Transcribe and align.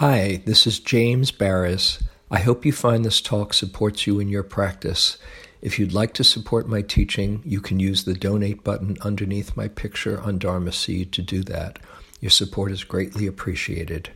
Hi, 0.00 0.40
this 0.46 0.66
is 0.66 0.80
James 0.80 1.30
Baraz. 1.30 2.02
I 2.30 2.38
hope 2.38 2.64
you 2.64 2.72
find 2.72 3.04
this 3.04 3.20
talk 3.20 3.52
supports 3.52 4.06
you 4.06 4.18
in 4.18 4.30
your 4.30 4.42
practice. 4.42 5.18
If 5.60 5.78
you'd 5.78 5.92
like 5.92 6.14
to 6.14 6.24
support 6.24 6.66
my 6.66 6.80
teaching, 6.80 7.42
you 7.44 7.60
can 7.60 7.78
use 7.78 8.04
the 8.04 8.14
donate 8.14 8.64
button 8.64 8.96
underneath 9.02 9.58
my 9.58 9.68
picture 9.68 10.18
on 10.18 10.38
Dharma 10.38 10.72
Seed 10.72 11.12
to 11.12 11.20
do 11.20 11.42
that. 11.42 11.80
Your 12.18 12.30
support 12.30 12.72
is 12.72 12.82
greatly 12.82 13.26
appreciated. 13.26 14.08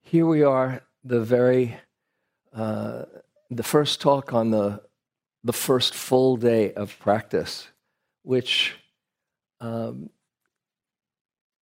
Here 0.00 0.26
we 0.26 0.44
are, 0.44 0.84
the 1.02 1.20
very 1.22 1.76
uh, 2.54 3.06
the 3.50 3.64
first 3.64 4.00
talk 4.00 4.32
on 4.32 4.52
the 4.52 4.80
the 5.42 5.52
first 5.52 5.92
full 5.92 6.36
day 6.36 6.72
of 6.74 6.96
practice, 7.00 7.66
which 8.22 8.76
um, 9.60 10.10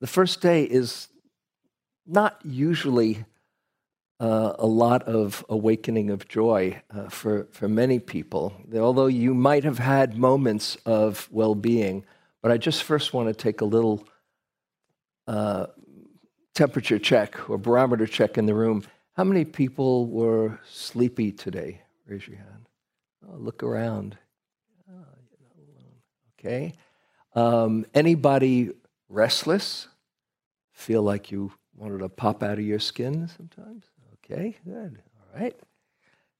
the 0.02 0.06
first 0.06 0.42
day 0.42 0.64
is 0.64 1.08
not 2.10 2.40
usually 2.44 3.24
uh, 4.18 4.54
a 4.58 4.66
lot 4.66 5.02
of 5.04 5.44
awakening 5.48 6.10
of 6.10 6.28
joy 6.28 6.82
uh, 6.90 7.08
for, 7.08 7.46
for 7.52 7.68
many 7.68 7.98
people, 7.98 8.52
although 8.74 9.06
you 9.06 9.32
might 9.32 9.64
have 9.64 9.78
had 9.78 10.18
moments 10.18 10.76
of 10.84 11.28
well 11.30 11.54
being. 11.54 12.04
But 12.42 12.52
I 12.52 12.58
just 12.58 12.84
first 12.84 13.14
want 13.14 13.28
to 13.28 13.34
take 13.34 13.60
a 13.60 13.64
little 13.64 14.06
uh, 15.26 15.66
temperature 16.54 16.98
check 16.98 17.48
or 17.48 17.56
barometer 17.56 18.06
check 18.06 18.36
in 18.36 18.46
the 18.46 18.54
room. 18.54 18.82
How 19.14 19.24
many 19.24 19.44
people 19.44 20.06
were 20.06 20.58
sleepy 20.68 21.32
today? 21.32 21.80
Raise 22.06 22.26
your 22.26 22.38
hand. 22.38 22.66
Oh, 23.26 23.36
look 23.36 23.62
around. 23.62 24.18
Oh, 24.90 25.04
okay. 26.38 26.74
Um, 27.34 27.86
anybody 27.94 28.70
restless? 29.08 29.88
Feel 30.72 31.02
like 31.02 31.30
you 31.30 31.52
wanted 31.80 31.98
to 32.00 32.08
pop 32.10 32.42
out 32.42 32.58
of 32.58 32.64
your 32.64 32.78
skin 32.78 33.28
sometimes? 33.36 33.84
Okay, 34.14 34.56
good. 34.64 35.00
All 35.18 35.40
right. 35.40 35.58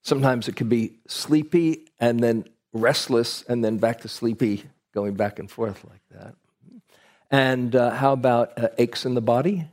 Sometimes 0.03 0.47
it 0.47 0.55
can 0.55 0.69
be 0.69 0.99
sleepy 1.07 1.87
and 1.99 2.19
then 2.19 2.45
restless 2.73 3.43
and 3.43 3.63
then 3.63 3.77
back 3.77 4.01
to 4.01 4.07
sleepy, 4.07 4.63
going 4.93 5.15
back 5.15 5.39
and 5.39 5.49
forth 5.49 5.83
like 5.89 6.01
that. 6.11 6.35
And 7.31 7.75
uh, 7.75 7.91
how 7.91 8.13
about 8.13 8.57
uh, 8.57 8.69
aches 8.77 9.05
in 9.05 9.15
the 9.15 9.21
body? 9.21 9.67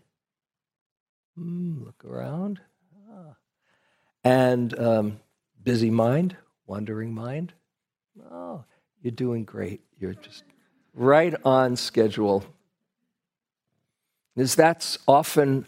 Mm, 1.39 1.85
look 1.85 2.05
around. 2.05 2.61
Ah. 3.11 3.37
And 4.25 4.79
um, 4.79 5.21
busy 5.63 5.91
mind, 5.91 6.37
wandering 6.67 7.13
mind. 7.13 7.53
Oh, 8.31 8.65
you're 9.03 9.11
doing 9.11 9.45
great. 9.45 9.83
You're 9.99 10.15
just 10.15 10.45
right 10.95 11.35
on 11.45 11.77
schedule. 11.77 12.45
Is 14.39 14.55
that's 14.55 14.99
often 15.09 15.67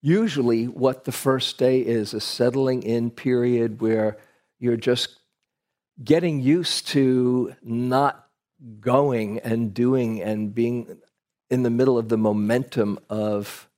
usually 0.00 0.66
what 0.66 1.04
the 1.04 1.12
first 1.12 1.58
day 1.58 1.80
is 1.80 2.14
a 2.14 2.20
settling 2.20 2.84
in 2.84 3.10
period 3.10 3.80
where 3.80 4.16
you're 4.60 4.76
just 4.76 5.18
getting 6.02 6.40
used 6.40 6.86
to 6.88 7.54
not 7.62 8.28
going 8.78 9.40
and 9.40 9.74
doing 9.74 10.22
and 10.22 10.54
being 10.54 10.98
in 11.50 11.64
the 11.64 11.70
middle 11.70 11.98
of 11.98 12.08
the 12.08 12.16
momentum 12.16 13.00
of 13.10 13.68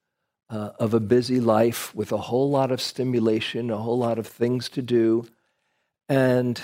uh, 0.50 0.72
of 0.78 0.92
a 0.92 1.00
busy 1.00 1.40
life 1.40 1.94
with 1.94 2.12
a 2.12 2.18
whole 2.18 2.50
lot 2.50 2.70
of 2.70 2.82
stimulation, 2.82 3.70
a 3.70 3.78
whole 3.78 3.96
lot 3.96 4.18
of 4.18 4.26
things 4.26 4.68
to 4.68 4.82
do, 4.82 5.24
and 6.10 6.60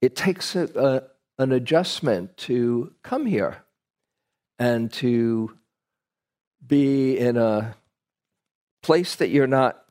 it 0.00 0.14
takes 0.14 0.54
a, 0.54 0.68
a, 0.76 1.42
an 1.42 1.50
adjustment 1.50 2.36
to 2.36 2.94
come 3.02 3.26
here 3.26 3.64
and 4.60 4.92
to 4.92 5.56
be 6.64 7.18
in 7.18 7.38
a 7.38 7.74
place 8.82 9.16
that 9.16 9.30
you're 9.30 9.46
not 9.46 9.82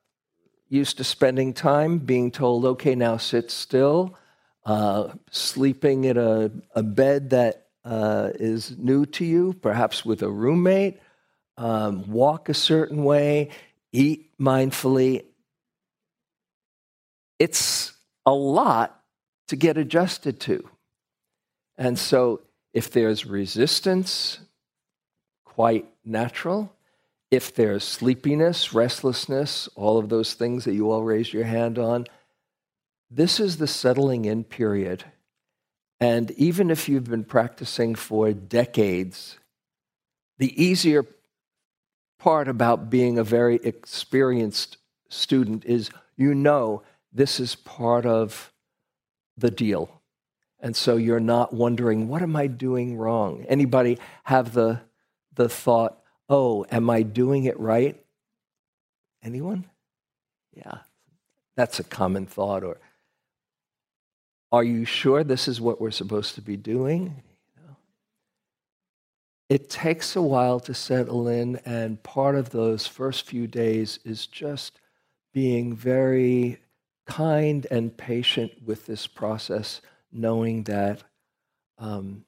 used 0.69 0.97
to 0.97 1.03
spending 1.03 1.53
time, 1.53 1.97
being 1.97 2.29
told, 2.29 2.63
okay, 2.63 2.93
now 2.93 3.17
sit 3.17 3.49
still, 3.49 4.15
uh, 4.65 5.09
sleeping 5.31 6.03
in 6.03 6.17
a, 6.17 6.51
a 6.75 6.83
bed 6.83 7.31
that 7.31 7.65
uh, 7.83 8.29
is 8.35 8.77
new 8.77 9.07
to 9.07 9.25
you, 9.25 9.53
perhaps 9.53 10.05
with 10.05 10.21
a 10.21 10.29
roommate, 10.29 10.99
um, 11.57 12.07
walk 12.07 12.47
a 12.47 12.53
certain 12.53 13.03
way, 13.03 13.49
eat 13.91 14.29
mindfully. 14.39 15.25
It's 17.39 17.93
a 18.23 18.33
lot 18.33 19.01
to 19.47 19.55
get 19.55 19.79
adjusted 19.79 20.39
to. 20.41 20.69
And 21.75 21.97
so, 21.97 22.41
if 22.71 22.91
there's 22.91 23.25
resistance, 23.25 24.39
quite 25.53 25.85
natural. 26.05 26.73
If 27.31 27.53
there's 27.53 27.83
sleepiness, 27.83 28.73
restlessness, 28.73 29.67
all 29.75 29.97
of 29.97 30.09
those 30.09 30.33
things 30.33 30.65
that 30.65 30.73
you 30.73 30.91
all 30.91 31.03
raised 31.03 31.33
your 31.33 31.43
hand 31.43 31.77
on, 31.77 32.05
this 33.11 33.39
is 33.39 33.57
the 33.57 33.67
settling 33.67 34.25
in 34.25 34.43
period. 34.43 35.03
And 35.99 36.31
even 36.31 36.71
if 36.71 36.87
you've 36.87 37.09
been 37.09 37.25
practicing 37.25 37.95
for 37.95 38.31
decades, 38.31 39.37
the 40.37 40.63
easier 40.63 41.05
part 42.19 42.47
about 42.47 42.89
being 42.89 43.17
a 43.17 43.23
very 43.23 43.55
experienced 43.57 44.77
student 45.09 45.65
is 45.65 45.89
you 46.15 46.33
know 46.33 46.83
this 47.11 47.39
is 47.39 47.55
part 47.55 48.05
of 48.05 48.51
the 49.37 49.51
deal. 49.51 50.01
And 50.61 50.75
so 50.75 50.97
you're 50.97 51.19
not 51.19 51.53
wondering, 51.53 52.07
what 52.07 52.21
am 52.21 52.35
I 52.35 52.47
doing 52.47 52.97
wrong? 52.97 53.45
Anybody 53.47 53.97
have 54.23 54.53
the 54.53 54.81
the 55.39 55.47
thought, 55.47 55.97
oh, 56.27 56.65
am 56.69 56.89
I 56.89 57.01
doing 57.01 57.45
it 57.45 57.57
right? 57.57 57.95
Anyone? 59.23 59.65
Yeah, 60.53 60.79
that's 61.55 61.79
a 61.79 61.83
common 61.85 62.25
thought. 62.25 62.61
Or, 62.65 62.77
are 64.51 64.65
you 64.65 64.83
sure 64.83 65.23
this 65.23 65.47
is 65.47 65.61
what 65.61 65.79
we're 65.79 65.91
supposed 65.91 66.35
to 66.35 66.41
be 66.41 66.57
doing? 66.57 67.23
It 69.47 69.69
takes 69.69 70.17
a 70.17 70.21
while 70.21 70.59
to 70.59 70.73
settle 70.73 71.29
in, 71.29 71.55
and 71.63 72.03
part 72.03 72.35
of 72.35 72.49
those 72.49 72.85
first 72.85 73.25
few 73.25 73.47
days 73.47 73.97
is 74.03 74.27
just 74.27 74.81
being 75.33 75.73
very 75.73 76.59
kind 77.05 77.65
and 77.71 77.95
patient 77.95 78.51
with 78.65 78.85
this 78.87 79.07
process, 79.07 79.79
knowing 80.11 80.63
that 80.63 81.01
um, 81.77 82.25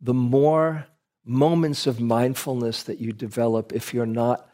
the 0.00 0.14
more 0.14 0.86
moments 1.24 1.86
of 1.86 2.00
mindfulness 2.00 2.82
that 2.84 2.98
you 2.98 3.12
develop 3.12 3.72
if 3.72 3.92
you're 3.92 4.06
not 4.06 4.48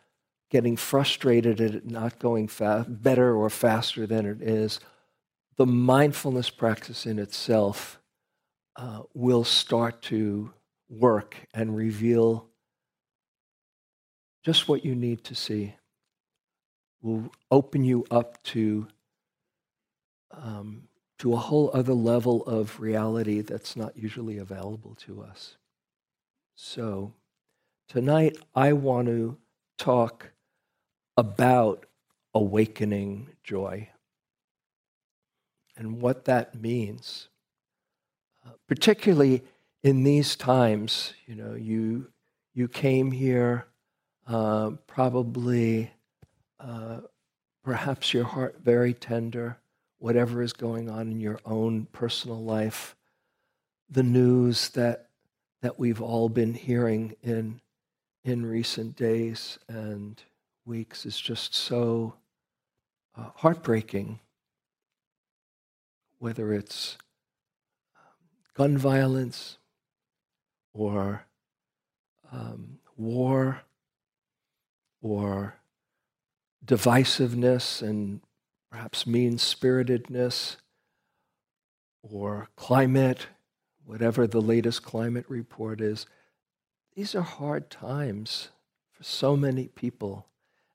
getting 0.50 0.77
frustrated 0.77 1.60
at 1.60 1.75
it 1.75 1.91
not 1.91 2.19
going 2.19 2.49
fa- 2.49 2.87
better 2.88 3.34
or 3.34 3.50
faster 3.50 4.06
than 4.06 4.27
it 4.27 4.41
is, 4.41 4.81
the 5.56 5.66
mindfulness 5.66 6.50
practice 6.50 7.06
in 7.06 7.19
itself 7.19 8.00
uh, 8.77 9.03
will 9.15 9.44
start 9.44 10.03
to 10.03 10.53
work 10.88 11.37
and 11.54 11.77
reveal 11.77 12.49
just 14.44 14.69
what 14.69 14.84
you 14.84 14.94
need 14.94 15.25
to 15.25 15.34
see. 15.34 15.75
Will 17.03 17.33
open 17.50 17.84
you 17.84 18.04
up 18.10 18.43
to 18.44 18.87
um, 20.31 20.88
to 21.19 21.33
a 21.33 21.37
whole 21.37 21.71
other 21.72 21.94
level 21.94 22.44
of 22.44 22.78
reality 22.78 23.41
that's 23.41 23.75
not 23.75 23.97
usually 23.97 24.38
available 24.38 24.94
to 24.97 25.22
us. 25.22 25.56
So, 26.59 27.12
tonight 27.87 28.39
I 28.55 28.72
want 28.72 29.09
to 29.09 29.37
talk 29.77 30.31
about 31.15 31.84
awakening 32.33 33.28
joy 33.44 33.91
and 35.77 36.00
what 36.00 36.25
that 36.25 36.55
means. 36.55 37.28
Uh, 38.43 38.53
particularly 38.66 39.43
in 39.83 40.03
these 40.03 40.34
times, 40.34 41.12
you 41.27 41.34
know, 41.34 41.53
you, 41.53 42.11
you 42.55 42.69
came 42.69 43.11
here 43.11 43.66
uh, 44.27 44.71
probably, 44.87 45.91
uh, 46.59 47.01
perhaps 47.65 48.15
your 48.15 48.25
heart 48.25 48.57
very 48.65 48.95
tender, 48.95 49.59
whatever 49.98 50.41
is 50.41 50.54
going 50.54 50.89
on 50.89 51.10
in 51.10 51.21
your 51.21 51.39
own 51.45 51.86
personal 51.92 52.42
life, 52.42 52.97
the 53.91 54.03
news 54.03 54.71
that 54.71 55.06
that 55.63 55.79
we've 55.79 56.01
all 56.01 56.29
been 56.29 56.55
hearing 56.55 57.17
in, 57.23 57.61
in 58.25 58.45
recent 58.45 58.97
days 58.97 59.59
and 59.69 60.23
weeks 60.65 61.07
is 61.07 61.19
just 61.21 61.55
so 61.55 62.15
uh, 63.17 63.31
heartbreaking. 63.37 64.21
Whether 66.19 66.53
it's 66.53 66.97
um, 67.97 68.27
gun 68.55 68.79
violence 68.79 69.59
or 70.73 71.27
um, 72.33 72.79
war 72.97 73.63
or 75.01 75.57
divisiveness 76.65 77.81
and 77.83 78.21
perhaps 78.71 79.07
mean 79.07 79.39
spiritedness 79.39 80.57
or 82.03 82.49
climate 82.57 83.29
whatever 83.86 84.27
the 84.27 84.41
latest 84.41 84.83
climate 84.83 85.24
report 85.28 85.80
is, 85.80 86.06
these 86.94 87.15
are 87.15 87.22
hard 87.22 87.71
times 87.71 88.48
for 88.92 89.04
so 89.04 89.36
many 89.36 89.68
people. 89.68 90.27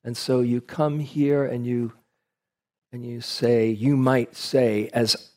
And 0.04 0.16
so 0.16 0.42
you 0.42 0.62
come 0.62 1.00
here 1.00 1.46
and 1.46 1.66
you 1.66 1.94
and 2.94 3.06
you 3.06 3.22
say, 3.22 3.70
you 3.70 3.96
might 3.96 4.36
say, 4.36 4.90
as 4.94 5.32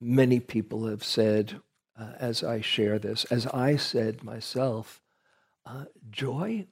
many 0.00 0.38
people 0.38 0.86
have 0.86 1.02
said, 1.02 1.60
uh, 1.98 2.12
as 2.20 2.44
I 2.44 2.60
share 2.60 2.98
this, 3.00 3.24
as 3.26 3.46
I 3.48 3.76
said 3.76 4.22
myself, 4.22 5.00
uh, 5.66 5.86
joy, 6.10 6.66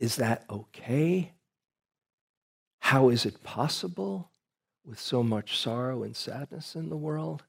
is 0.00 0.16
that 0.16 0.44
okay? 0.48 1.32
How 2.80 3.10
is 3.10 3.26
it 3.26 3.44
possible 3.44 4.30
with 4.84 4.98
so 4.98 5.22
much 5.22 5.58
sorrow 5.58 6.02
and 6.02 6.16
sadness 6.16 6.74
in 6.74 6.88
the 6.88 6.96
world? 6.96 7.44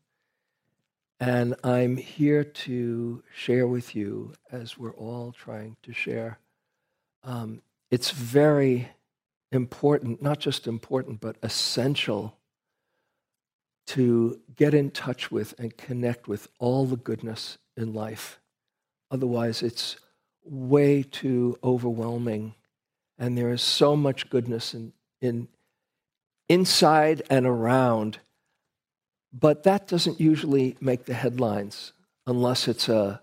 And 1.26 1.56
I'm 1.64 1.96
here 1.96 2.44
to 2.44 3.24
share 3.34 3.66
with 3.66 3.96
you, 3.96 4.34
as 4.52 4.78
we're 4.78 4.92
all 4.92 5.32
trying 5.32 5.78
to 5.84 5.94
share. 5.94 6.38
Um, 7.24 7.62
it's 7.90 8.12
very 8.12 8.90
important, 9.50 10.22
not 10.22 10.40
just 10.40 10.68
important, 10.68 11.22
but 11.22 11.38
essential 11.42 12.36
to 13.88 14.42
get 14.54 14.74
in 14.74 14.92
touch 14.92 15.32
with 15.32 15.58
and 15.58 15.78
connect 15.78 16.28
with 16.28 16.50
all 16.60 16.86
the 16.86 16.98
goodness 16.98 17.58
in 17.78 17.94
life. 17.94 18.42
Otherwise, 19.10 19.64
it's 19.64 19.96
way 20.44 21.04
too 21.04 21.58
overwhelming. 21.64 22.54
And 23.18 23.38
there 23.38 23.52
is 23.52 23.62
so 23.62 23.96
much 23.96 24.30
goodness 24.30 24.74
in, 24.74 24.92
in 25.22 25.48
inside 26.50 27.22
and 27.30 27.46
around. 27.46 28.20
But 29.34 29.64
that 29.64 29.88
doesn't 29.88 30.20
usually 30.20 30.78
make 30.80 31.06
the 31.06 31.16
headlines 31.16 31.94
unless 32.28 32.68
it's 32.68 32.88
a, 32.88 33.22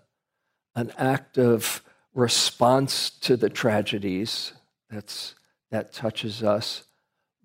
an 0.75 0.91
act 0.97 1.37
of 1.37 1.81
response 2.13 3.09
to 3.09 3.37
the 3.37 3.49
tragedies 3.49 4.51
that's 4.89 5.35
that 5.71 5.93
touches 5.93 6.43
us. 6.43 6.83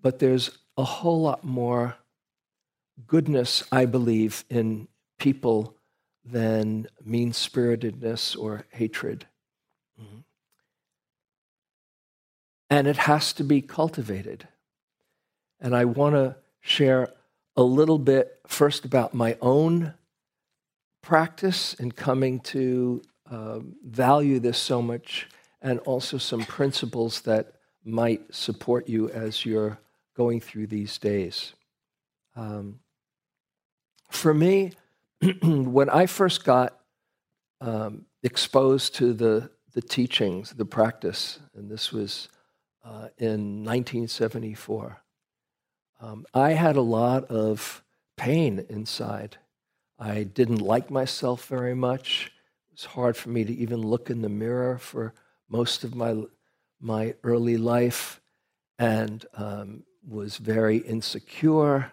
But 0.01 0.19
there's 0.19 0.57
a 0.75 0.83
whole 0.83 1.21
lot 1.21 1.43
more 1.43 1.95
goodness, 3.07 3.63
I 3.71 3.85
believe, 3.85 4.43
in 4.49 4.87
people 5.17 5.75
than 6.25 6.87
mean 7.03 7.31
spiritedness 7.31 8.35
or 8.35 8.65
hatred. 8.71 9.25
Mm-hmm. 9.99 10.19
And 12.69 12.87
it 12.87 12.97
has 12.97 13.31
to 13.33 13.43
be 13.43 13.61
cultivated. 13.61 14.47
And 15.59 15.75
I 15.75 15.85
want 15.85 16.15
to 16.15 16.35
share 16.59 17.09
a 17.57 17.63
little 17.63 17.97
bit 17.97 18.39
first 18.45 18.85
about 18.85 19.15
my 19.15 19.35
own 19.41 19.95
practice 21.01 21.73
in 21.73 21.91
coming 21.91 22.39
to 22.39 23.01
uh, 23.29 23.59
value 23.83 24.39
this 24.39 24.57
so 24.57 24.81
much, 24.81 25.27
and 25.61 25.79
also 25.79 26.17
some 26.17 26.43
principles 26.45 27.21
that 27.21 27.53
might 27.83 28.21
support 28.33 28.87
you 28.87 29.09
as 29.09 29.45
you're 29.45 29.79
going 30.15 30.39
through 30.39 30.67
these 30.67 30.97
days. 30.99 31.53
Um, 32.35 32.79
for 34.11 34.33
me, 34.33 34.73
when 35.41 35.89
I 35.89 36.05
first 36.05 36.43
got 36.43 36.79
um, 37.59 38.05
exposed 38.23 38.95
to 38.95 39.13
the, 39.13 39.49
the 39.73 39.81
teachings, 39.81 40.51
the 40.51 40.65
practice, 40.65 41.39
and 41.55 41.69
this 41.69 41.91
was 41.91 42.29
uh, 42.85 43.09
in 43.17 43.63
1974, 43.63 45.01
um, 45.99 46.25
I 46.33 46.51
had 46.51 46.75
a 46.75 46.81
lot 46.81 47.25
of 47.25 47.83
pain 48.15 48.65
inside. 48.69 49.37
I 49.99 50.23
didn't 50.23 50.61
like 50.61 50.91
myself 50.91 51.45
very 51.47 51.75
much. 51.75 52.31
It 52.69 52.73
was 52.73 52.85
hard 52.85 53.17
for 53.17 53.29
me 53.29 53.43
to 53.43 53.53
even 53.53 53.81
look 53.81 54.09
in 54.09 54.21
the 54.21 54.29
mirror 54.29 54.77
for 54.77 55.13
most 55.49 55.83
of 55.83 55.95
my 55.95 56.23
my 56.79 57.15
early 57.23 57.57
life 57.57 58.21
and 58.79 59.25
um, 59.33 59.83
was 60.07 60.37
very 60.37 60.77
insecure. 60.77 61.91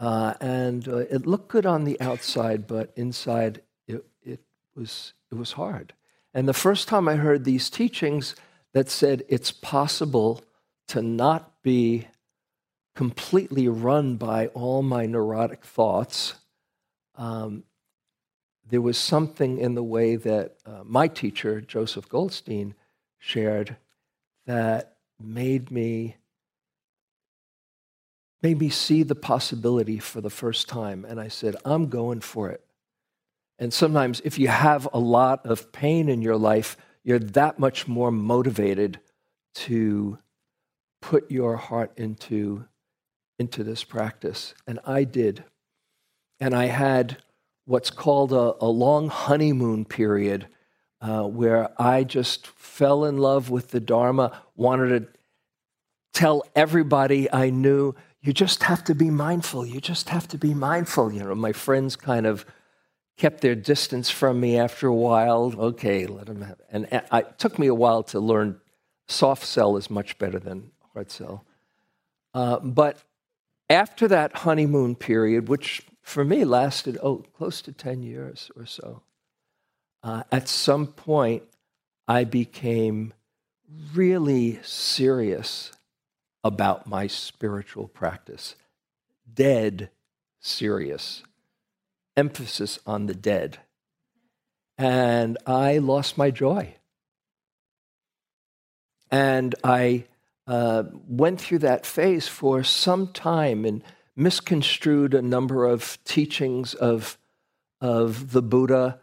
Uh, 0.00 0.34
and 0.40 0.88
uh, 0.88 0.98
it 0.98 1.26
looked 1.26 1.48
good 1.48 1.66
on 1.66 1.84
the 1.84 2.00
outside, 2.00 2.66
but 2.66 2.92
inside 2.96 3.62
it, 3.86 4.04
it, 4.22 4.40
was, 4.74 5.12
it 5.30 5.36
was 5.36 5.52
hard. 5.52 5.92
And 6.32 6.48
the 6.48 6.52
first 6.52 6.88
time 6.88 7.08
I 7.08 7.16
heard 7.16 7.44
these 7.44 7.70
teachings 7.70 8.34
that 8.72 8.90
said 8.90 9.22
it's 9.28 9.52
possible 9.52 10.42
to 10.88 11.00
not 11.00 11.62
be 11.62 12.08
completely 12.94 13.68
run 13.68 14.16
by 14.16 14.48
all 14.48 14.82
my 14.82 15.06
neurotic 15.06 15.64
thoughts, 15.64 16.34
um, 17.16 17.64
there 18.68 18.80
was 18.80 18.96
something 18.96 19.58
in 19.58 19.74
the 19.74 19.82
way 19.82 20.16
that 20.16 20.56
uh, 20.64 20.80
my 20.84 21.08
teacher, 21.08 21.60
Joseph 21.60 22.08
Goldstein, 22.08 22.74
shared 23.18 23.76
that 24.46 24.96
made 25.20 25.70
me 25.70 26.16
made 28.42 28.58
me 28.58 28.68
see 28.68 29.02
the 29.02 29.14
possibility 29.14 29.98
for 29.98 30.20
the 30.20 30.28
first 30.28 30.68
time 30.68 31.06
and 31.08 31.18
i 31.18 31.28
said 31.28 31.56
i'm 31.64 31.88
going 31.88 32.20
for 32.20 32.50
it. 32.50 32.62
And 33.58 33.72
sometimes 33.72 34.20
if 34.24 34.38
you 34.38 34.48
have 34.48 34.86
a 34.92 34.98
lot 34.98 35.46
of 35.46 35.72
pain 35.72 36.10
in 36.10 36.20
your 36.20 36.36
life 36.36 36.76
you're 37.04 37.18
that 37.18 37.58
much 37.58 37.88
more 37.88 38.10
motivated 38.10 39.00
to 39.54 40.18
put 41.00 41.30
your 41.30 41.56
heart 41.56 41.92
into 41.96 42.66
into 43.38 43.64
this 43.64 43.84
practice 43.84 44.54
and 44.66 44.78
i 44.86 45.04
did 45.04 45.44
and 46.40 46.54
i 46.54 46.66
had 46.66 47.18
what's 47.66 47.90
called 47.90 48.32
a, 48.32 48.54
a 48.60 48.66
long 48.68 49.08
honeymoon 49.08 49.84
period 49.84 50.46
uh, 51.04 51.22
where 51.22 51.70
I 51.80 52.02
just 52.02 52.46
fell 52.46 53.04
in 53.04 53.18
love 53.18 53.50
with 53.50 53.72
the 53.72 53.80
Dharma, 53.80 54.40
wanted 54.56 54.88
to 55.00 55.18
tell 56.14 56.44
everybody 56.56 57.30
I 57.30 57.50
knew, 57.50 57.94
you 58.22 58.32
just 58.32 58.62
have 58.62 58.82
to 58.84 58.94
be 58.94 59.10
mindful. 59.10 59.66
You 59.66 59.82
just 59.82 60.08
have 60.08 60.26
to 60.28 60.38
be 60.38 60.54
mindful. 60.54 61.12
You 61.12 61.24
know, 61.24 61.34
my 61.34 61.52
friends 61.52 61.94
kind 61.94 62.24
of 62.24 62.46
kept 63.18 63.42
their 63.42 63.54
distance 63.54 64.08
from 64.08 64.40
me 64.40 64.56
after 64.56 64.86
a 64.88 64.94
while. 64.94 65.52
Okay, 65.58 66.06
let 66.06 66.26
them 66.26 66.40
have. 66.40 66.58
It. 66.58 66.66
And 66.70 66.88
it 66.90 67.38
took 67.38 67.58
me 67.58 67.66
a 67.66 67.74
while 67.74 68.02
to 68.04 68.18
learn 68.18 68.58
soft 69.06 69.44
sell 69.44 69.76
is 69.76 69.90
much 69.90 70.16
better 70.16 70.38
than 70.38 70.70
hard 70.94 71.10
sell. 71.10 71.44
Uh, 72.32 72.60
but 72.60 73.02
after 73.70 74.08
that 74.08 74.36
honeymoon 74.38 74.94
period, 74.94 75.48
which 75.48 75.82
for 76.02 76.24
me 76.24 76.44
lasted 76.44 76.98
oh 77.02 77.24
close 77.36 77.62
to 77.62 77.72
ten 77.72 78.02
years 78.02 78.50
or 78.56 78.66
so, 78.66 79.02
uh, 80.02 80.22
at 80.30 80.48
some 80.48 80.86
point, 80.86 81.42
I 82.06 82.24
became 82.24 83.14
really 83.94 84.60
serious 84.62 85.72
about 86.42 86.86
my 86.86 87.06
spiritual 87.06 87.88
practice. 87.88 88.54
Dead 89.32 89.90
serious. 90.40 91.22
Emphasis 92.16 92.78
on 92.86 93.06
the 93.06 93.14
dead. 93.14 93.58
And 94.76 95.38
I 95.46 95.78
lost 95.78 96.18
my 96.18 96.30
joy. 96.30 96.74
And 99.10 99.54
I 99.64 100.04
uh, 100.46 100.84
went 101.06 101.40
through 101.40 101.58
that 101.60 101.86
phase 101.86 102.28
for 102.28 102.62
some 102.62 103.08
time 103.08 103.64
and 103.64 103.82
misconstrued 104.16 105.14
a 105.14 105.22
number 105.22 105.64
of 105.64 105.98
teachings 106.04 106.74
of, 106.74 107.18
of 107.80 108.32
the 108.32 108.42
Buddha 108.42 109.00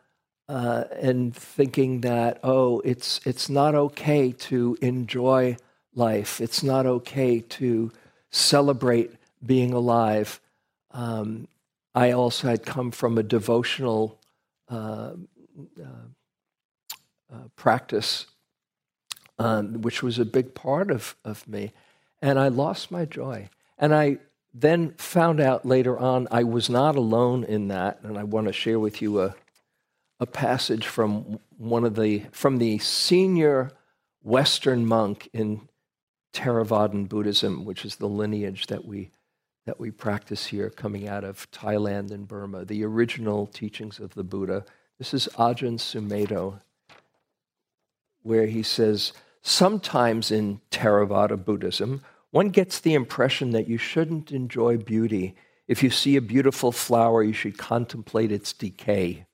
uh, 0.47 0.83
and 0.99 1.35
thinking 1.35 2.01
that, 2.01 2.39
oh, 2.43 2.81
it's, 2.81 3.19
it's 3.25 3.49
not 3.49 3.75
okay 3.75 4.31
to 4.31 4.77
enjoy 4.81 5.57
life, 5.95 6.39
it's 6.41 6.63
not 6.63 6.85
okay 6.85 7.39
to 7.39 7.91
celebrate 8.31 9.11
being 9.45 9.73
alive. 9.73 10.39
Um, 10.91 11.47
I 11.93 12.11
also 12.11 12.47
had 12.47 12.65
come 12.65 12.91
from 12.91 13.17
a 13.17 13.23
devotional 13.23 14.17
uh, 14.69 15.13
uh, 15.79 16.07
uh 17.33 17.47
practice, 17.55 18.27
um, 19.41 19.81
which 19.81 20.03
was 20.03 20.19
a 20.19 20.25
big 20.25 20.53
part 20.53 20.91
of, 20.91 21.15
of 21.25 21.47
me. 21.47 21.71
And 22.21 22.37
I 22.37 22.49
lost 22.49 22.91
my 22.91 23.05
joy. 23.05 23.49
And 23.77 23.93
I 23.93 24.17
then 24.53 24.91
found 24.97 25.41
out 25.41 25.65
later 25.65 25.97
on 25.97 26.27
I 26.29 26.43
was 26.43 26.69
not 26.69 26.95
alone 26.95 27.43
in 27.43 27.69
that. 27.69 27.99
And 28.03 28.17
I 28.19 28.23
want 28.23 28.47
to 28.47 28.53
share 28.53 28.79
with 28.79 29.01
you 29.01 29.19
a, 29.21 29.35
a 30.19 30.27
passage 30.27 30.85
from 30.85 31.39
one 31.57 31.83
of 31.83 31.95
the 31.95 32.25
from 32.31 32.57
the 32.57 32.77
senior 32.77 33.71
Western 34.21 34.85
monk 34.85 35.27
in 35.33 35.67
Theravadan 36.33 37.09
Buddhism, 37.09 37.65
which 37.65 37.83
is 37.83 37.95
the 37.95 38.07
lineage 38.07 38.67
that 38.67 38.85
we 38.85 39.09
that 39.65 39.79
we 39.79 39.89
practice 39.89 40.47
here, 40.47 40.69
coming 40.69 41.07
out 41.07 41.23
of 41.23 41.49
Thailand 41.51 42.11
and 42.11 42.27
Burma, 42.27 42.65
the 42.65 42.83
original 42.83 43.47
teachings 43.47 43.99
of 43.99 44.13
the 44.13 44.23
Buddha. 44.23 44.65
This 44.99 45.13
is 45.13 45.27
Ajahn 45.37 45.77
Sumedho, 45.79 46.61
where 48.23 48.47
he 48.47 48.63
says, 48.63 49.13
sometimes 49.41 50.31
in 50.31 50.61
Theravada 50.71 51.43
Buddhism, 51.43 52.01
one 52.31 52.49
gets 52.49 52.79
the 52.79 52.93
impression 52.93 53.51
that 53.51 53.67
you 53.67 53.77
shouldn't 53.77 54.31
enjoy 54.31 54.77
beauty. 54.77 55.35
If 55.67 55.83
you 55.83 55.89
see 55.89 56.15
a 56.15 56.21
beautiful 56.21 56.71
flower, 56.71 57.23
you 57.23 57.33
should 57.33 57.57
contemplate 57.57 58.31
its 58.31 58.53
decay. 58.53 59.25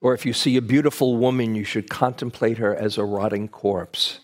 Or 0.00 0.14
if 0.14 0.26
you 0.26 0.32
see 0.32 0.56
a 0.56 0.62
beautiful 0.62 1.16
woman, 1.16 1.54
you 1.54 1.64
should 1.64 1.88
contemplate 1.88 2.58
her 2.58 2.74
as 2.74 2.98
a 2.98 3.04
rotting 3.04 3.48
corpse. 3.48 4.20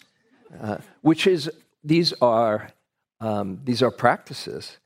uh, 0.60 0.78
which 1.02 1.26
is 1.26 1.50
these 1.84 2.12
are 2.20 2.70
um, 3.20 3.60
these 3.64 3.82
are 3.82 3.90
practices, 3.90 4.78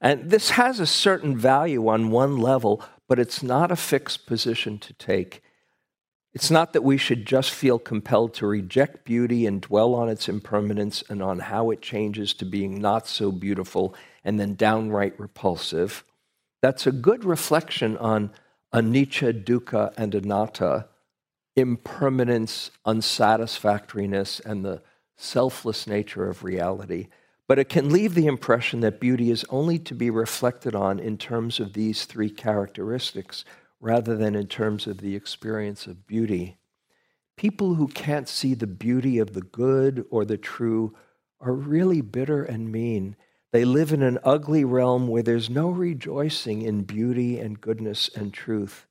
and 0.00 0.30
this 0.30 0.50
has 0.50 0.80
a 0.80 0.86
certain 0.86 1.36
value 1.36 1.88
on 1.88 2.10
one 2.10 2.36
level, 2.38 2.82
but 3.06 3.18
it's 3.18 3.42
not 3.42 3.70
a 3.70 3.76
fixed 3.76 4.26
position 4.26 4.78
to 4.78 4.92
take. 4.94 5.42
It's 6.38 6.52
not 6.52 6.72
that 6.74 6.84
we 6.84 6.98
should 6.98 7.26
just 7.26 7.50
feel 7.50 7.80
compelled 7.80 8.32
to 8.34 8.46
reject 8.46 9.04
beauty 9.04 9.44
and 9.44 9.60
dwell 9.60 9.92
on 9.96 10.08
its 10.08 10.28
impermanence 10.28 11.02
and 11.08 11.20
on 11.20 11.40
how 11.40 11.72
it 11.72 11.82
changes 11.82 12.32
to 12.34 12.44
being 12.44 12.80
not 12.80 13.08
so 13.08 13.32
beautiful 13.32 13.92
and 14.22 14.38
then 14.38 14.54
downright 14.54 15.18
repulsive. 15.18 16.04
That's 16.62 16.86
a 16.86 16.92
good 16.92 17.24
reflection 17.24 17.96
on 17.96 18.30
anicca, 18.72 19.44
dukkha, 19.44 19.92
and 19.96 20.14
anatta, 20.14 20.86
impermanence, 21.56 22.70
unsatisfactoriness, 22.86 24.38
and 24.38 24.64
the 24.64 24.80
selfless 25.16 25.88
nature 25.88 26.28
of 26.28 26.44
reality. 26.44 27.08
But 27.48 27.58
it 27.58 27.68
can 27.68 27.90
leave 27.90 28.14
the 28.14 28.26
impression 28.26 28.78
that 28.82 29.00
beauty 29.00 29.32
is 29.32 29.44
only 29.50 29.80
to 29.80 29.94
be 29.96 30.08
reflected 30.08 30.76
on 30.76 31.00
in 31.00 31.18
terms 31.18 31.58
of 31.58 31.72
these 31.72 32.04
three 32.04 32.30
characteristics 32.30 33.44
rather 33.80 34.16
than 34.16 34.34
in 34.34 34.46
terms 34.46 34.86
of 34.86 34.98
the 34.98 35.14
experience 35.14 35.86
of 35.86 36.06
beauty. 36.06 36.58
People 37.36 37.74
who 37.74 37.88
can't 37.88 38.28
see 38.28 38.54
the 38.54 38.66
beauty 38.66 39.18
of 39.18 39.34
the 39.34 39.42
good 39.42 40.04
or 40.10 40.24
the 40.24 40.36
true 40.36 40.94
are 41.40 41.52
really 41.52 42.00
bitter 42.00 42.42
and 42.42 42.72
mean. 42.72 43.14
They 43.52 43.64
live 43.64 43.92
in 43.92 44.02
an 44.02 44.18
ugly 44.24 44.64
realm 44.64 45.08
where 45.08 45.22
there's 45.22 45.48
no 45.48 45.70
rejoicing 45.70 46.62
in 46.62 46.82
beauty 46.82 47.38
and 47.38 47.60
goodness 47.60 48.10
and 48.14 48.34
truth. 48.34 48.86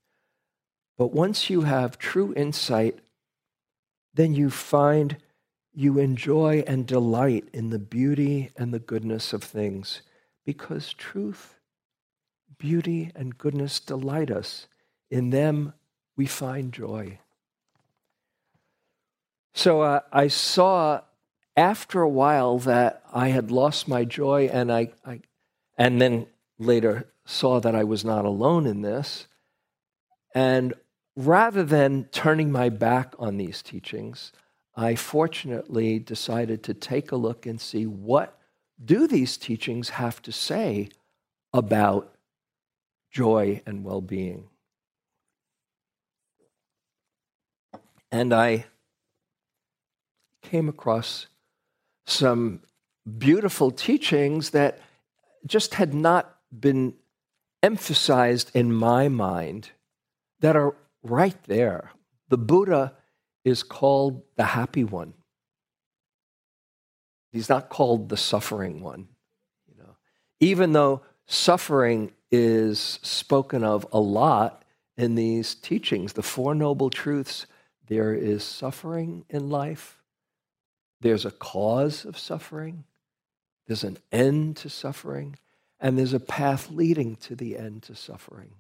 But 0.98 1.14
once 1.14 1.50
you 1.50 1.62
have 1.62 2.00
true 2.00 2.34
insight, 2.36 3.00
then 4.14 4.34
you 4.34 4.50
find 4.50 5.18
you 5.74 6.00
enjoy 6.00 6.64
and 6.66 6.88
delight 6.88 7.50
in 7.54 7.70
the 7.70 7.78
beauty 7.78 8.50
and 8.58 8.74
the 8.74 8.80
goodness 8.80 9.32
of 9.32 9.44
things 9.44 10.02
because 10.44 10.94
truth, 10.94 11.60
beauty, 12.58 13.12
and 13.14 13.38
goodness 13.38 13.80
delight 13.80 14.32
us. 14.32 14.68
In 15.10 15.30
them, 15.30 15.74
we 16.16 16.26
find 16.26 16.74
joy. 16.74 17.20
So 19.54 19.82
uh, 19.82 20.02
I 20.12 20.28
saw 20.28 21.02
after 21.56 22.02
a 22.02 22.10
while 22.10 22.60
that 22.60 23.02
I 23.12 23.30
had 23.30 23.50
lost 23.50 23.88
my 23.88 24.06
joy, 24.06 24.50
and 24.52 24.72
I, 24.72 24.92
I, 25.06 25.22
and 25.78 26.00
then 26.00 26.28
later 26.60 27.10
saw 27.26 27.60
that 27.60 27.76
I 27.76 27.84
was 27.84 28.06
not 28.06 28.26
alone 28.26 28.66
in 28.66 28.82
this. 28.82 29.28
And 30.36 30.76
rather 31.16 31.64
than 31.64 32.06
turning 32.12 32.52
my 32.52 32.70
back 32.70 33.16
on 33.18 33.38
these 33.38 33.64
teachings, 33.64 34.32
I 34.76 34.94
fortunately 34.94 35.98
decided 35.98 36.62
to 36.64 36.76
take 36.76 37.12
a 37.12 37.16
look 37.16 37.48
and 37.48 37.60
see 37.60 37.88
what 37.88 38.38
do 38.84 39.08
these 39.08 39.38
teachings 39.38 39.90
have 39.90 40.22
to 40.22 40.32
say 40.32 40.90
about 41.52 42.14
joy 43.10 43.64
and 43.66 43.84
well-being. 43.84 44.50
And 48.12 48.34
I 48.34 48.66
came 50.42 50.70
across 50.70 51.28
some 52.06 52.62
beautiful 53.18 53.72
teachings 53.72 54.52
that 54.52 54.80
just 55.46 55.76
had 55.76 55.94
not 55.94 56.38
been 56.58 56.94
emphasized 57.62 58.52
in 58.54 58.74
my 58.74 59.08
mind 59.08 59.72
that 60.40 60.56
are 60.56 60.76
right 61.04 61.42
there. 61.44 61.92
The 62.30 62.38
Buddha 62.38 62.94
is 63.44 63.64
called 63.64 64.24
the 64.36 64.44
happy 64.44 64.84
one. 64.84 65.14
He's 67.32 67.50
not 67.50 67.70
called 67.70 68.10
the 68.10 68.18
suffering 68.18 68.82
one. 68.82 69.08
You 69.68 69.76
know, 69.84 69.96
even 70.40 70.74
though 70.74 71.02
suffering 71.26 72.12
is 72.32 73.00
spoken 73.02 73.64
of 73.64 73.86
a 73.92 74.00
lot 74.00 74.64
in 74.98 75.16
these 75.16 75.56
teachings, 75.56 76.14
the 76.14 76.24
Four 76.24 76.56
Noble 76.56 76.90
Truths, 76.90 77.46
there 77.88 78.14
is 78.14 78.44
suffering 78.44 79.26
in 79.30 79.50
life. 79.50 79.98
There's 81.02 81.26
a 81.26 81.32
cause 81.32 82.06
of 82.06 82.18
suffering. 82.18 82.84
There's 83.68 83.84
an 83.84 83.98
end 84.12 84.58
to 84.58 84.70
suffering. 84.70 85.38
And 85.80 85.98
there's 85.98 86.14
a 86.14 86.20
path 86.20 86.70
leading 86.72 87.16
to 87.18 87.36
the 87.36 87.58
end 87.58 87.84
to 87.84 87.96
suffering. 87.96 88.52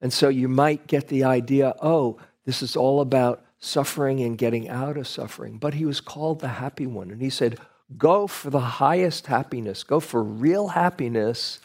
And 0.00 0.12
so 0.12 0.28
you 0.28 0.48
might 0.48 0.86
get 0.86 1.08
the 1.08 1.24
idea 1.24 1.74
oh, 1.82 2.18
this 2.44 2.62
is 2.62 2.76
all 2.76 3.00
about 3.00 3.44
suffering 3.58 4.20
and 4.20 4.38
getting 4.38 4.68
out 4.68 4.96
of 4.96 5.06
suffering. 5.06 5.58
But 5.58 5.74
he 5.74 5.84
was 5.84 6.00
called 6.00 6.40
the 6.40 6.48
happy 6.48 6.86
one. 6.86 7.10
And 7.10 7.20
he 7.20 7.30
said, 7.30 7.58
Go 7.96 8.26
for 8.26 8.50
the 8.50 8.60
highest 8.60 9.26
happiness, 9.26 9.82
go 9.82 9.98
for 9.98 10.22
real 10.22 10.68
happiness, 10.68 11.58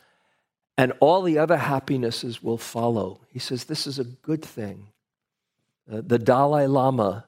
and 0.77 0.91
all 1.00 1.22
the 1.22 1.38
other 1.38 1.57
happinesses 1.57 2.41
will 2.41 2.57
follow. 2.57 3.22
He 3.29 3.39
says, 3.39 3.65
This 3.65 3.88
is 3.88 4.00
a 4.00 4.03
good 4.03 4.43
thing. 4.43 4.88
Uh, 5.92 6.01
the 6.06 6.20
Dalai 6.20 6.65
Lama, 6.68 7.25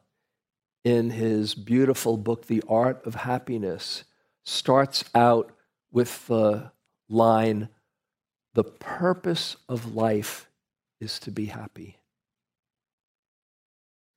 in 0.83 1.11
his 1.11 1.53
beautiful 1.53 2.17
book, 2.17 2.47
The 2.47 2.63
Art 2.67 3.05
of 3.05 3.15
Happiness, 3.15 4.03
starts 4.43 5.03
out 5.13 5.51
with 5.91 6.27
the 6.27 6.71
line 7.09 7.69
The 8.53 8.63
purpose 8.63 9.57
of 9.69 9.93
life 9.93 10.49
is 10.99 11.19
to 11.19 11.31
be 11.31 11.45
happy. 11.45 11.97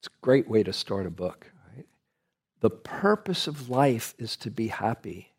It's 0.01 0.09
a 0.09 0.25
great 0.25 0.49
way 0.49 0.63
to 0.63 0.73
start 0.73 1.05
a 1.05 1.11
book. 1.11 1.53
Right? 1.77 1.87
The 2.61 2.71
purpose 2.71 3.47
of 3.47 3.69
life 3.69 4.15
is 4.19 4.37
to 4.39 4.51
be 4.51 4.69
happy. 4.69 5.33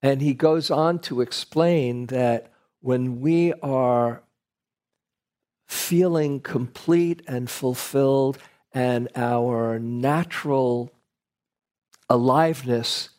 And 0.00 0.22
he 0.22 0.32
goes 0.32 0.70
on 0.70 1.00
to 1.00 1.20
explain 1.20 2.06
that 2.06 2.50
when 2.80 3.20
we 3.20 3.52
are 3.54 4.22
feeling 5.68 6.40
complete 6.40 7.22
and 7.28 7.48
fulfilled, 7.48 8.38
and 8.72 9.08
our 9.14 9.78
natural 9.78 10.90
aliveness 12.10 13.10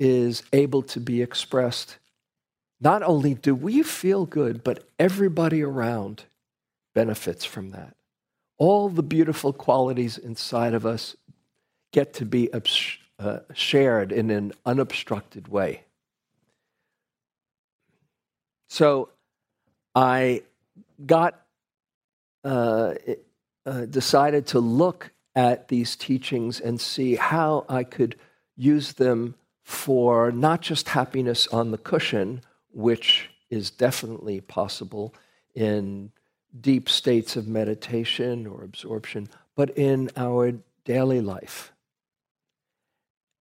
is 0.00 0.42
able 0.52 0.82
to 0.82 0.98
be 1.00 1.22
expressed, 1.22 1.98
not 2.80 3.02
only 3.02 3.34
do 3.34 3.54
we 3.54 3.82
feel 3.82 4.26
good, 4.26 4.64
but 4.64 4.88
everybody 4.98 5.62
around 5.62 6.24
benefits 6.94 7.44
from 7.44 7.70
that 7.70 7.96
all 8.58 8.88
the 8.88 9.02
beautiful 9.02 9.52
qualities 9.52 10.18
inside 10.18 10.74
of 10.74 10.86
us 10.86 11.16
get 11.92 12.14
to 12.14 12.24
be 12.24 12.50
uh, 13.18 13.38
shared 13.54 14.12
in 14.12 14.30
an 14.30 14.52
unobstructed 14.64 15.48
way. 15.48 15.82
So 18.68 19.10
I 19.94 20.42
got 21.04 21.40
uh, 22.46 22.94
uh, 23.66 23.86
decided 23.86 24.46
to 24.46 24.60
look 24.60 25.10
at 25.34 25.66
these 25.66 25.96
teachings 25.96 26.60
and 26.60 26.80
see 26.80 27.16
how 27.16 27.66
I 27.68 27.82
could 27.82 28.16
use 28.56 28.92
them 28.92 29.34
for 29.64 30.30
not 30.30 30.60
just 30.60 30.90
happiness 30.90 31.48
on 31.48 31.72
the 31.72 31.78
cushion, 31.78 32.40
which 32.70 33.30
is 33.50 33.70
definitely 33.70 34.40
possible 34.40 35.12
in 35.56 36.12
deep 36.60 36.88
states 36.88 37.34
of 37.34 37.48
meditation 37.48 38.46
or 38.46 38.62
absorption, 38.62 39.28
but 39.56 39.70
in 39.76 40.08
our 40.16 40.52
daily 40.84 41.20
life. 41.20 41.72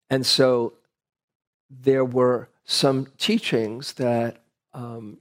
And 0.09 0.25
so 0.25 0.73
there 1.69 2.03
were 2.03 2.49
some 2.63 3.07
teachings 3.19 3.93
that, 3.93 4.37
um, 4.73 5.19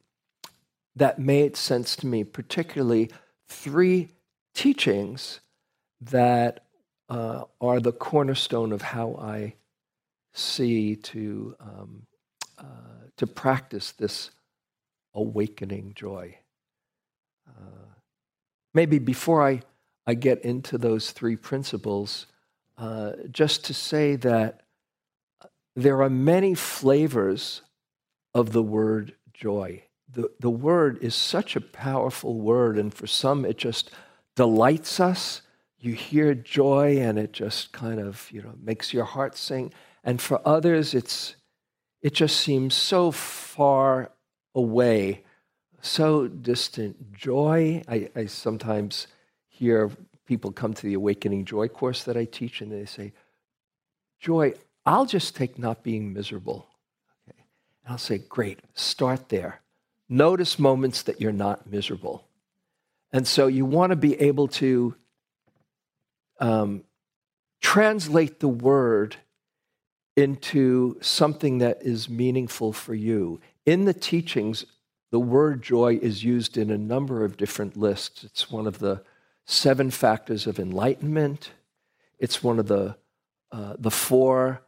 that 0.96 1.18
made 1.18 1.54
sense 1.56 1.96
to 1.96 2.06
me, 2.06 2.24
particularly 2.24 3.10
three 3.54 4.08
teachings 4.54 5.40
that 6.00 6.64
uh, 7.08 7.44
are 7.60 7.80
the 7.80 7.92
cornerstone 7.92 8.72
of 8.72 8.82
how 8.82 9.14
I 9.14 9.54
see 10.32 10.96
to, 10.96 11.54
um, 11.60 12.02
uh, 12.58 12.64
to 13.16 13.26
practice 13.26 13.92
this 13.92 14.30
awakening 15.14 15.92
joy. 15.94 16.36
Uh, 17.48 17.94
maybe 18.74 18.98
before 18.98 19.46
I, 19.46 19.62
I 20.06 20.14
get 20.14 20.44
into 20.44 20.76
those 20.76 21.12
three 21.12 21.36
principles, 21.36 22.26
uh, 22.76 23.12
just 23.30 23.64
to 23.66 23.74
say 23.74 24.16
that 24.16 24.62
there 25.76 26.02
are 26.02 26.10
many 26.10 26.54
flavors 26.54 27.62
of 28.34 28.52
the 28.52 28.62
word 28.62 29.14
joy. 29.32 29.83
The, 30.14 30.30
the 30.40 30.50
word 30.50 30.98
is 31.02 31.14
such 31.14 31.56
a 31.56 31.60
powerful 31.60 32.40
word, 32.40 32.78
and 32.78 32.92
for 32.92 33.06
some 33.06 33.44
it 33.44 33.58
just 33.58 33.90
delights 34.36 35.00
us. 35.00 35.42
You 35.78 35.92
hear 35.92 36.34
joy 36.34 36.98
and 36.98 37.18
it 37.18 37.32
just 37.32 37.72
kind 37.72 38.00
of, 38.00 38.28
you 38.32 38.42
know, 38.42 38.54
makes 38.62 38.92
your 38.92 39.04
heart 39.04 39.36
sing. 39.36 39.72
And 40.02 40.20
for 40.20 40.40
others, 40.46 40.94
it's, 40.94 41.36
it 42.00 42.14
just 42.14 42.40
seems 42.40 42.74
so 42.74 43.10
far 43.10 44.10
away 44.54 45.24
so 45.84 46.28
distant. 46.28 47.12
Joy, 47.12 47.82
I, 47.88 48.08
I 48.16 48.26
sometimes 48.26 49.06
hear 49.48 49.90
people 50.26 50.50
come 50.52 50.74
to 50.74 50.82
the 50.82 50.94
Awakening 50.94 51.44
Joy 51.44 51.68
course 51.68 52.04
that 52.04 52.16
I 52.16 52.24
teach, 52.24 52.60
and 52.60 52.72
they 52.72 52.86
say, 52.86 53.12
joy, 54.18 54.54
I'll 54.86 55.06
just 55.06 55.36
take 55.36 55.58
not 55.58 55.82
being 55.82 56.12
miserable. 56.12 56.66
Okay. 57.28 57.38
And 57.84 57.92
I'll 57.92 57.98
say, 57.98 58.18
great, 58.18 58.60
start 58.74 59.28
there. 59.28 59.60
Notice 60.08 60.58
moments 60.58 61.02
that 61.02 61.20
you're 61.20 61.32
not 61.32 61.70
miserable. 61.70 62.26
And 63.12 63.26
so 63.26 63.46
you 63.46 63.64
want 63.64 63.90
to 63.90 63.96
be 63.96 64.20
able 64.20 64.48
to 64.48 64.94
um, 66.40 66.84
translate 67.60 68.40
the 68.40 68.48
word 68.48 69.16
into 70.16 70.96
something 71.00 71.58
that 71.58 71.82
is 71.82 72.08
meaningful 72.08 72.72
for 72.72 72.94
you. 72.94 73.40
In 73.66 73.84
the 73.84 73.94
teachings, 73.94 74.64
the 75.10 75.20
word 75.20 75.62
joy 75.62 75.98
is 76.02 76.24
used 76.24 76.56
in 76.56 76.70
a 76.70 76.78
number 76.78 77.24
of 77.24 77.36
different 77.36 77.76
lists. 77.76 78.24
It's 78.24 78.50
one 78.50 78.66
of 78.66 78.80
the 78.80 79.02
seven 79.46 79.90
factors 79.90 80.46
of 80.46 80.58
enlightenment. 80.58 81.52
It's 82.18 82.42
one 82.42 82.58
of 82.58 82.66
the 82.66 82.96
uh, 83.52 83.76
the 83.78 83.90
four 83.90 84.62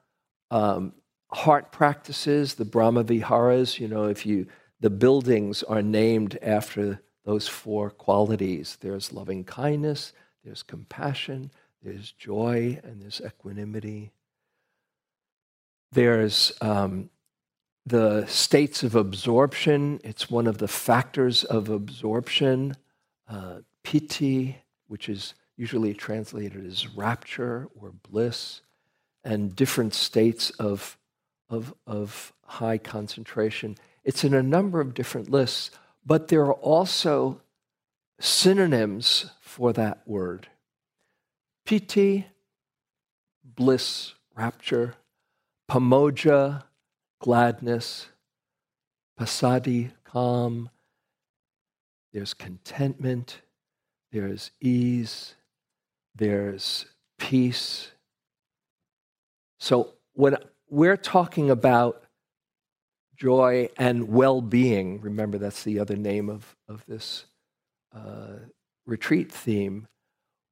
um, 0.52 0.92
heart 1.32 1.72
practices, 1.72 2.54
the 2.54 2.64
Brahma 2.64 3.02
Viharas. 3.02 3.80
You 3.80 3.88
know, 3.88 4.04
if 4.04 4.24
you 4.24 4.46
the 4.80 4.90
buildings 4.90 5.62
are 5.62 5.82
named 5.82 6.38
after 6.42 7.00
those 7.24 7.48
four 7.48 7.90
qualities. 7.90 8.78
There's 8.80 9.12
loving 9.12 9.44
kindness, 9.44 10.12
there's 10.44 10.62
compassion, 10.62 11.50
there's 11.82 12.12
joy, 12.12 12.80
and 12.84 13.02
there's 13.02 13.20
equanimity. 13.24 14.12
There's 15.92 16.52
um, 16.60 17.10
the 17.84 18.26
states 18.26 18.82
of 18.82 18.94
absorption. 18.94 20.00
It's 20.04 20.30
one 20.30 20.46
of 20.46 20.58
the 20.58 20.68
factors 20.68 21.44
of 21.44 21.68
absorption. 21.68 22.76
Uh, 23.28 23.58
piti, 23.82 24.56
which 24.88 25.08
is 25.08 25.34
usually 25.56 25.94
translated 25.94 26.66
as 26.66 26.88
rapture 26.96 27.68
or 27.80 27.92
bliss, 28.08 28.60
and 29.24 29.54
different 29.54 29.94
states 29.94 30.50
of, 30.50 30.98
of, 31.48 31.72
of 31.86 32.32
high 32.44 32.78
concentration. 32.78 33.76
It's 34.06 34.22
in 34.22 34.34
a 34.34 34.42
number 34.42 34.80
of 34.80 34.94
different 34.94 35.32
lists, 35.32 35.72
but 36.06 36.28
there 36.28 36.42
are 36.42 36.52
also 36.52 37.42
synonyms 38.20 39.26
for 39.40 39.72
that 39.72 40.06
word. 40.06 40.46
Piti, 41.64 42.26
bliss, 43.44 44.14
rapture, 44.36 44.94
pamojja, 45.68 46.62
gladness, 47.20 48.06
passaddhi, 49.18 49.90
calm, 50.04 50.70
there's 52.12 52.32
contentment, 52.32 53.40
there's 54.12 54.52
ease, 54.60 55.34
there's 56.14 56.86
peace. 57.18 57.90
So 59.58 59.94
when 60.12 60.36
we're 60.70 60.96
talking 60.96 61.50
about 61.50 62.04
joy 63.16 63.68
and 63.76 64.08
well 64.08 64.40
being, 64.40 65.00
remember 65.00 65.38
that's 65.38 65.64
the 65.64 65.78
other 65.78 65.96
name 65.96 66.28
of, 66.28 66.56
of 66.68 66.84
this 66.86 67.26
uh, 67.94 68.36
retreat 68.86 69.32
theme, 69.32 69.88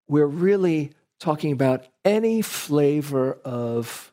we're 0.09 0.27
really 0.27 0.93
talking 1.19 1.53
about 1.53 1.87
any 2.05 2.43
flavor 2.43 3.35
of 3.45 4.13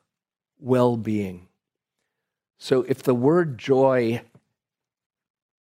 well 0.60 0.98
being. 0.98 1.48
So 2.60 2.84
if 2.84 3.04
the 3.04 3.16
word 3.16 3.58
joy 3.58 4.22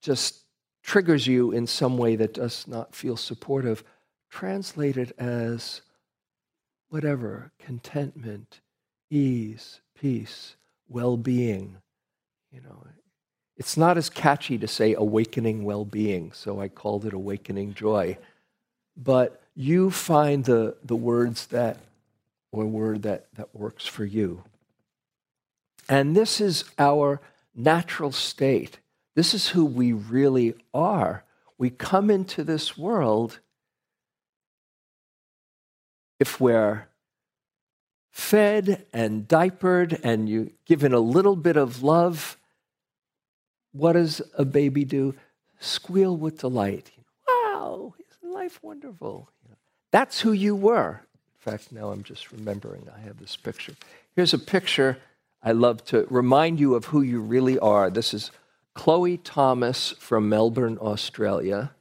just 0.01 0.45
triggers 0.83 1.27
you 1.27 1.51
in 1.51 1.67
some 1.67 1.98
way 1.98 2.15
that 2.15 2.33
does 2.33 2.67
not 2.67 2.95
feel 2.95 3.17
supportive, 3.17 3.83
translate 4.29 4.98
it 4.98 5.12
as 5.17 5.81
whatever 6.89 7.51
contentment, 7.60 8.62
ease, 9.10 9.81
peace, 9.95 10.55
well 10.88 11.17
being, 11.17 11.77
you 12.51 12.62
know, 12.62 12.86
it's 13.58 13.78
not 13.78 13.97
as 13.97 14.10
catchy 14.10 14.58
to 14.58 14.67
say 14.67 14.93
awakening 14.93 15.63
well 15.63 15.86
being, 15.86 16.32
so 16.32 16.60
I 16.60 16.67
called 16.67 17.06
it 17.06 17.13
awakening 17.13 17.73
joy. 17.73 18.17
But 18.97 19.41
you 19.56 19.91
find 19.91 20.45
the, 20.45 20.75
the 20.84 20.95
words 20.95 21.47
that, 21.47 21.78
or 22.52 22.65
word 22.65 23.04
that, 23.04 23.28
that 23.36 23.56
works 23.56 23.86
for 23.86 24.04
you. 24.04 24.43
And 25.88 26.15
this 26.15 26.41
is 26.41 26.65
our 26.78 27.21
natural 27.56 28.12
state. 28.12 28.80
This 29.15 29.34
is 29.34 29.49
who 29.49 29.65
we 29.65 29.93
really 29.93 30.56
are. 30.73 31.23
We 31.58 31.69
come 31.69 32.10
into 32.10 32.43
this 32.43 32.78
world 32.78 33.39
if 36.19 36.39
we're 36.39 36.88
fed 38.12 38.86
and 38.93 39.28
diapered 39.28 39.99
and 40.04 40.28
you 40.28 40.52
given 40.65 40.93
a 40.93 40.99
little 40.99 41.36
bit 41.36 41.58
of 41.58 41.82
love 41.82 42.38
what 43.71 43.93
does 43.93 44.21
a 44.38 44.45
baby 44.45 44.86
do? 44.86 45.15
Squeal 45.60 46.15
with 46.17 46.39
delight. 46.39 46.91
Wow, 47.27 47.93
isn't 47.99 48.34
life 48.34 48.60
wonderful? 48.62 49.29
That's 49.91 50.21
who 50.21 50.31
you 50.31 50.55
were. 50.55 51.01
In 51.45 51.51
fact, 51.51 51.71
now 51.71 51.89
I'm 51.89 52.03
just 52.03 52.31
remembering 52.31 52.88
I 52.95 52.99
have 53.01 53.17
this 53.17 53.36
picture. 53.36 53.73
Here's 54.15 54.34
a 54.34 54.39
picture 54.39 54.97
I 55.43 55.53
love 55.53 55.84
to 55.86 56.05
remind 56.10 56.60
you 56.60 56.75
of 56.75 56.86
who 56.86 57.01
you 57.01 57.19
really 57.19 57.57
are. 57.60 57.89
This 57.89 58.13
is 58.13 58.31
Chloe 58.73 59.17
Thomas 59.17 59.91
from 59.99 60.29
Melbourne, 60.29 60.77
Australia. 60.79 61.71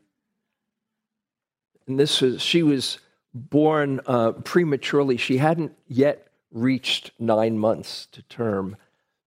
And 1.86 1.98
this 1.98 2.20
was, 2.20 2.40
she 2.40 2.62
was 2.62 2.98
born 3.34 4.00
uh, 4.06 4.32
prematurely. 4.32 5.16
She 5.16 5.38
hadn't 5.38 5.76
yet 5.86 6.28
reached 6.50 7.10
nine 7.18 7.58
months 7.58 8.06
to 8.12 8.22
term. 8.22 8.76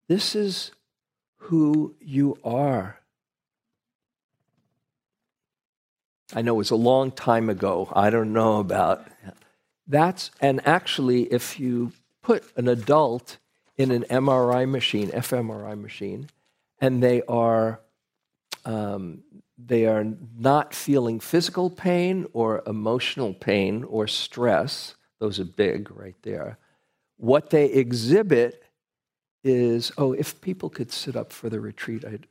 This 0.08 0.34
is 0.34 0.72
who 1.44 1.94
you 2.00 2.38
are. 2.42 2.98
I 6.34 6.40
know 6.40 6.54
it 6.54 6.58
was 6.58 6.70
a 6.70 6.76
long 6.76 7.10
time 7.10 7.50
ago. 7.50 7.92
I 7.94 8.08
don't 8.08 8.32
know 8.32 8.60
about 8.60 9.06
that's 9.86 10.30
and 10.40 10.66
actually 10.66 11.24
if 11.24 11.60
you 11.60 11.92
put 12.22 12.44
an 12.56 12.66
adult 12.66 13.36
in 13.76 13.90
an 13.90 14.04
MRI 14.08 14.66
machine, 14.68 15.10
fMRI 15.10 15.78
machine, 15.78 16.28
and 16.80 17.02
they 17.02 17.20
are 17.28 17.80
um, 18.64 19.22
they 19.58 19.84
are 19.84 20.06
not 20.38 20.74
feeling 20.74 21.20
physical 21.20 21.68
pain 21.68 22.26
or 22.32 22.62
emotional 22.66 23.34
pain 23.34 23.84
or 23.84 24.06
stress. 24.06 24.94
Those 25.18 25.38
are 25.38 25.44
big 25.44 25.90
right 25.90 26.16
there. 26.22 26.56
What 27.18 27.50
they 27.50 27.66
exhibit 27.66 28.62
is 29.44 29.92
oh, 29.98 30.12
if 30.12 30.40
people 30.40 30.70
could 30.70 30.90
sit 30.90 31.14
up 31.14 31.32
for 31.32 31.50
the 31.50 31.60
retreat, 31.60 32.04
I'd, 32.04 32.26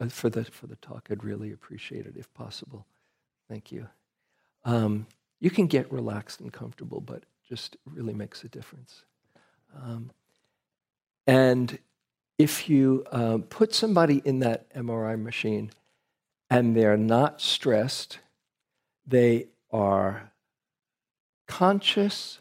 uh, 0.00 0.08
for 0.08 0.30
the 0.30 0.44
for 0.44 0.66
the 0.66 0.76
talk, 0.76 1.08
I'd 1.10 1.22
really 1.22 1.52
appreciate 1.52 2.06
it 2.06 2.14
if 2.16 2.32
possible. 2.34 2.86
Thank 3.48 3.70
you. 3.70 3.86
Um, 4.64 5.06
you 5.40 5.50
can 5.50 5.66
get 5.66 5.92
relaxed 5.92 6.40
and 6.40 6.52
comfortable, 6.52 7.00
but 7.00 7.24
just 7.46 7.76
really 7.84 8.14
makes 8.14 8.42
a 8.44 8.48
difference. 8.48 9.04
Um, 9.76 10.10
and 11.26 11.78
if 12.38 12.68
you 12.68 13.04
um, 13.12 13.42
put 13.42 13.74
somebody 13.74 14.22
in 14.24 14.40
that 14.40 14.72
MRI 14.74 15.20
machine 15.20 15.70
and 16.50 16.76
they're 16.76 16.96
not 16.96 17.40
stressed, 17.40 18.18
they 19.06 19.48
are 19.70 20.32
conscious, 21.46 22.40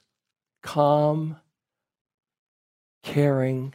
calm, 0.61 1.37
caring, 3.03 3.73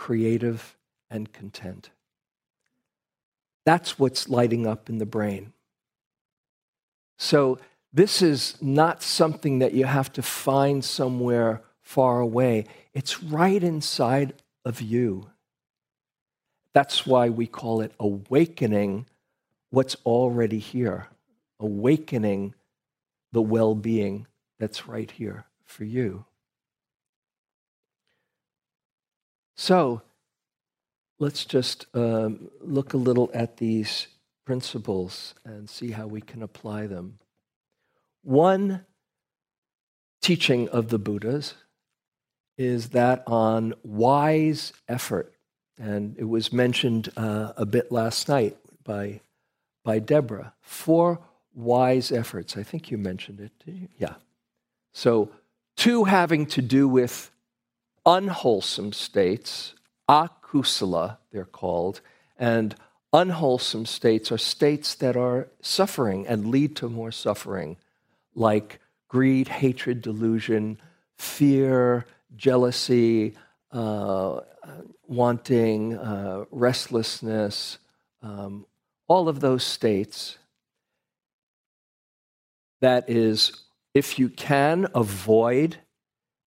creative, 0.00 0.78
and 1.10 1.30
content. 1.30 1.90
That's 3.66 3.98
what's 3.98 4.30
lighting 4.30 4.66
up 4.66 4.88
in 4.88 4.96
the 4.96 5.04
brain. 5.04 5.52
So, 7.18 7.58
this 7.92 8.22
is 8.22 8.56
not 8.62 9.02
something 9.02 9.58
that 9.58 9.74
you 9.74 9.84
have 9.84 10.10
to 10.14 10.22
find 10.22 10.82
somewhere 10.82 11.60
far 11.82 12.18
away. 12.18 12.64
It's 12.94 13.22
right 13.22 13.62
inside 13.62 14.32
of 14.64 14.80
you. 14.80 15.28
That's 16.72 17.06
why 17.06 17.28
we 17.28 17.46
call 17.46 17.82
it 17.82 17.92
awakening 18.00 19.04
what's 19.68 19.96
already 20.06 20.60
here, 20.60 21.08
awakening 21.58 22.54
the 23.32 23.42
well 23.42 23.74
being 23.74 24.26
that's 24.58 24.88
right 24.88 25.10
here 25.10 25.44
for 25.66 25.84
you. 25.84 26.24
So 29.60 30.00
let's 31.18 31.44
just 31.44 31.84
um, 31.92 32.50
look 32.62 32.94
a 32.94 32.96
little 32.96 33.30
at 33.34 33.58
these 33.58 34.06
principles 34.46 35.34
and 35.44 35.68
see 35.68 35.90
how 35.90 36.06
we 36.06 36.22
can 36.22 36.42
apply 36.42 36.86
them. 36.86 37.18
One 38.22 38.86
teaching 40.22 40.70
of 40.70 40.88
the 40.88 40.98
Buddhas 40.98 41.56
is 42.56 42.88
that 42.88 43.22
on 43.26 43.74
wise 43.82 44.72
effort. 44.88 45.34
And 45.78 46.16
it 46.18 46.24
was 46.24 46.54
mentioned 46.54 47.10
uh, 47.14 47.52
a 47.58 47.66
bit 47.66 47.92
last 47.92 48.30
night 48.30 48.56
by, 48.82 49.20
by 49.84 49.98
Deborah. 49.98 50.54
Four 50.62 51.20
wise 51.52 52.10
efforts. 52.10 52.56
I 52.56 52.62
think 52.62 52.90
you 52.90 52.96
mentioned 52.96 53.40
it, 53.40 53.90
Yeah. 53.98 54.14
So, 54.94 55.28
two 55.76 56.04
having 56.04 56.46
to 56.46 56.62
do 56.62 56.88
with 56.88 57.30
unwholesome 58.06 58.92
states, 58.92 59.74
akusala, 60.08 61.18
they're 61.30 61.44
called, 61.44 62.00
and 62.38 62.74
unwholesome 63.12 63.86
states 63.86 64.30
are 64.32 64.38
states 64.38 64.94
that 64.96 65.16
are 65.16 65.48
suffering 65.60 66.26
and 66.26 66.46
lead 66.48 66.76
to 66.76 66.88
more 66.88 67.12
suffering, 67.12 67.76
like 68.34 68.80
greed, 69.08 69.48
hatred, 69.48 70.00
delusion, 70.00 70.78
fear, 71.16 72.06
jealousy, 72.36 73.36
uh, 73.72 74.40
wanting, 75.06 75.96
uh, 75.96 76.44
restlessness, 76.50 77.78
um, 78.22 78.64
all 79.08 79.28
of 79.28 79.40
those 79.40 79.64
states. 79.64 80.38
That 82.80 83.10
is, 83.10 83.52
if 83.92 84.18
you 84.18 84.28
can 84.28 84.88
avoid 84.94 85.78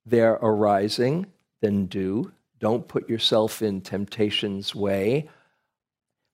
their 0.06 0.34
arising, 0.34 1.28
then 1.64 1.86
do. 1.86 2.32
Don't 2.60 2.88
put 2.88 3.10
yourself 3.10 3.62
in 3.62 3.82
temptation's 3.82 4.76
way. 4.76 5.30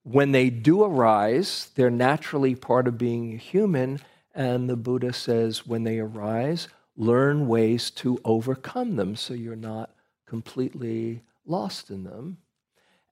When 0.03 0.31
they 0.31 0.49
do 0.49 0.83
arise, 0.83 1.69
they're 1.75 1.89
naturally 1.89 2.55
part 2.55 2.87
of 2.87 2.97
being 2.97 3.37
human. 3.37 3.99
And 4.33 4.69
the 4.69 4.75
Buddha 4.75 5.13
says, 5.13 5.65
when 5.67 5.83
they 5.83 5.99
arise, 5.99 6.67
learn 6.97 7.47
ways 7.47 7.91
to 7.91 8.19
overcome 8.25 8.95
them 8.95 9.15
so 9.15 9.33
you're 9.33 9.55
not 9.55 9.91
completely 10.25 11.21
lost 11.45 11.89
in 11.89 12.03
them. 12.03 12.37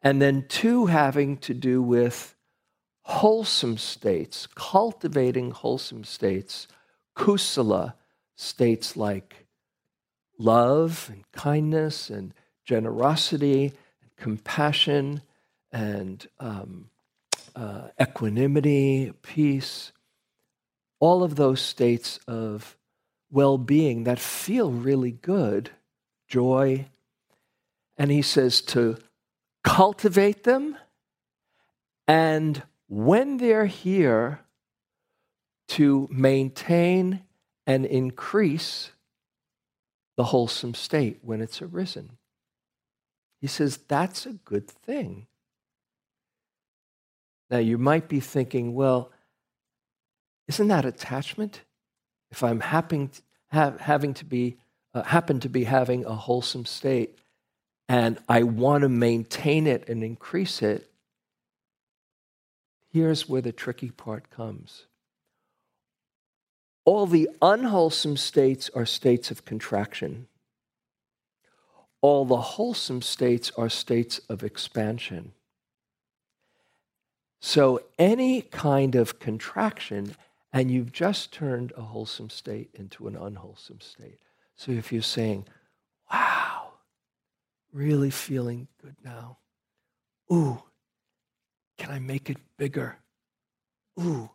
And 0.01 0.21
then, 0.21 0.45
two, 0.47 0.85
having 0.87 1.37
to 1.37 1.53
do 1.53 1.81
with 1.81 2.35
wholesome 3.01 3.77
states, 3.77 4.47
cultivating 4.55 5.51
wholesome 5.51 6.03
states, 6.03 6.67
kusala 7.15 7.93
states 8.35 8.95
like 8.95 9.46
love 10.37 11.09
and 11.11 11.23
kindness 11.31 12.09
and 12.09 12.33
generosity 12.65 13.73
and 14.01 14.15
compassion 14.17 15.21
and 15.71 16.27
um, 16.39 16.89
uh, 17.55 17.87
equanimity, 18.01 19.13
peace, 19.21 19.91
all 20.99 21.23
of 21.23 21.35
those 21.35 21.61
states 21.61 22.19
of 22.27 22.75
well 23.31 23.57
being 23.57 24.03
that 24.05 24.19
feel 24.19 24.71
really 24.71 25.11
good, 25.11 25.69
joy. 26.27 26.85
And 27.97 28.11
he 28.11 28.21
says 28.21 28.61
to 28.61 28.97
cultivate 29.63 30.43
them, 30.43 30.77
and 32.07 32.61
when 32.87 33.37
they're 33.37 33.65
here, 33.65 34.41
to 35.67 36.07
maintain 36.09 37.21
and 37.65 37.85
increase 37.85 38.91
the 40.17 40.25
wholesome 40.25 40.73
state 40.73 41.19
when 41.21 41.41
it's 41.41 41.61
arisen. 41.61 42.17
He 43.39 43.47
says 43.47 43.77
that's 43.77 44.25
a 44.25 44.33
good 44.33 44.67
thing. 44.67 45.27
Now, 47.49 47.59
you 47.59 47.77
might 47.77 48.09
be 48.09 48.19
thinking, 48.19 48.73
well, 48.73 49.11
isn't 50.47 50.67
that 50.67 50.85
attachment? 50.85 51.61
If 52.29 52.43
I'm 52.43 52.59
having, 52.59 53.11
have, 53.51 53.79
having 53.79 54.13
to 54.15 54.25
be, 54.25 54.57
uh, 54.93 55.03
happen 55.03 55.39
to 55.41 55.49
be 55.49 55.63
having 55.63 56.03
a 56.03 56.15
wholesome 56.15 56.65
state 56.65 57.17
and 57.87 58.19
I 58.27 58.43
want 58.43 58.81
to 58.81 58.89
maintain 58.89 59.65
it 59.65 59.87
and 59.87 60.03
increase 60.03 60.61
it, 60.61 60.91
here's 62.91 63.29
where 63.29 63.41
the 63.41 63.53
tricky 63.53 63.91
part 63.91 64.29
comes. 64.29 64.87
All 66.87 67.05
the 67.05 67.29
unwholesome 67.41 68.15
states 68.15 68.69
are 68.73 68.85
states 68.85 69.29
of 69.29 69.43
contraction. 69.43 70.27
All 71.99 72.23
the 72.23 72.39
wholesome 72.55 73.01
states 73.01 73.51
are 73.57 73.67
states 73.67 74.21
of 74.29 74.41
expansion. 74.41 75.33
So, 77.41 77.81
any 77.99 78.41
kind 78.41 78.95
of 78.95 79.19
contraction, 79.19 80.15
and 80.53 80.71
you've 80.71 80.93
just 80.93 81.33
turned 81.33 81.73
a 81.75 81.81
wholesome 81.81 82.29
state 82.29 82.69
into 82.73 83.09
an 83.09 83.17
unwholesome 83.17 83.81
state. 83.81 84.19
So, 84.55 84.71
if 84.71 84.93
you're 84.93 85.01
saying, 85.01 85.43
wow, 86.09 86.69
really 87.73 88.11
feeling 88.11 88.69
good 88.81 88.95
now, 89.03 89.39
ooh, 90.31 90.63
can 91.77 91.91
I 91.91 91.99
make 91.99 92.29
it 92.29 92.37
bigger? 92.57 92.99
Ooh, 93.99 94.29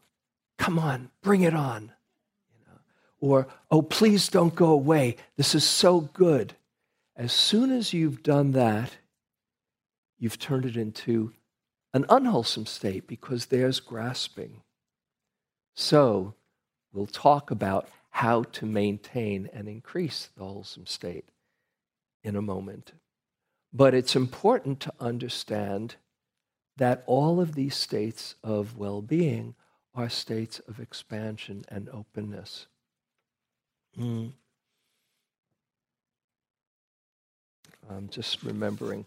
come 0.58 0.78
on, 0.78 1.08
bring 1.22 1.40
it 1.40 1.54
on. 1.54 1.92
Or, 3.22 3.46
oh, 3.70 3.82
please 3.82 4.28
don't 4.28 4.54
go 4.54 4.72
away. 4.72 5.14
This 5.36 5.54
is 5.54 5.62
so 5.62 6.00
good. 6.00 6.56
As 7.14 7.32
soon 7.32 7.70
as 7.70 7.92
you've 7.92 8.24
done 8.24 8.50
that, 8.50 8.96
you've 10.18 10.40
turned 10.40 10.66
it 10.66 10.76
into 10.76 11.32
an 11.94 12.04
unwholesome 12.08 12.66
state 12.66 13.06
because 13.06 13.46
there's 13.46 13.78
grasping. 13.78 14.62
So, 15.76 16.34
we'll 16.92 17.06
talk 17.06 17.52
about 17.52 17.88
how 18.10 18.42
to 18.42 18.66
maintain 18.66 19.48
and 19.52 19.68
increase 19.68 20.28
the 20.36 20.42
wholesome 20.42 20.86
state 20.86 21.28
in 22.24 22.34
a 22.34 22.42
moment. 22.42 22.92
But 23.72 23.94
it's 23.94 24.16
important 24.16 24.80
to 24.80 24.92
understand 24.98 25.94
that 26.76 27.04
all 27.06 27.40
of 27.40 27.54
these 27.54 27.76
states 27.76 28.34
of 28.42 28.76
well 28.76 29.00
being 29.00 29.54
are 29.94 30.08
states 30.08 30.58
of 30.66 30.80
expansion 30.80 31.64
and 31.68 31.88
openness. 31.90 32.66
Mm. 33.98 34.32
I'm 37.90 38.08
just 38.08 38.42
remembering. 38.42 39.04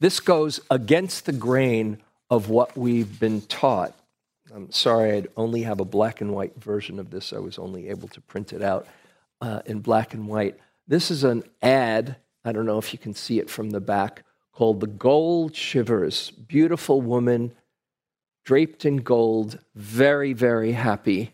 This 0.00 0.20
goes 0.20 0.60
against 0.70 1.26
the 1.26 1.32
grain 1.32 1.98
of 2.28 2.48
what 2.48 2.76
we've 2.76 3.18
been 3.18 3.40
taught. 3.42 3.94
I'm 4.54 4.70
sorry, 4.70 5.18
I 5.18 5.24
only 5.36 5.62
have 5.62 5.80
a 5.80 5.84
black 5.84 6.20
and 6.20 6.32
white 6.32 6.54
version 6.62 6.98
of 6.98 7.10
this. 7.10 7.32
I 7.32 7.38
was 7.38 7.58
only 7.58 7.88
able 7.88 8.08
to 8.08 8.20
print 8.20 8.52
it 8.52 8.62
out 8.62 8.86
uh, 9.40 9.60
in 9.66 9.80
black 9.80 10.14
and 10.14 10.28
white. 10.28 10.56
This 10.86 11.10
is 11.10 11.24
an 11.24 11.44
ad. 11.62 12.16
I 12.44 12.52
don't 12.52 12.66
know 12.66 12.78
if 12.78 12.92
you 12.92 12.98
can 12.98 13.14
see 13.14 13.38
it 13.38 13.50
from 13.50 13.70
the 13.70 13.80
back 13.80 14.22
called 14.52 14.80
The 14.80 14.86
Gold 14.86 15.54
Shivers. 15.54 16.30
Beautiful 16.30 17.00
woman, 17.00 17.52
draped 18.44 18.84
in 18.84 18.98
gold, 18.98 19.58
very, 19.74 20.32
very 20.32 20.72
happy. 20.72 21.32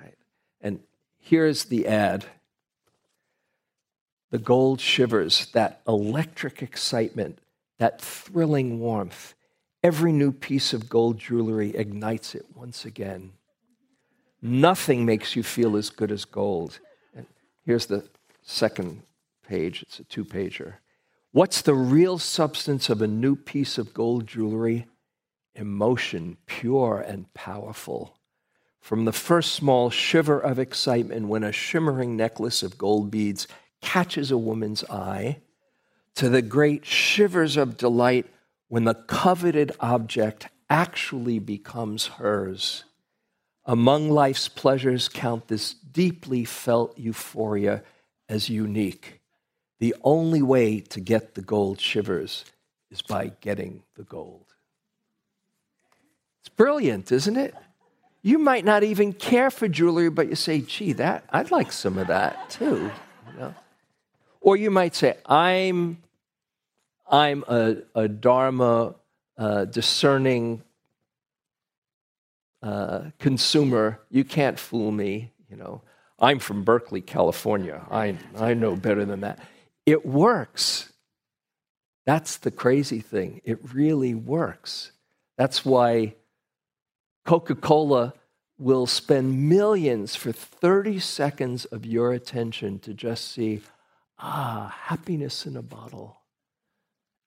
Right? 0.00 0.16
And 0.60 0.80
here's 1.20 1.66
the 1.66 1.86
ad 1.86 2.26
The 4.30 4.38
gold 4.38 4.80
shivers, 4.80 5.46
that 5.52 5.80
electric 5.86 6.62
excitement 6.62 7.38
that 7.80 8.00
thrilling 8.00 8.78
warmth. 8.78 9.34
Every 9.82 10.12
new 10.12 10.30
piece 10.30 10.72
of 10.72 10.88
gold 10.88 11.18
jewelry 11.18 11.74
ignites 11.74 12.34
it 12.34 12.44
once 12.54 12.84
again. 12.84 13.32
Nothing 14.42 15.06
makes 15.06 15.34
you 15.34 15.42
feel 15.42 15.76
as 15.76 15.88
good 15.88 16.12
as 16.12 16.26
gold. 16.26 16.78
And 17.14 17.26
here's 17.64 17.86
the 17.86 18.06
second 18.42 19.02
page, 19.46 19.82
it's 19.82 19.98
a 19.98 20.04
two 20.04 20.24
pager. 20.24 20.74
What's 21.32 21.62
the 21.62 21.74
real 21.74 22.18
substance 22.18 22.90
of 22.90 23.00
a 23.00 23.06
new 23.06 23.34
piece 23.34 23.78
of 23.78 23.94
gold 23.94 24.26
jewelry? 24.26 24.86
Emotion, 25.54 26.36
pure 26.46 27.00
and 27.00 27.32
powerful. 27.32 28.18
From 28.80 29.04
the 29.04 29.12
first 29.12 29.52
small 29.52 29.90
shiver 29.90 30.40
of 30.40 30.58
excitement 30.58 31.28
when 31.28 31.44
a 31.44 31.52
shimmering 31.52 32.16
necklace 32.16 32.62
of 32.62 32.78
gold 32.78 33.10
beads 33.10 33.46
catches 33.80 34.30
a 34.30 34.38
woman's 34.38 34.84
eye, 34.84 35.38
to 36.16 36.28
the 36.28 36.42
great 36.42 36.84
shivers 36.84 37.56
of 37.56 37.76
delight 37.76 38.26
when 38.68 38.84
the 38.84 38.94
coveted 38.94 39.72
object 39.80 40.48
actually 40.68 41.38
becomes 41.38 42.06
hers. 42.06 42.84
Among 43.64 44.10
life's 44.10 44.48
pleasures, 44.48 45.08
count 45.08 45.48
this 45.48 45.74
deeply 45.74 46.44
felt 46.44 46.98
euphoria 46.98 47.82
as 48.28 48.48
unique. 48.48 49.20
The 49.78 49.94
only 50.02 50.42
way 50.42 50.80
to 50.80 51.00
get 51.00 51.34
the 51.34 51.42
gold 51.42 51.80
shivers 51.80 52.44
is 52.90 53.02
by 53.02 53.32
getting 53.40 53.82
the 53.96 54.02
gold. 54.02 54.46
It's 56.40 56.48
brilliant, 56.48 57.12
isn't 57.12 57.36
it? 57.36 57.54
You 58.22 58.38
might 58.38 58.64
not 58.64 58.82
even 58.82 59.12
care 59.12 59.50
for 59.50 59.66
jewelry, 59.66 60.10
but 60.10 60.28
you 60.28 60.34
say, 60.34 60.60
gee, 60.60 60.92
that 60.94 61.24
I'd 61.30 61.50
like 61.50 61.72
some 61.72 61.96
of 61.98 62.08
that 62.08 62.50
too. 62.50 62.90
You 63.32 63.38
know? 63.38 63.54
Or 64.40 64.56
you 64.56 64.70
might 64.70 64.94
say, 64.94 65.16
I'm, 65.26 65.98
I'm 67.10 67.44
a, 67.48 67.76
a 67.94 68.08
Dharma 68.08 68.94
uh, 69.38 69.64
discerning 69.64 70.62
uh, 72.62 73.04
consumer. 73.18 74.00
You 74.10 74.24
can't 74.24 74.58
fool 74.58 74.90
me. 74.90 75.32
You 75.50 75.56
know, 75.56 75.82
I'm 76.18 76.38
from 76.38 76.62
Berkeley, 76.62 77.00
California. 77.00 77.84
I, 77.90 78.16
I 78.36 78.54
know 78.54 78.76
better 78.76 79.04
than 79.04 79.20
that. 79.20 79.38
It 79.86 80.04
works. 80.04 80.92
That's 82.04 82.36
the 82.36 82.50
crazy 82.50 83.00
thing. 83.00 83.40
It 83.44 83.58
really 83.72 84.14
works. 84.14 84.92
That's 85.36 85.64
why 85.64 86.14
Coca 87.30 87.54
Cola 87.54 88.12
will 88.58 88.88
spend 88.88 89.48
millions 89.48 90.16
for 90.16 90.32
30 90.32 90.98
seconds 90.98 91.64
of 91.66 91.86
your 91.86 92.12
attention 92.12 92.80
to 92.80 92.92
just 92.92 93.30
see 93.30 93.60
ah, 94.18 94.74
happiness 94.86 95.46
in 95.46 95.56
a 95.56 95.62
bottle. 95.62 96.22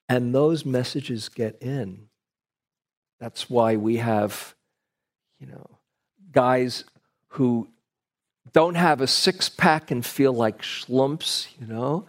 And 0.10 0.36
those 0.36 0.66
messages 0.66 1.30
get 1.30 1.58
in. 1.62 2.10
That's 3.22 3.50
why 3.50 3.78
we 3.78 3.96
have, 3.96 4.54
you 5.40 5.48
know, 5.48 5.80
guys 6.34 6.84
who 7.28 7.70
don't 8.52 8.76
have 8.76 9.00
a 9.00 9.08
six 9.08 9.48
pack 9.48 9.90
and 9.90 10.06
feel 10.06 10.34
like 10.34 10.64
schlumps, 10.64 11.48
you 11.62 11.66
know. 11.66 12.08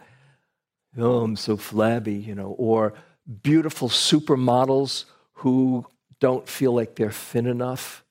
Oh, 0.97 1.21
I'm 1.21 1.37
so 1.37 1.55
flabby, 1.55 2.15
you 2.15 2.35
know. 2.35 2.55
Or 2.57 2.93
beautiful 3.41 3.87
supermodels 3.87 5.05
who 5.35 5.85
don't 6.19 6.47
feel 6.47 6.73
like 6.73 6.95
they're 6.95 7.11
thin 7.11 7.45
enough 7.45 8.03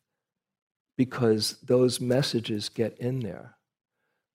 because 0.96 1.56
those 1.62 2.00
messages 2.00 2.68
get 2.68 2.96
in 2.98 3.20
there. 3.20 3.56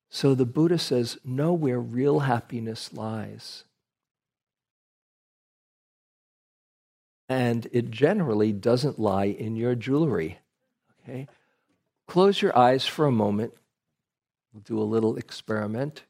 So 0.10 0.34
the 0.34 0.46
Buddha 0.46 0.80
says, 0.80 1.18
know 1.24 1.54
where 1.54 1.80
real 1.80 2.20
happiness 2.22 2.94
lies. 2.94 3.64
And 7.30 7.68
it 7.72 7.92
generally 7.92 8.52
doesn't 8.52 8.98
lie 8.98 9.26
in 9.26 9.56
your 9.56 9.76
jewelry. 9.76 10.40
Okay? 11.04 11.28
Close 12.08 12.42
your 12.42 12.58
eyes 12.58 12.88
for 12.88 13.06
a 13.06 13.12
moment. 13.12 13.54
We'll 14.52 14.64
do 14.64 14.80
a 14.80 14.84
little 14.84 15.16
experiment. 15.16 16.04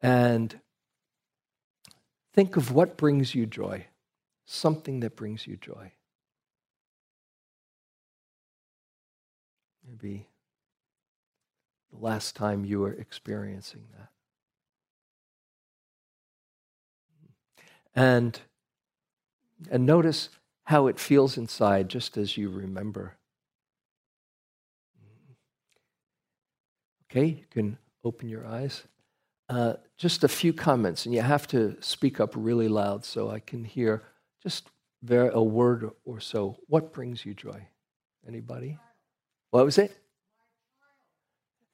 And 0.00 0.60
think 2.32 2.56
of 2.56 2.72
what 2.72 2.96
brings 2.96 3.34
you 3.34 3.44
joy. 3.44 3.86
Something 4.44 5.00
that 5.00 5.16
brings 5.16 5.48
you 5.48 5.56
joy. 5.56 5.92
Maybe 9.86 10.28
the 11.92 11.98
last 11.98 12.36
time 12.36 12.64
you 12.64 12.80
were 12.80 12.92
experiencing 12.92 13.84
that. 13.96 14.08
And, 17.94 18.40
and 19.70 19.84
notice 19.84 20.30
how 20.64 20.86
it 20.86 20.98
feels 20.98 21.36
inside 21.36 21.88
just 21.88 22.16
as 22.16 22.36
you 22.36 22.48
remember. 22.48 23.16
Okay, 27.10 27.26
you 27.26 27.44
can 27.50 27.76
open 28.04 28.28
your 28.28 28.46
eyes. 28.46 28.84
Uh, 29.50 29.74
just 29.98 30.24
a 30.24 30.28
few 30.28 30.54
comments, 30.54 31.04
and 31.04 31.14
you 31.14 31.20
have 31.20 31.46
to 31.48 31.76
speak 31.80 32.20
up 32.20 32.32
really 32.34 32.68
loud 32.68 33.04
so 33.04 33.30
I 33.30 33.38
can 33.38 33.64
hear 33.64 34.02
just 34.42 34.68
very, 35.02 35.30
a 35.34 35.42
word 35.42 35.90
or 36.06 36.20
so. 36.20 36.56
What 36.68 36.94
brings 36.94 37.26
you 37.26 37.34
joy? 37.34 37.66
Anybody? 38.26 38.78
What 39.52 39.66
was 39.66 39.76
it? 39.76 39.94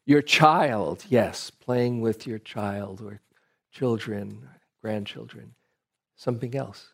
Your 0.05 0.21
child, 0.21 1.05
yes, 1.09 1.51
playing 1.51 2.01
with 2.01 2.27
your 2.27 2.41
child 2.41 3.01
or 3.01 3.21
children, 3.71 4.49
grandchildren. 4.83 5.55
Something 6.17 6.57
else. 6.57 6.89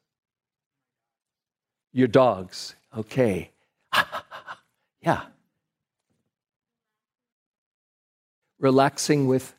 Your 1.92 2.08
dogs, 2.08 2.74
okay. 2.94 3.50
yeah. 5.00 5.22
Relaxing 8.58 9.26
with 9.26 9.54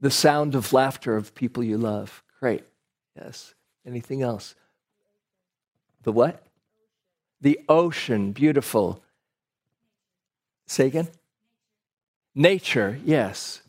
the 0.00 0.10
sound 0.10 0.56
of 0.56 0.72
laughter 0.72 1.16
of 1.16 1.32
people 1.36 1.62
you 1.62 1.78
love. 1.78 2.24
Great. 2.40 2.64
Yes. 3.16 3.54
Anything 3.86 4.20
else? 4.22 4.56
The 6.02 6.10
what? 6.10 6.43
The 7.44 7.60
ocean. 7.68 8.32
Beautiful. 8.32 9.04
Say 10.66 10.86
again? 10.86 11.08
Nature, 12.34 12.98
yes. 13.04 13.60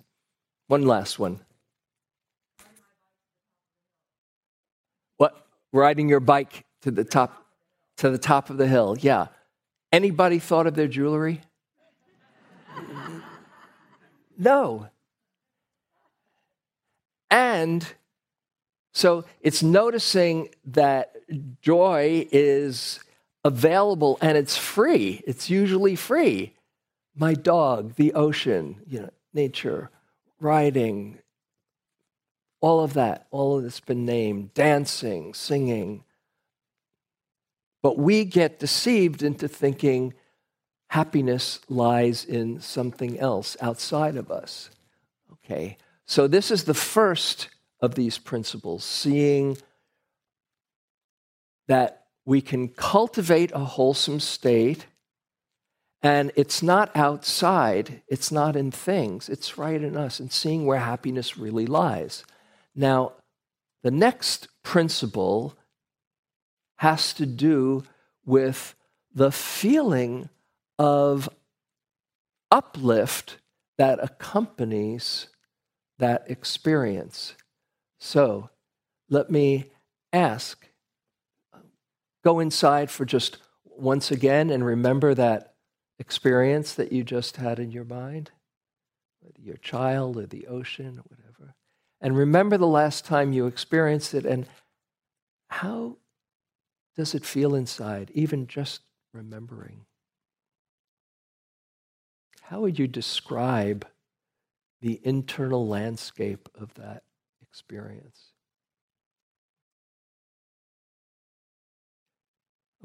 One 0.67 0.87
last 0.87 1.19
one. 1.19 1.41
What? 5.17 5.45
Riding 5.73 6.07
your 6.07 6.21
bike 6.21 6.63
to 6.83 6.89
the 6.89 7.03
top 7.03 7.45
to 7.97 8.09
the 8.09 8.17
top 8.17 8.49
of 8.49 8.55
the 8.55 8.67
hill. 8.67 8.95
Yeah. 8.97 9.27
Anybody 9.91 10.39
thought 10.39 10.67
of 10.67 10.75
their 10.75 10.87
jewelry? 10.87 11.41
no. 14.37 14.87
And 17.29 17.85
so 18.93 19.25
it's 19.41 19.61
noticing 19.61 20.47
that 20.63 21.13
joy 21.61 22.25
is 22.31 23.01
available 23.45 24.17
and 24.19 24.37
it's 24.37 24.57
free. 24.57 25.23
It's 25.25 25.49
usually 25.49 25.95
free 25.95 26.55
my 27.15 27.33
dog, 27.33 27.95
the 27.95 28.13
ocean, 28.13 28.81
you 28.85 28.99
know, 28.99 29.09
nature, 29.33 29.89
riding, 30.39 31.19
all 32.59 32.83
of 32.83 32.93
that, 32.93 33.27
all 33.31 33.57
of 33.57 33.63
this 33.63 33.79
been 33.79 34.05
named, 34.05 34.53
dancing, 34.53 35.33
singing. 35.33 36.03
But 37.81 37.97
we 37.97 38.25
get 38.25 38.59
deceived 38.59 39.23
into 39.23 39.47
thinking 39.47 40.13
happiness 40.89 41.61
lies 41.69 42.25
in 42.25 42.59
something 42.59 43.19
else 43.19 43.55
outside 43.61 44.17
of 44.17 44.29
us. 44.29 44.69
Okay, 45.31 45.77
so 46.05 46.27
this 46.27 46.51
is 46.51 46.63
the 46.63 46.73
first 46.73 47.49
of 47.79 47.95
these 47.95 48.17
principles, 48.17 48.83
seeing 48.83 49.57
that 51.67 52.04
we 52.25 52.41
can 52.41 52.67
cultivate 52.69 53.51
a 53.53 53.59
wholesome 53.59 54.19
state 54.19 54.87
and 56.01 56.31
it's 56.35 56.61
not 56.61 56.95
outside, 56.95 58.03
it's 58.07 58.31
not 58.31 58.55
in 58.55 58.69
things, 58.69 59.27
it's 59.27 59.57
right 59.57 59.81
in 59.81 59.97
us 59.97 60.19
and 60.19 60.31
seeing 60.31 60.65
where 60.65 60.79
happiness 60.79 61.35
really 61.35 61.65
lies. 61.65 62.23
Now, 62.75 63.13
the 63.81 63.89
next 63.89 64.47
principle 64.61 65.57
has 66.77 67.11
to 67.13 67.25
do 67.25 67.85
with 68.23 68.75
the 69.13 69.31
feeling 69.31 70.29
of 70.77 71.29
uplift 72.51 73.37
that 73.77 74.03
accompanies 74.03 75.27
that 75.97 76.29
experience. 76.29 77.33
So, 77.99 78.49
let 79.09 79.31
me 79.31 79.71
ask 80.13 80.67
go 82.25 82.39
inside 82.39 82.89
for 82.89 83.05
just 83.05 83.37
once 83.63 84.09
again 84.09 84.49
and 84.49 84.65
remember 84.65 85.13
that 85.13 85.53
experience 85.99 86.73
that 86.73 86.91
you 86.91 87.03
just 87.03 87.37
had 87.37 87.59
in 87.59 87.71
your 87.71 87.85
mind, 87.85 88.31
your 89.37 89.57
child 89.57 90.17
or 90.17 90.25
the 90.25 90.47
ocean 90.47 90.97
or 90.97 91.03
whatever. 91.07 91.55
And 92.01 92.17
remember 92.17 92.57
the 92.57 92.67
last 92.67 93.05
time 93.05 93.31
you 93.31 93.45
experienced 93.45 94.13
it 94.13 94.25
and 94.25 94.47
how 95.49 95.97
does 96.95 97.13
it 97.13 97.25
feel 97.25 97.53
inside, 97.55 98.11
even 98.13 98.47
just 98.47 98.81
remembering? 99.13 99.85
How 102.41 102.61
would 102.61 102.79
you 102.79 102.87
describe 102.87 103.87
the 104.81 104.99
internal 105.03 105.67
landscape 105.67 106.49
of 106.59 106.73
that 106.75 107.03
experience? 107.41 108.34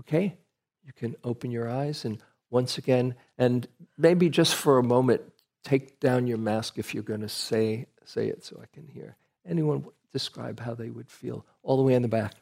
Okay, 0.00 0.36
you 0.84 0.92
can 0.94 1.14
open 1.24 1.50
your 1.50 1.70
eyes 1.70 2.04
and 2.04 2.18
once 2.50 2.78
again, 2.78 3.14
and 3.38 3.68
maybe 3.96 4.28
just 4.28 4.54
for 4.54 4.78
a 4.78 4.82
moment, 4.82 5.22
take 5.62 6.00
down 6.00 6.26
your 6.26 6.38
mask 6.38 6.78
if 6.78 6.92
you're 6.92 7.02
going 7.02 7.20
to 7.20 7.28
say, 7.28 7.86
say 8.04 8.26
it 8.26 8.44
so 8.44 8.58
I 8.60 8.66
can 8.74 8.88
hear. 8.88 9.16
Anyone 9.46 9.84
describe 10.12 10.58
how 10.58 10.74
they 10.74 10.90
would 10.90 11.08
feel 11.08 11.46
all 11.62 11.76
the 11.76 11.82
way 11.82 11.94
in 11.94 12.02
the 12.02 12.08
back? 12.08 12.34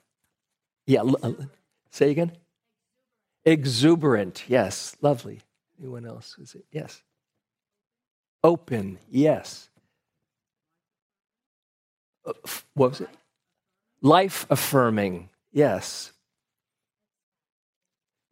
Yeah, 0.86 1.02
uh, 1.02 1.32
say 1.90 2.10
again. 2.10 2.32
Exuberant, 3.44 4.44
yes, 4.48 4.96
lovely. 5.02 5.40
Anyone 5.78 6.06
else? 6.06 6.36
Is 6.38 6.54
it? 6.54 6.64
Yes. 6.72 7.02
Open, 8.42 8.98
yes. 9.10 9.68
Uh, 12.24 12.32
what 12.74 12.90
was 12.90 13.00
it? 13.02 13.10
Life 14.00 14.46
affirming, 14.48 15.28
yes. 15.52 16.12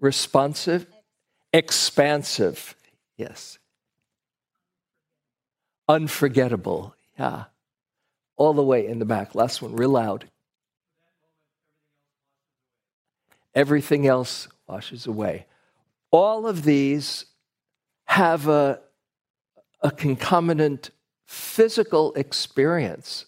Responsive, 0.01 0.87
Expansive, 1.53 2.77
yes. 3.17 3.59
Unforgettable, 5.89 6.95
yeah. 7.19 7.45
All 8.37 8.53
the 8.53 8.63
way 8.63 8.87
in 8.87 8.99
the 8.99 9.07
back. 9.07 9.35
Last 9.35 9.63
one, 9.63 9.75
real 9.75 9.89
loud. 9.91 10.29
Everything 13.55 14.07
else 14.07 14.49
washes 14.69 15.07
away. 15.07 15.47
All 16.11 16.47
of 16.47 16.65
these 16.65 17.25
have 18.05 18.49
a, 18.49 18.81
a 19.81 19.91
concomitant 19.91 20.91
physical 21.25 22.13
experience 22.15 23.25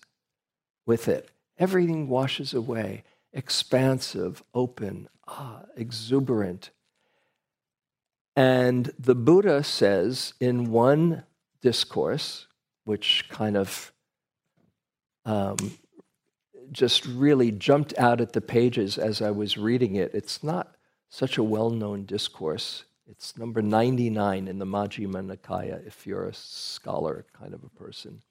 with 0.84 1.08
it. 1.08 1.30
Everything 1.58 2.08
washes 2.08 2.52
away, 2.52 3.04
expansive, 3.32 4.42
open, 4.54 5.08
ah, 5.26 5.62
exuberant, 5.76 6.70
and 8.38 8.92
the 8.96 9.16
Buddha 9.16 9.64
says 9.64 10.32
in 10.38 10.70
one 10.70 11.24
discourse, 11.60 12.46
which 12.84 13.24
kind 13.28 13.56
of 13.56 13.92
um, 15.24 15.56
just 16.70 17.04
really 17.04 17.50
jumped 17.50 17.98
out 17.98 18.20
at 18.20 18.34
the 18.34 18.40
pages 18.40 18.96
as 18.96 19.20
I 19.20 19.32
was 19.32 19.58
reading 19.58 19.96
it. 19.96 20.14
It's 20.14 20.44
not 20.44 20.76
such 21.08 21.36
a 21.36 21.42
well 21.42 21.70
known 21.70 22.04
discourse. 22.04 22.84
It's 23.08 23.36
number 23.36 23.60
99 23.60 24.46
in 24.46 24.58
the 24.60 24.64
Majjhima 24.64 25.36
Nikaya, 25.36 25.84
if 25.84 26.06
you're 26.06 26.28
a 26.28 26.34
scholar 26.34 27.26
kind 27.32 27.54
of 27.54 27.64
a 27.64 27.70
person. 27.70 28.22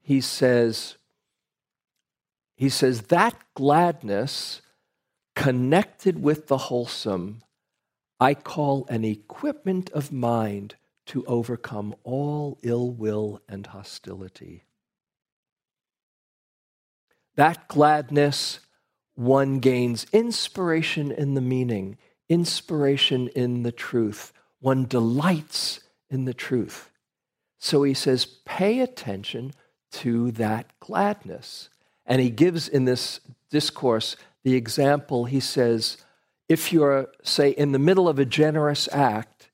He 0.00 0.20
says, 0.20 0.98
he 2.58 2.68
says, 2.68 3.02
that 3.02 3.36
gladness 3.54 4.62
connected 5.36 6.20
with 6.20 6.48
the 6.48 6.58
wholesome, 6.58 7.42
I 8.18 8.34
call 8.34 8.84
an 8.88 9.04
equipment 9.04 9.90
of 9.90 10.10
mind 10.10 10.74
to 11.06 11.24
overcome 11.26 11.94
all 12.02 12.58
ill 12.64 12.90
will 12.90 13.40
and 13.48 13.64
hostility. 13.64 14.64
That 17.36 17.68
gladness, 17.68 18.58
one 19.14 19.60
gains 19.60 20.06
inspiration 20.12 21.12
in 21.12 21.34
the 21.34 21.40
meaning, 21.40 21.96
inspiration 22.28 23.28
in 23.28 23.62
the 23.62 23.70
truth. 23.70 24.32
One 24.58 24.84
delights 24.84 25.78
in 26.10 26.24
the 26.24 26.34
truth. 26.34 26.90
So 27.60 27.84
he 27.84 27.94
says, 27.94 28.26
pay 28.26 28.80
attention 28.80 29.52
to 29.92 30.32
that 30.32 30.72
gladness. 30.80 31.68
And 32.08 32.20
he 32.20 32.30
gives 32.30 32.66
in 32.66 32.84
this 32.84 33.20
discourse 33.50 34.16
the 34.42 34.54
example 34.54 35.26
he 35.26 35.38
says, 35.38 35.98
if 36.48 36.72
you're, 36.72 37.08
say, 37.22 37.50
in 37.50 37.70
the 37.70 37.78
middle 37.78 38.08
of 38.08 38.18
a 38.18 38.24
generous 38.24 38.88
act, 38.90 39.50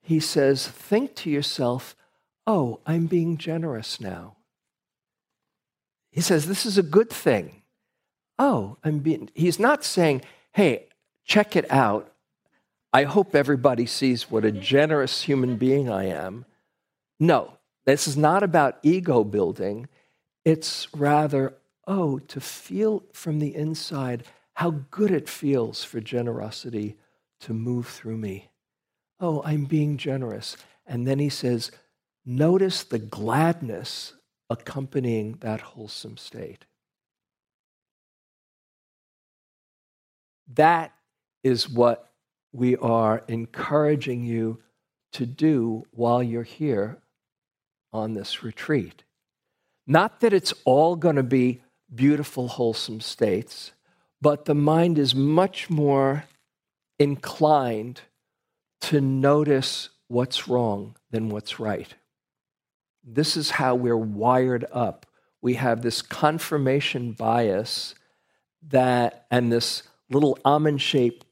he 0.00 0.20
says, 0.20 0.66
think 0.66 1.14
to 1.16 1.30
yourself, 1.30 1.94
oh, 2.46 2.80
I'm 2.86 3.06
being 3.06 3.36
generous 3.36 4.00
now. 4.00 4.36
He 6.10 6.20
says, 6.20 6.46
This 6.46 6.66
is 6.66 6.78
a 6.78 6.82
good 6.82 7.10
thing. 7.10 7.62
Oh, 8.38 8.76
I'm 8.82 8.98
being, 8.98 9.30
he's 9.34 9.58
not 9.58 9.84
saying, 9.84 10.22
Hey, 10.52 10.86
check 11.24 11.56
it 11.56 11.70
out. 11.70 12.12
I 12.92 13.04
hope 13.04 13.34
everybody 13.34 13.86
sees 13.86 14.30
what 14.30 14.44
a 14.44 14.50
generous 14.50 15.22
human 15.22 15.56
being 15.56 15.88
I 15.88 16.06
am. 16.06 16.44
No, 17.20 17.52
this 17.84 18.08
is 18.08 18.16
not 18.16 18.42
about 18.42 18.78
ego 18.82 19.22
building. 19.22 19.88
It's 20.44 20.88
rather, 20.92 21.54
oh, 21.90 22.20
to 22.20 22.40
feel 22.40 23.02
from 23.12 23.40
the 23.40 23.52
inside 23.54 24.22
how 24.54 24.70
good 24.92 25.10
it 25.10 25.28
feels 25.28 25.82
for 25.82 26.00
generosity 26.00 26.96
to 27.40 27.52
move 27.52 27.88
through 27.88 28.16
me. 28.16 28.48
Oh, 29.18 29.42
I'm 29.44 29.64
being 29.64 29.96
generous. 29.96 30.56
And 30.86 31.04
then 31.04 31.18
he 31.18 31.28
says, 31.28 31.72
notice 32.24 32.84
the 32.84 33.00
gladness 33.00 34.14
accompanying 34.48 35.38
that 35.40 35.60
wholesome 35.60 36.16
state. 36.16 36.64
That 40.54 40.92
is 41.42 41.68
what 41.68 42.08
we 42.52 42.76
are 42.76 43.24
encouraging 43.26 44.24
you 44.24 44.60
to 45.12 45.26
do 45.26 45.86
while 45.90 46.22
you're 46.22 46.44
here 46.44 46.98
on 47.92 48.14
this 48.14 48.44
retreat. 48.44 49.02
Not 49.88 50.20
that 50.20 50.32
it's 50.32 50.54
all 50.64 50.94
going 50.94 51.16
to 51.16 51.24
be 51.24 51.62
beautiful, 51.94 52.48
wholesome 52.48 53.00
states, 53.00 53.72
but 54.20 54.44
the 54.44 54.54
mind 54.54 54.98
is 54.98 55.14
much 55.14 55.70
more 55.70 56.24
inclined 56.98 58.02
to 58.80 59.00
notice 59.00 59.88
what's 60.08 60.48
wrong 60.48 60.96
than 61.10 61.28
what's 61.28 61.58
right. 61.58 61.94
This 63.02 63.36
is 63.36 63.50
how 63.50 63.74
we're 63.74 63.96
wired 63.96 64.66
up. 64.72 65.06
We 65.40 65.54
have 65.54 65.82
this 65.82 66.02
confirmation 66.02 67.12
bias 67.12 67.94
that, 68.68 69.26
and 69.30 69.50
this 69.50 69.82
little 70.10 70.38
almond 70.44 70.82
shaped 70.82 71.24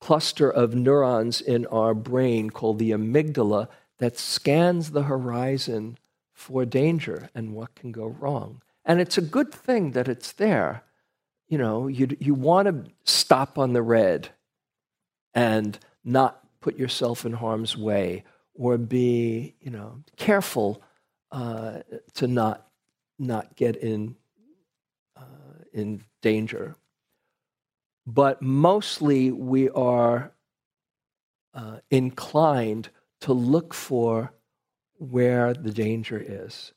cluster 0.00 0.50
of 0.50 0.74
neurons 0.74 1.40
in 1.40 1.64
our 1.66 1.94
brain 1.94 2.50
called 2.50 2.78
the 2.78 2.90
amygdala 2.90 3.68
that 3.98 4.18
scans 4.18 4.90
the 4.90 5.04
horizon 5.04 5.96
for 6.32 6.66
danger 6.66 7.30
and 7.34 7.54
what 7.54 7.74
can 7.74 7.90
go 7.90 8.06
wrong. 8.06 8.60
And 8.84 9.00
it's 9.00 9.18
a 9.18 9.22
good 9.22 9.52
thing 9.52 9.92
that 9.92 10.08
it's 10.08 10.32
there. 10.32 10.84
You 11.48 11.58
know, 11.58 11.88
you, 11.88 12.08
you 12.20 12.34
want 12.34 12.68
to 12.68 12.90
stop 13.04 13.58
on 13.58 13.72
the 13.72 13.82
red 13.82 14.28
and 15.34 15.78
not 16.04 16.40
put 16.60 16.78
yourself 16.78 17.24
in 17.24 17.32
harm's 17.32 17.76
way 17.76 18.24
or 18.54 18.78
be, 18.78 19.54
you 19.60 19.70
know, 19.70 20.02
careful 20.16 20.82
uh, 21.32 21.80
to 22.14 22.26
not 22.26 22.66
not 23.18 23.56
get 23.56 23.76
in 23.76 24.16
uh, 25.16 25.64
in 25.72 26.02
danger. 26.22 26.76
But 28.06 28.42
mostly, 28.42 29.30
we 29.30 29.70
are 29.70 30.32
uh, 31.54 31.78
inclined 31.90 32.90
to 33.20 33.32
look 33.32 33.72
for 33.72 34.32
where 34.98 35.54
the 35.54 35.72
danger 35.72 36.22
is. 36.24 36.73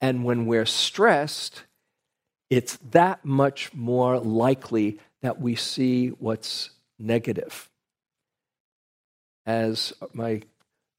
And 0.00 0.24
when 0.24 0.46
we're 0.46 0.66
stressed, 0.66 1.64
it's 2.50 2.76
that 2.90 3.24
much 3.24 3.72
more 3.74 4.18
likely 4.18 4.98
that 5.22 5.40
we 5.40 5.54
see 5.54 6.08
what's 6.08 6.70
negative. 6.98 7.70
As 9.46 9.92
my 10.12 10.42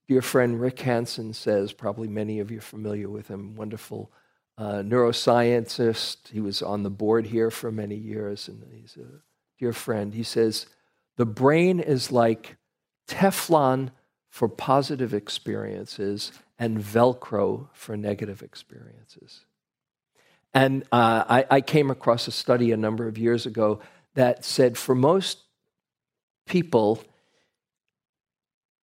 dear 0.08 0.22
friend 0.22 0.60
Rick 0.60 0.80
Hanson 0.82 1.34
says, 1.34 1.74
probably 1.74 2.08
many 2.08 2.40
of 2.40 2.52
you 2.52 2.58
are 2.58 2.62
familiar 2.62 3.10
with 3.10 3.28
him, 3.28 3.56
wonderful 3.56 4.12
uh, 4.58 4.82
neuroscientist. 4.84 6.30
He 6.30 6.40
was 6.40 6.62
on 6.62 6.84
the 6.84 6.90
board 6.90 7.28
here 7.28 7.52
for 7.52 7.72
many 7.72 7.96
years, 7.96 8.48
and 8.48 8.64
he's 8.72 8.98
a 8.98 9.22
dear 9.60 9.74
friend. 9.74 10.14
He 10.14 10.24
says, 10.24 10.68
The 11.18 11.26
brain 11.26 11.80
is 11.80 12.12
like 12.12 12.58
Teflon 13.08 13.92
for 14.30 14.48
positive 14.48 15.14
experiences 15.14 16.32
and 16.58 16.78
Velcro 16.78 17.68
for 17.74 17.98
negative 17.98 18.42
experiences. 18.42 19.46
And 20.54 20.84
uh, 20.92 21.24
I, 21.28 21.46
I 21.52 21.62
came 21.62 21.92
across 21.92 22.28
a 22.28 22.32
study 22.32 22.72
a 22.72 22.78
number 22.78 23.08
of 23.08 23.18
years 23.18 23.46
ago 23.46 23.82
that 24.14 24.46
said 24.46 24.78
for 24.78 24.96
most 24.96 25.40
people, 26.46 27.04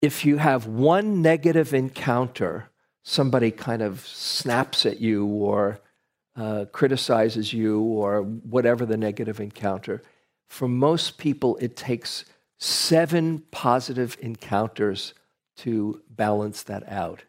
if 0.02 0.26
you 0.26 0.38
have 0.38 0.68
one 0.68 1.22
negative 1.22 1.74
encounter, 1.74 2.70
somebody 3.04 3.52
kind 3.52 3.82
of 3.82 4.06
snaps 4.06 4.86
at 4.86 5.00
you 5.00 5.26
or 5.26 5.80
uh, 6.36 6.66
criticizes 6.72 7.54
you 7.54 7.80
or 7.82 8.22
whatever 8.22 8.86
the 8.86 8.98
negative 8.98 9.40
encounter, 9.40 10.02
for 10.50 10.68
most 10.68 11.18
people, 11.18 11.58
it 11.62 11.78
takes 11.78 12.26
seven 12.58 13.44
positive 13.52 14.18
encounters 14.22 15.14
to 15.56 16.02
balance 16.10 16.64
that 16.64 16.88
out. 16.90 17.24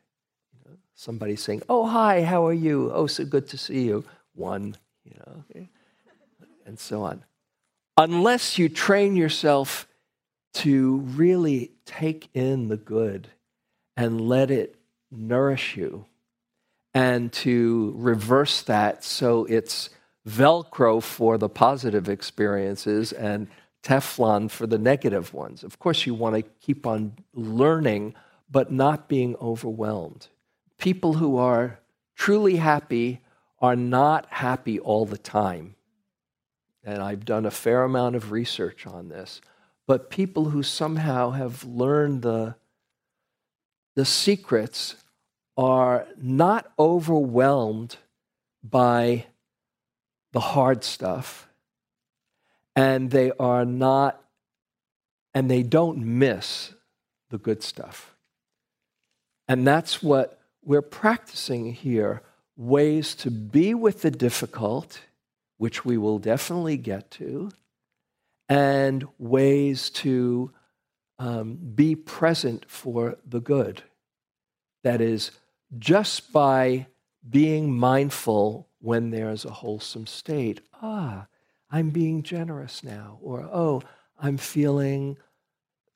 Somebody 1.02 1.34
saying, 1.34 1.62
Oh, 1.68 1.84
hi, 1.84 2.22
how 2.22 2.46
are 2.46 2.52
you? 2.52 2.92
Oh, 2.94 3.08
so 3.08 3.24
good 3.24 3.48
to 3.48 3.58
see 3.58 3.86
you. 3.86 4.04
One, 4.36 4.76
you 5.02 5.16
know, 5.18 5.66
and 6.64 6.78
so 6.78 7.02
on. 7.02 7.24
Unless 7.96 8.56
you 8.56 8.68
train 8.68 9.16
yourself 9.16 9.88
to 10.54 10.98
really 10.98 11.72
take 11.86 12.28
in 12.34 12.68
the 12.68 12.76
good 12.76 13.26
and 13.96 14.20
let 14.20 14.52
it 14.52 14.76
nourish 15.10 15.76
you 15.76 16.04
and 16.94 17.32
to 17.32 17.94
reverse 17.96 18.62
that 18.62 19.02
so 19.02 19.44
it's 19.46 19.90
Velcro 20.28 21.02
for 21.02 21.36
the 21.36 21.48
positive 21.48 22.08
experiences 22.08 23.10
and 23.10 23.48
Teflon 23.82 24.48
for 24.48 24.68
the 24.68 24.78
negative 24.78 25.34
ones. 25.34 25.64
Of 25.64 25.80
course, 25.80 26.06
you 26.06 26.14
want 26.14 26.36
to 26.36 26.42
keep 26.60 26.86
on 26.86 27.14
learning, 27.34 28.14
but 28.48 28.70
not 28.70 29.08
being 29.08 29.34
overwhelmed. 29.40 30.28
People 30.82 31.12
who 31.12 31.36
are 31.36 31.78
truly 32.16 32.56
happy 32.56 33.20
are 33.60 33.76
not 33.76 34.26
happy 34.30 34.80
all 34.80 35.06
the 35.06 35.16
time. 35.16 35.76
And 36.82 37.00
I've 37.00 37.24
done 37.24 37.46
a 37.46 37.52
fair 37.52 37.84
amount 37.84 38.16
of 38.16 38.32
research 38.32 38.84
on 38.84 39.08
this. 39.08 39.40
But 39.86 40.10
people 40.10 40.46
who 40.46 40.64
somehow 40.64 41.30
have 41.30 41.62
learned 41.62 42.22
the, 42.22 42.56
the 43.94 44.04
secrets 44.04 44.96
are 45.56 46.04
not 46.20 46.72
overwhelmed 46.76 47.98
by 48.64 49.26
the 50.32 50.40
hard 50.40 50.82
stuff. 50.82 51.48
And 52.74 53.12
they 53.12 53.30
are 53.38 53.64
not 53.64 54.20
and 55.32 55.48
they 55.48 55.62
don't 55.62 55.98
miss 55.98 56.74
the 57.30 57.38
good 57.38 57.62
stuff. 57.62 58.16
And 59.46 59.64
that's 59.64 60.02
what 60.02 60.41
we're 60.64 60.82
practicing 60.82 61.72
here 61.72 62.22
ways 62.56 63.14
to 63.16 63.30
be 63.30 63.74
with 63.74 64.02
the 64.02 64.10
difficult 64.10 65.00
which 65.58 65.84
we 65.84 65.96
will 65.96 66.18
definitely 66.18 66.76
get 66.76 67.10
to 67.10 67.50
and 68.48 69.06
ways 69.18 69.90
to 69.90 70.50
um, 71.18 71.56
be 71.74 71.94
present 71.94 72.64
for 72.68 73.16
the 73.24 73.40
good. 73.40 73.82
That 74.82 75.00
is, 75.00 75.30
just 75.78 76.32
by 76.32 76.86
being 77.28 77.72
mindful 77.72 78.68
when 78.80 79.10
there's 79.10 79.44
a 79.44 79.50
wholesome 79.50 80.06
state. 80.06 80.60
Ah, 80.82 81.26
I'm 81.70 81.90
being 81.90 82.22
generous 82.22 82.82
now. 82.82 83.18
Or, 83.22 83.42
oh, 83.42 83.82
I'm 84.18 84.36
feeling 84.36 85.16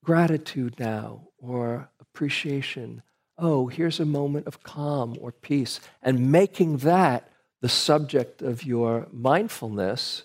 gratitude 0.04 0.78
now 0.78 1.28
or 1.38 1.90
appreciation. 2.00 3.02
Oh, 3.38 3.66
here's 3.66 4.00
a 4.00 4.06
moment 4.06 4.46
of 4.46 4.62
calm 4.62 5.16
or 5.20 5.32
peace. 5.32 5.80
And 6.02 6.32
making 6.32 6.78
that 6.78 7.30
the 7.60 7.68
subject 7.68 8.42
of 8.42 8.64
your 8.64 9.08
mindfulness, 9.12 10.24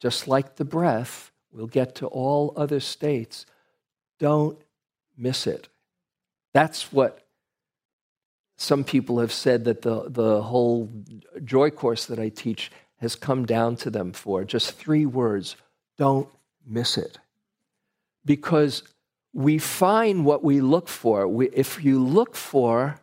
just 0.00 0.28
like 0.28 0.56
the 0.56 0.64
breath, 0.64 1.32
we'll 1.52 1.66
get 1.66 1.94
to 1.96 2.06
all 2.06 2.52
other 2.56 2.80
states. 2.80 3.46
Don't 4.18 4.60
miss 5.16 5.46
it. 5.46 5.68
That's 6.52 6.92
what 6.92 7.26
some 8.56 8.84
people 8.84 9.18
have 9.18 9.32
said 9.32 9.64
that 9.64 9.82
the, 9.82 10.08
the 10.08 10.42
whole 10.42 10.88
joy 11.44 11.70
course 11.70 12.06
that 12.06 12.18
I 12.18 12.28
teach 12.28 12.70
has 12.98 13.16
come 13.16 13.44
down 13.44 13.74
to 13.76 13.90
them 13.90 14.12
for. 14.12 14.44
Just 14.44 14.72
three 14.72 15.06
words 15.06 15.56
don't 15.98 16.28
miss 16.64 16.96
it. 16.96 17.18
Because 18.24 18.84
we 19.32 19.58
find 19.58 20.24
what 20.24 20.44
we 20.44 20.60
look 20.60 20.88
for. 20.88 21.26
We, 21.26 21.48
if 21.50 21.82
you 21.84 22.02
look 22.02 22.34
for 22.36 23.00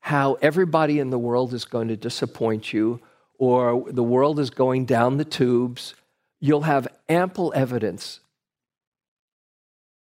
how 0.00 0.34
everybody 0.34 0.98
in 0.98 1.10
the 1.10 1.18
world 1.18 1.54
is 1.54 1.64
going 1.64 1.88
to 1.88 1.96
disappoint 1.96 2.72
you 2.72 3.00
or 3.38 3.90
the 3.90 4.02
world 4.02 4.38
is 4.38 4.50
going 4.50 4.84
down 4.84 5.16
the 5.16 5.24
tubes, 5.24 5.94
you'll 6.40 6.62
have 6.62 6.86
ample 7.08 7.52
evidence. 7.56 8.20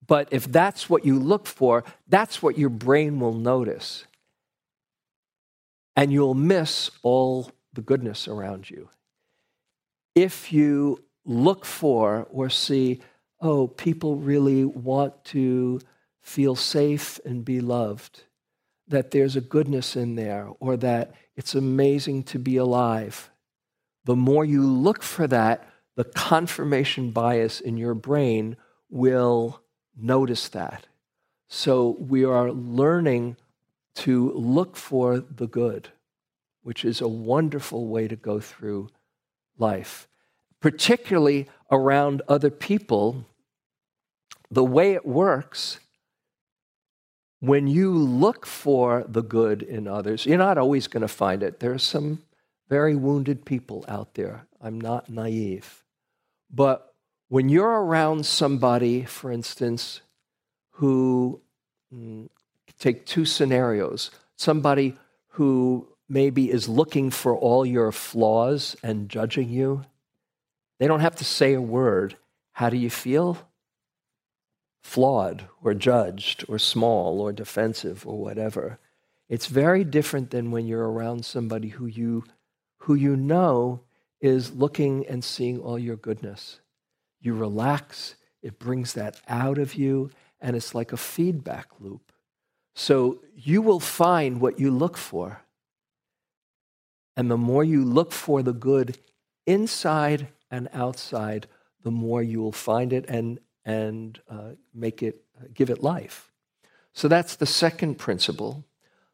But 0.07 0.27
if 0.31 0.51
that's 0.51 0.89
what 0.89 1.05
you 1.05 1.19
look 1.19 1.45
for, 1.45 1.83
that's 2.07 2.41
what 2.41 2.57
your 2.57 2.69
brain 2.69 3.19
will 3.19 3.33
notice. 3.33 4.05
And 5.95 6.11
you'll 6.11 6.33
miss 6.33 6.89
all 7.03 7.51
the 7.73 7.81
goodness 7.81 8.27
around 8.27 8.69
you. 8.69 8.89
If 10.15 10.51
you 10.51 11.03
look 11.25 11.63
for 11.63 12.27
or 12.31 12.49
see, 12.49 13.01
oh, 13.41 13.67
people 13.67 14.15
really 14.15 14.63
want 14.63 15.23
to 15.25 15.81
feel 16.21 16.55
safe 16.55 17.19
and 17.25 17.43
be 17.43 17.59
loved, 17.59 18.23
that 18.87 19.11
there's 19.11 19.35
a 19.35 19.41
goodness 19.41 19.95
in 19.95 20.15
there, 20.15 20.49
or 20.59 20.77
that 20.77 21.13
it's 21.35 21.55
amazing 21.55 22.23
to 22.23 22.37
be 22.37 22.57
alive. 22.57 23.29
The 24.05 24.15
more 24.15 24.45
you 24.45 24.63
look 24.63 25.01
for 25.01 25.27
that, 25.27 25.67
the 25.95 26.03
confirmation 26.03 27.11
bias 27.11 27.59
in 27.59 27.77
your 27.77 27.93
brain 27.93 28.57
will 28.89 29.61
notice 29.95 30.49
that. 30.49 30.87
So 31.47 31.97
we 31.99 32.23
are 32.23 32.51
learning 32.51 33.37
to 33.95 34.31
look 34.33 34.75
for 34.75 35.19
the 35.19 35.47
good, 35.47 35.89
which 36.63 36.85
is 36.85 37.01
a 37.01 37.07
wonderful 37.07 37.87
way 37.87 38.07
to 38.07 38.15
go 38.15 38.39
through 38.39 38.89
life, 39.57 40.07
particularly 40.59 41.49
around 41.69 42.21
other 42.27 42.49
people. 42.49 43.25
The 44.51 44.63
way 44.63 44.93
it 44.93 45.05
works, 45.05 45.79
when 47.39 47.67
you 47.67 47.91
look 47.91 48.45
for 48.45 49.03
the 49.07 49.23
good 49.23 49.63
in 49.63 49.87
others, 49.87 50.25
you're 50.25 50.37
not 50.37 50.57
always 50.57 50.87
going 50.87 51.01
to 51.01 51.07
find 51.07 51.41
it. 51.41 51.59
There 51.59 51.73
are 51.73 51.79
some 51.79 52.21
very 52.69 52.95
wounded 52.95 53.45
people 53.45 53.83
out 53.87 54.13
there. 54.13 54.45
I'm 54.61 54.79
not 54.79 55.09
naive. 55.09 55.83
But 56.53 56.93
when 57.29 57.49
you're 57.49 57.83
around 57.83 58.25
somebody, 58.25 59.05
for 59.05 59.31
instance, 59.31 60.01
who 60.75 61.41
mm, 61.93 62.29
take 62.79 63.05
two 63.05 63.25
scenarios 63.25 64.11
somebody 64.41 64.97
who 65.33 65.87
maybe 66.09 66.49
is 66.49 66.67
looking 66.67 67.11
for 67.11 67.37
all 67.37 67.65
your 67.65 67.91
flaws 67.91 68.75
and 68.83 69.07
judging 69.07 69.49
you, 69.49 69.85
they 70.79 70.87
don't 70.87 70.99
have 70.99 71.15
to 71.15 71.23
say 71.23 71.53
a 71.53 71.61
word. 71.61 72.17
How 72.53 72.69
do 72.69 72.77
you 72.77 72.89
feel? 72.89 73.37
Flawed 74.81 75.45
or 75.63 75.73
judged 75.73 76.43
or 76.47 76.59
small 76.59 77.21
or 77.21 77.31
defensive 77.31 78.05
or 78.05 78.19
whatever. 78.19 78.79
It's 79.29 79.47
very 79.47 79.83
different 79.83 80.31
than 80.31 80.51
when 80.51 80.67
you're 80.67 80.91
around 80.91 81.23
somebody 81.25 81.69
who 81.69 81.85
you 81.85 82.25
who 82.79 82.95
you 82.95 83.15
know 83.15 83.81
is 84.19 84.51
looking 84.51 85.05
and 85.07 85.23
seeing 85.23 85.59
all 85.59 85.77
your 85.77 85.95
goodness. 85.95 86.59
You 87.19 87.35
relax, 87.35 88.15
it 88.41 88.59
brings 88.59 88.93
that 88.93 89.21
out 89.27 89.57
of 89.57 89.75
you, 89.75 90.09
and 90.41 90.55
it's 90.55 90.73
like 90.73 90.91
a 90.91 90.97
feedback 90.97 91.67
loop. 91.79 92.11
So 92.73 93.19
you 93.35 93.61
will 93.61 93.79
find 93.79 94.41
what 94.41 94.59
you 94.59 94.71
look 94.71 94.97
for. 94.97 95.41
And 97.15 97.29
the 97.29 97.37
more 97.37 97.63
you 97.63 97.83
look 97.83 98.11
for 98.11 98.41
the 98.41 98.53
good 98.53 98.97
inside 99.45 100.29
and 100.49 100.69
outside, 100.73 101.47
the 101.83 101.91
more 101.91 102.23
you 102.23 102.41
will 102.41 102.51
find 102.51 102.91
it 102.93 103.05
and, 103.07 103.39
and 103.65 104.19
uh, 104.29 104.51
make 104.73 105.03
it, 105.03 105.23
uh, 105.39 105.47
give 105.53 105.69
it 105.69 105.83
life. 105.83 106.31
So 106.93 107.07
that's 107.07 107.35
the 107.35 107.45
second 107.45 107.95
principle. 107.95 108.65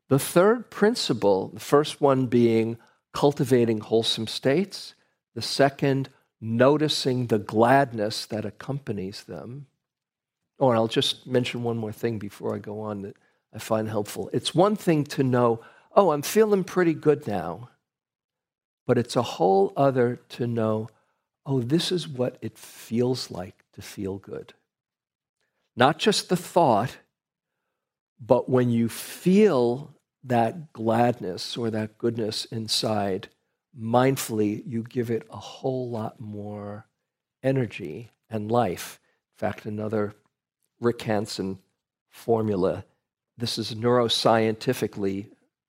The 0.10 0.20
third 0.20 0.70
principle, 0.70 1.50
the 1.50 1.60
first 1.60 2.02
one 2.02 2.28
being 2.28 2.78
cultivating 3.14 3.80
wholesome 3.80 4.28
states. 4.28 4.93
The 5.36 5.41
second, 5.41 6.10
noticing 6.39 7.28
the 7.28 7.39
gladness 7.39 8.26
that 8.28 8.45
accompanies 8.45 9.24
them. 9.24 9.68
Oh, 10.60 10.70
and 10.70 10.78
I'll 10.78 10.88
just 10.88 11.28
mention 11.28 11.64
one 11.64 11.78
more 11.78 11.91
thing 11.91 12.20
before 12.20 12.56
I 12.56 12.60
go 12.60 12.80
on 12.82 13.04
that 13.04 13.16
I 13.54 13.60
find 13.60 13.88
helpful. 13.89 14.30
It's 14.34 14.56
one 14.56 14.76
thing 14.76 15.04
to 15.06 15.24
know, 15.24 15.62
oh, 15.95 16.12
I'm 16.12 16.22
feeling 16.22 16.64
pretty 16.64 16.93
good 16.93 17.28
now. 17.28 17.70
But 18.86 18.98
it's 18.98 19.16
a 19.16 19.22
whole 19.22 19.74
other 19.76 20.22
to 20.30 20.48
know, 20.48 20.89
oh, 21.45 21.62
this 21.62 21.91
is 21.91 22.08
what 22.08 22.38
it 22.41 22.58
feels 22.58 23.30
like 23.30 23.64
to 23.78 23.82
feel 23.84 24.17
good. 24.17 24.53
Not 25.75 25.99
just 25.99 26.30
the 26.30 26.36
thought, 26.36 26.97
but 28.19 28.49
when 28.49 28.71
you 28.71 28.89
feel 28.89 29.93
that 30.23 30.73
gladness 30.73 31.55
or 31.55 31.69
that 31.69 31.99
goodness 31.99 32.45
inside, 32.45 33.30
mindfully, 33.80 34.63
you 34.65 34.82
give 34.82 35.11
it 35.11 35.28
a 35.30 35.38
whole 35.38 35.91
lot 35.91 36.19
more 36.19 36.88
energy 37.43 38.09
and 38.32 38.51
life. 38.51 38.99
In 39.36 39.47
fact, 39.47 39.67
another 39.67 40.15
Rick 40.80 41.03
Hanson 41.03 41.59
formula, 42.09 42.84
this 43.38 43.59
is 43.59 43.75
neuroscientifically 43.75 45.28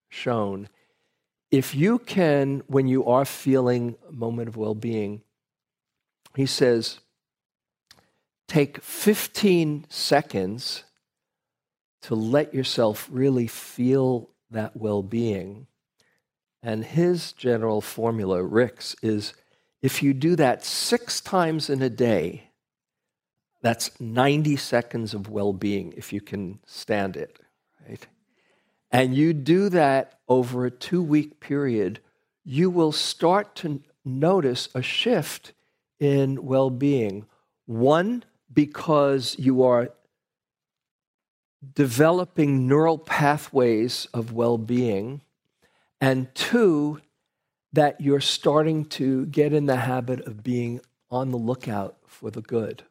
shown. 0.09 0.71
If 1.51 1.75
you 1.75 1.99
can, 1.99 2.63
when 2.67 2.89
you 2.89 3.05
are 3.05 3.27
feeling 3.27 3.97
a 4.09 4.13
moment 4.13 4.49
of 4.49 4.57
well 4.57 4.75
being, 4.75 5.21
he 6.35 6.47
says, 6.47 7.01
take 8.59 8.83
15 8.83 9.87
seconds 9.89 10.83
to 12.03 12.17
let 12.17 12.53
yourself 12.53 13.09
really 13.09 13.47
feel 13.47 14.31
that 14.51 14.77
well 14.77 15.01
being. 15.01 15.69
And 16.61 16.85
his 16.85 17.33
general 17.33 17.81
formula, 17.81 18.43
Rick's, 18.43 18.97
is 19.01 19.33
if 19.81 20.03
you 20.03 20.13
do 20.13 20.35
that 20.35 20.65
six 20.65 21.21
times 21.21 21.71
in 21.71 21.81
a 21.83 21.89
day, 21.89 22.51
that's 23.63 23.93
90 24.01 24.57
seconds 24.57 25.15
of 25.15 25.31
well 25.31 25.53
being, 25.53 25.95
if 25.97 26.13
you 26.13 26.21
can 26.21 26.59
stand 26.67 27.17
it, 27.17 27.39
right? 27.89 28.05
And 28.91 29.15
you 29.15 29.35
do 29.35 29.69
that 29.69 30.19
over 30.29 30.67
a 30.67 30.71
two 30.73 31.01
week 31.01 31.39
period, 31.39 32.01
you 32.45 32.71
will 32.71 32.91
start 32.91 33.55
to 33.57 33.85
notice 34.05 34.69
a 34.75 34.83
shift 34.83 35.53
in 36.01 36.45
well 36.45 36.71
being. 36.71 37.25
One, 37.65 38.25
because 38.53 39.37
you 39.39 39.63
are 39.63 39.91
developing 41.75 42.69
neural 42.69 42.99
pathways 42.99 44.07
of 44.15 44.33
well 44.33 44.59
being, 44.59 45.21
and 46.01 46.33
two, 46.35 47.01
that 47.73 48.01
you're 48.01 48.21
starting 48.21 48.85
to 48.85 49.27
get 49.27 49.53
in 49.53 49.67
the 49.67 49.77
habit 49.77 50.21
of 50.27 50.43
being 50.43 50.81
on 51.11 51.31
the 51.31 51.37
lookout 51.37 51.97
for 52.07 52.31
the 52.31 52.41
good. 52.41 52.83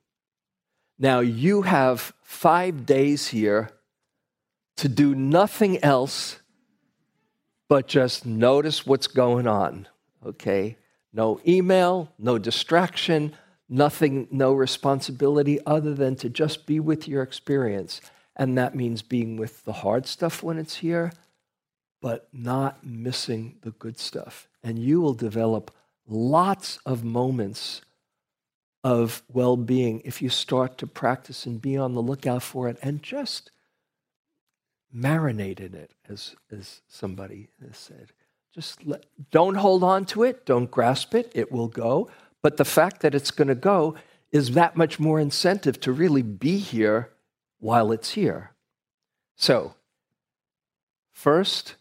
Now, 1.00 1.20
you 1.20 1.64
have 1.64 2.14
five 2.24 2.86
days 2.86 3.28
here 3.28 3.70
to 4.78 4.90
do 4.90 5.16
nothing 5.16 5.84
else 5.84 6.40
but 7.68 7.88
just 7.88 8.26
notice 8.26 8.86
what's 8.86 9.08
going 9.08 9.48
on, 9.48 9.88
okay? 10.26 10.78
No 11.12 11.42
email, 11.46 12.12
no 12.18 12.38
distraction, 12.38 13.36
nothing, 13.70 14.28
no 14.32 14.54
responsibility 14.54 15.60
other 15.66 15.94
than 15.94 16.16
to 16.18 16.30
just 16.30 16.66
be 16.66 16.80
with 16.80 17.08
your 17.08 17.22
experience 17.24 18.02
and 18.38 18.58
that 18.58 18.76
means 18.76 19.02
being 19.02 19.36
with 19.36 19.66
the 19.66 19.74
hard 19.74 20.06
stuff 20.06 20.44
when 20.44 20.58
it's 20.60 20.78
here, 20.78 21.12
but 22.02 22.30
not 22.32 22.86
missing 22.86 23.58
the 23.64 23.72
good 23.72 24.00
stuff. 24.00 24.48
And 24.64 24.78
you 24.78 25.02
will 25.02 25.16
develop 25.16 25.74
lots 26.08 26.78
of 26.86 27.04
moments 27.04 27.82
of 28.84 29.24
well 29.34 29.58
being 29.58 30.02
if 30.06 30.22
you 30.22 30.30
start 30.30 30.78
to 30.78 30.88
practice 30.88 31.46
and 31.48 31.62
be 31.62 31.76
on 31.76 31.96
the 31.96 32.02
lookout 32.02 32.44
for 32.44 32.70
it 32.70 32.78
and 32.82 33.02
just 33.02 33.50
marinate 34.96 35.60
in 35.60 35.74
it, 35.74 35.92
as, 36.08 36.36
as 36.52 36.82
somebody 36.88 37.50
has 37.66 37.76
said. 37.76 38.12
Just 38.54 38.86
let, 38.86 39.04
don't 39.32 39.56
hold 39.56 39.84
on 39.84 40.06
to 40.06 40.24
it, 40.24 40.46
don't 40.46 40.70
grasp 40.70 41.16
it, 41.16 41.32
it 41.34 41.52
will 41.52 41.68
go. 41.68 42.10
But 42.42 42.58
the 42.58 42.66
fact 42.66 43.02
that 43.02 43.16
it's 43.16 43.32
going 43.32 43.48
to 43.48 43.56
go 43.56 43.96
is 44.32 44.52
that 44.52 44.76
much 44.76 45.00
more 45.00 45.20
incentive 45.20 45.80
to 45.82 45.92
really 45.92 46.22
be 46.22 46.58
here 46.58 47.12
while 47.60 47.92
it's 47.92 48.12
here. 48.12 48.52
So, 49.36 49.76
first, 51.14 51.76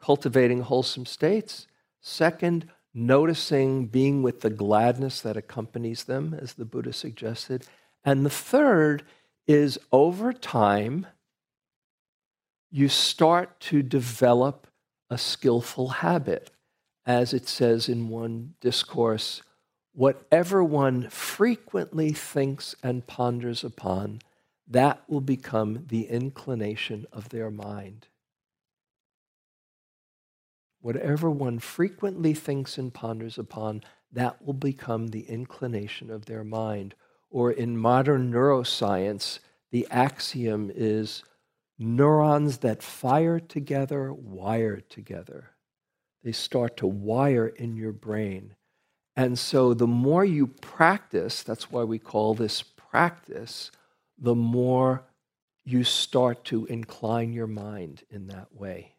cultivating 0.00 0.62
wholesome 0.62 1.06
states. 1.06 1.66
Second, 2.00 2.70
noticing 2.92 3.86
being 3.86 4.22
with 4.22 4.40
the 4.42 4.50
gladness 4.50 5.20
that 5.22 5.36
accompanies 5.36 6.04
them, 6.04 6.36
as 6.38 6.54
the 6.54 6.64
Buddha 6.64 6.92
suggested. 6.92 7.66
And 8.04 8.24
the 8.24 8.30
third 8.30 9.04
is 9.46 9.78
over 9.90 10.32
time, 10.32 11.06
you 12.70 12.88
start 12.88 13.60
to 13.60 13.82
develop 13.82 14.66
a 15.10 15.18
skillful 15.18 15.88
habit. 15.88 16.50
As 17.06 17.34
it 17.34 17.48
says 17.48 17.88
in 17.88 18.08
one 18.08 18.54
discourse, 18.60 19.42
whatever 19.94 20.62
one 20.62 21.08
frequently 21.08 22.12
thinks 22.12 22.74
and 22.82 23.06
ponders 23.06 23.64
upon, 23.64 24.20
that 24.66 25.02
will 25.08 25.20
become 25.20 25.86
the 25.88 26.06
inclination 26.06 27.06
of 27.12 27.28
their 27.30 27.50
mind. 27.50 28.08
Whatever 30.80 31.30
one 31.30 31.58
frequently 31.58 32.34
thinks 32.34 32.76
and 32.76 32.92
ponders 32.92 33.38
upon, 33.38 33.82
that 34.12 34.44
will 34.44 34.52
become 34.52 35.08
the 35.08 35.22
inclination 35.22 36.10
of 36.10 36.26
their 36.26 36.44
mind. 36.44 36.94
Or 37.30 37.50
in 37.50 37.78
modern 37.78 38.32
neuroscience, 38.32 39.38
the 39.70 39.86
axiom 39.90 40.70
is 40.74 41.22
neurons 41.78 42.58
that 42.58 42.82
fire 42.82 43.40
together 43.40 44.12
wire 44.12 44.80
together. 44.80 45.50
They 46.22 46.32
start 46.32 46.76
to 46.78 46.86
wire 46.86 47.48
in 47.48 47.76
your 47.76 47.92
brain. 47.92 48.54
And 49.16 49.38
so 49.38 49.74
the 49.74 49.86
more 49.86 50.24
you 50.24 50.46
practice, 50.48 51.42
that's 51.42 51.70
why 51.70 51.84
we 51.84 51.98
call 51.98 52.34
this 52.34 52.62
practice, 52.62 53.70
the 54.18 54.34
more 54.34 55.02
you 55.64 55.84
start 55.84 56.44
to 56.44 56.66
incline 56.66 57.32
your 57.32 57.46
mind 57.46 58.02
in 58.10 58.26
that 58.28 58.54
way. 58.54 58.94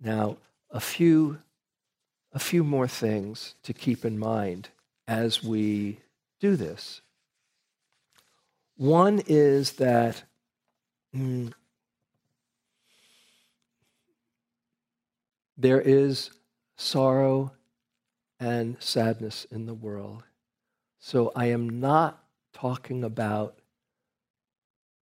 Now, 0.00 0.36
a 0.70 0.80
few, 0.80 1.38
a 2.32 2.38
few 2.38 2.62
more 2.62 2.88
things 2.88 3.54
to 3.62 3.72
keep 3.72 4.04
in 4.04 4.18
mind 4.18 4.68
as 5.06 5.42
we 5.42 6.00
do 6.40 6.56
this. 6.56 7.00
One 8.76 9.22
is 9.26 9.72
that 9.72 10.22
mm, 11.14 11.52
there 15.56 15.80
is 15.80 16.30
sorrow 16.76 17.52
and 18.40 18.76
sadness 18.80 19.46
in 19.50 19.66
the 19.66 19.74
world. 19.74 20.24
So 20.98 21.32
I 21.34 21.46
am 21.46 21.80
not 21.80 22.22
talking 22.52 23.04
about 23.04 23.58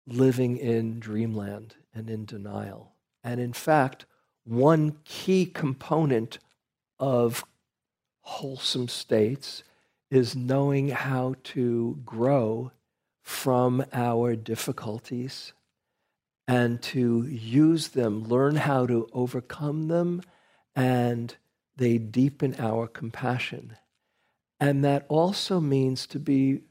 living 0.08 0.58
in 0.58 1.00
dreamland 1.00 1.76
and 1.94 2.10
in 2.10 2.26
denial. 2.26 2.94
And 3.24 3.40
in 3.40 3.54
fact, 3.54 4.06
one 4.44 4.98
key 5.04 5.46
component 5.46 6.40
of 7.00 7.46
wholesome 8.22 8.88
states 8.88 9.64
is 10.10 10.36
knowing 10.36 10.90
how 10.90 11.36
to 11.44 12.00
grow 12.06 12.72
from 13.22 13.86
our 13.94 14.36
difficulties 14.36 15.54
and 16.48 16.82
to 16.82 17.24
use 17.28 17.90
them, 17.90 18.24
learn 18.24 18.56
how 18.56 18.86
to 18.86 19.08
overcome 19.14 19.88
them, 19.88 20.22
and 20.76 21.36
they 21.76 21.98
deepen 21.98 22.56
our 22.60 22.88
compassion. 22.88 23.78
And 24.60 24.84
that 24.86 25.06
also 25.08 25.60
means 25.60 26.06
to 26.08 26.20
be 26.20 26.62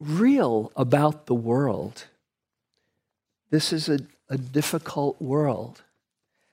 real 0.00 0.72
about 0.76 1.26
the 1.26 1.34
world. 1.34 2.06
This 3.50 3.72
is 3.72 3.88
a 3.88 4.00
a 4.28 4.36
difficult 4.36 5.20
world. 5.20 5.82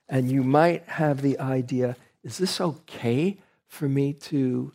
And 0.08 0.32
you 0.32 0.44
might 0.44 0.84
have 0.84 1.22
the 1.22 1.40
idea 1.40 1.96
is 2.24 2.38
this 2.40 2.60
okay 2.60 3.38
for 3.68 3.88
me 3.88 4.12
to 4.14 4.74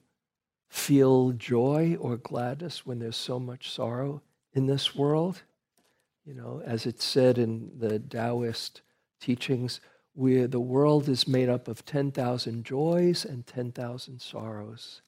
feel 0.69 1.33
joy 1.33 1.97
or 1.99 2.17
gladness 2.17 2.87
when 2.87 3.01
there's 3.01 3.17
so 3.17 3.41
much 3.41 3.71
sorrow 3.71 4.23
in 4.53 4.67
this 4.67 4.95
world? 4.95 5.43
You 6.25 6.35
know, 6.35 6.63
as 6.65 6.87
it's 6.87 7.05
said 7.05 7.39
in 7.39 7.73
the 7.77 7.99
Taoist 7.99 8.83
teachings, 9.21 9.81
where 10.21 10.47
the 10.47 10.61
world 10.61 11.09
is 11.09 11.27
made 11.27 11.49
up 11.49 11.67
of 11.67 11.83
10,000 11.87 12.63
joys 12.63 13.25
and 13.25 13.47
10,000 13.47 14.21
sorrows. 14.21 15.01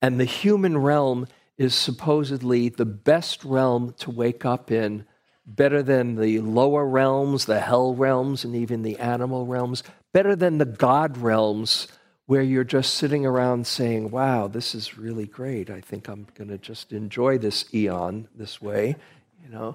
And 0.00 0.20
the 0.20 0.24
human 0.24 0.78
realm 0.78 1.26
is 1.58 1.74
supposedly 1.74 2.68
the 2.68 2.84
best 2.84 3.44
realm 3.44 3.92
to 3.98 4.12
wake 4.12 4.44
up 4.44 4.70
in 4.70 5.04
better 5.44 5.82
than 5.82 6.14
the 6.14 6.38
lower 6.38 6.86
realms, 6.86 7.46
the 7.46 7.58
hell 7.58 7.92
realms, 7.92 8.44
and 8.44 8.54
even 8.54 8.82
the 8.82 8.96
animal 8.98 9.44
realms, 9.44 9.82
better 10.12 10.36
than 10.36 10.58
the 10.58 10.64
God 10.64 11.18
realms 11.18 11.88
where 12.26 12.42
you're 12.42 12.62
just 12.62 12.94
sitting 12.94 13.26
around 13.26 13.66
saying, 13.66 14.12
wow, 14.12 14.46
this 14.46 14.72
is 14.72 14.96
really 14.96 15.26
great. 15.26 15.68
I 15.68 15.80
think 15.80 16.06
I'm 16.06 16.28
going 16.34 16.46
to 16.50 16.58
just 16.58 16.92
enjoy 16.92 17.38
this 17.38 17.64
eon 17.74 18.28
this 18.36 18.62
way, 18.62 18.94
you 19.42 19.50
know. 19.50 19.74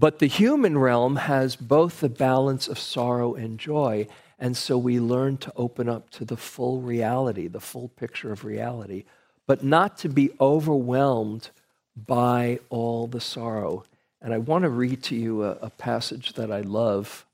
But 0.00 0.18
the 0.18 0.26
human 0.26 0.78
realm 0.78 1.16
has 1.16 1.56
both 1.56 2.00
the 2.00 2.08
balance 2.08 2.68
of 2.68 2.78
sorrow 2.78 3.34
and 3.34 3.58
joy. 3.58 4.08
And 4.38 4.56
so 4.56 4.78
we 4.78 4.98
learn 4.98 5.36
to 5.38 5.52
open 5.54 5.88
up 5.88 6.10
to 6.10 6.24
the 6.24 6.36
full 6.36 6.80
reality, 6.80 7.46
the 7.46 7.60
full 7.60 7.88
picture 7.88 8.32
of 8.32 8.44
reality, 8.44 9.04
but 9.46 9.62
not 9.62 9.98
to 9.98 10.08
be 10.08 10.30
overwhelmed 10.40 11.50
by 11.94 12.60
all 12.70 13.06
the 13.06 13.20
sorrow 13.20 13.84
and 14.22 14.34
I 14.34 14.38
want 14.38 14.64
to 14.64 14.70
read 14.70 15.02
to 15.04 15.16
you 15.16 15.44
a, 15.44 15.52
a 15.62 15.70
passage 15.70 16.34
that 16.34 16.52
I 16.52 16.60
love, 16.60 17.24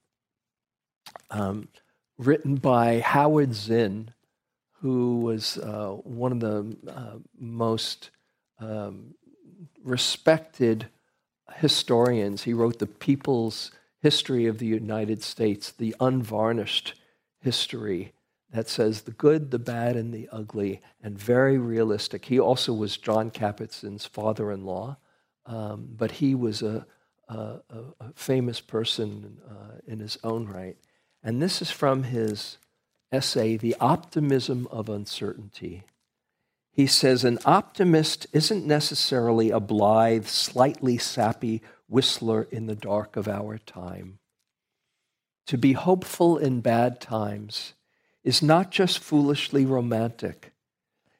um, 1.30 1.68
written 2.16 2.56
by 2.56 3.00
Howard 3.00 3.54
Zinn, 3.54 4.12
who 4.80 5.20
was 5.20 5.58
uh, 5.58 5.96
one 6.04 6.32
of 6.32 6.40
the 6.40 6.76
uh, 6.88 7.16
most 7.38 8.10
um, 8.60 9.14
respected 9.82 10.86
historians. 11.54 12.42
He 12.42 12.52
wrote 12.52 12.78
the 12.78 12.86
People's 12.86 13.70
History 14.00 14.46
of 14.46 14.58
the 14.58 14.66
United 14.66 15.22
States, 15.22 15.72
the 15.72 15.94
unvarnished 16.00 16.94
history 17.40 18.12
that 18.50 18.68
says 18.68 19.02
the 19.02 19.10
good, 19.10 19.50
the 19.50 19.58
bad, 19.58 19.96
and 19.96 20.12
the 20.12 20.28
ugly, 20.30 20.80
and 21.02 21.18
very 21.18 21.58
realistic. 21.58 22.26
He 22.26 22.38
also 22.38 22.72
was 22.72 22.96
John 22.96 23.30
Kabat-Zinn's 23.30 24.06
father 24.06 24.52
in 24.52 24.64
law. 24.64 24.98
Um, 25.46 25.88
but 25.96 26.10
he 26.10 26.34
was 26.34 26.62
a, 26.62 26.86
a, 27.28 27.60
a 27.70 28.12
famous 28.14 28.60
person 28.60 29.38
uh, 29.48 29.78
in 29.86 30.00
his 30.00 30.18
own 30.24 30.46
right. 30.46 30.76
And 31.22 31.40
this 31.40 31.62
is 31.62 31.70
from 31.70 32.02
his 32.02 32.58
essay, 33.12 33.56
The 33.56 33.76
Optimism 33.80 34.66
of 34.70 34.88
Uncertainty. 34.88 35.84
He 36.76 36.86
says, 36.86 37.24
An 37.24 37.38
optimist 37.46 38.26
isn't 38.34 38.66
necessarily 38.66 39.50
a 39.50 39.60
blithe, 39.60 40.26
slightly 40.26 40.98
sappy 40.98 41.62
whistler 41.88 42.46
in 42.50 42.66
the 42.66 42.76
dark 42.76 43.16
of 43.16 43.26
our 43.26 43.56
time. 43.56 44.18
To 45.46 45.56
be 45.56 45.72
hopeful 45.72 46.36
in 46.36 46.60
bad 46.60 47.00
times 47.00 47.72
is 48.24 48.42
not 48.42 48.70
just 48.70 48.98
foolishly 48.98 49.64
romantic. 49.64 50.52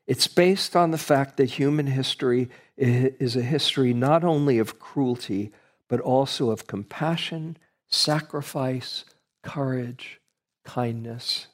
It's 0.06 0.28
based 0.28 0.76
on 0.76 0.90
the 0.90 0.98
fact 0.98 1.38
that 1.38 1.52
human 1.52 1.86
history 1.86 2.50
is 2.76 3.34
a 3.34 3.42
history 3.42 3.94
not 3.94 4.24
only 4.24 4.58
of 4.58 4.78
cruelty, 4.78 5.52
but 5.88 6.00
also 6.00 6.50
of 6.50 6.66
compassion, 6.66 7.56
sacrifice, 7.88 9.06
courage, 9.42 10.20
kindness. 10.64 11.46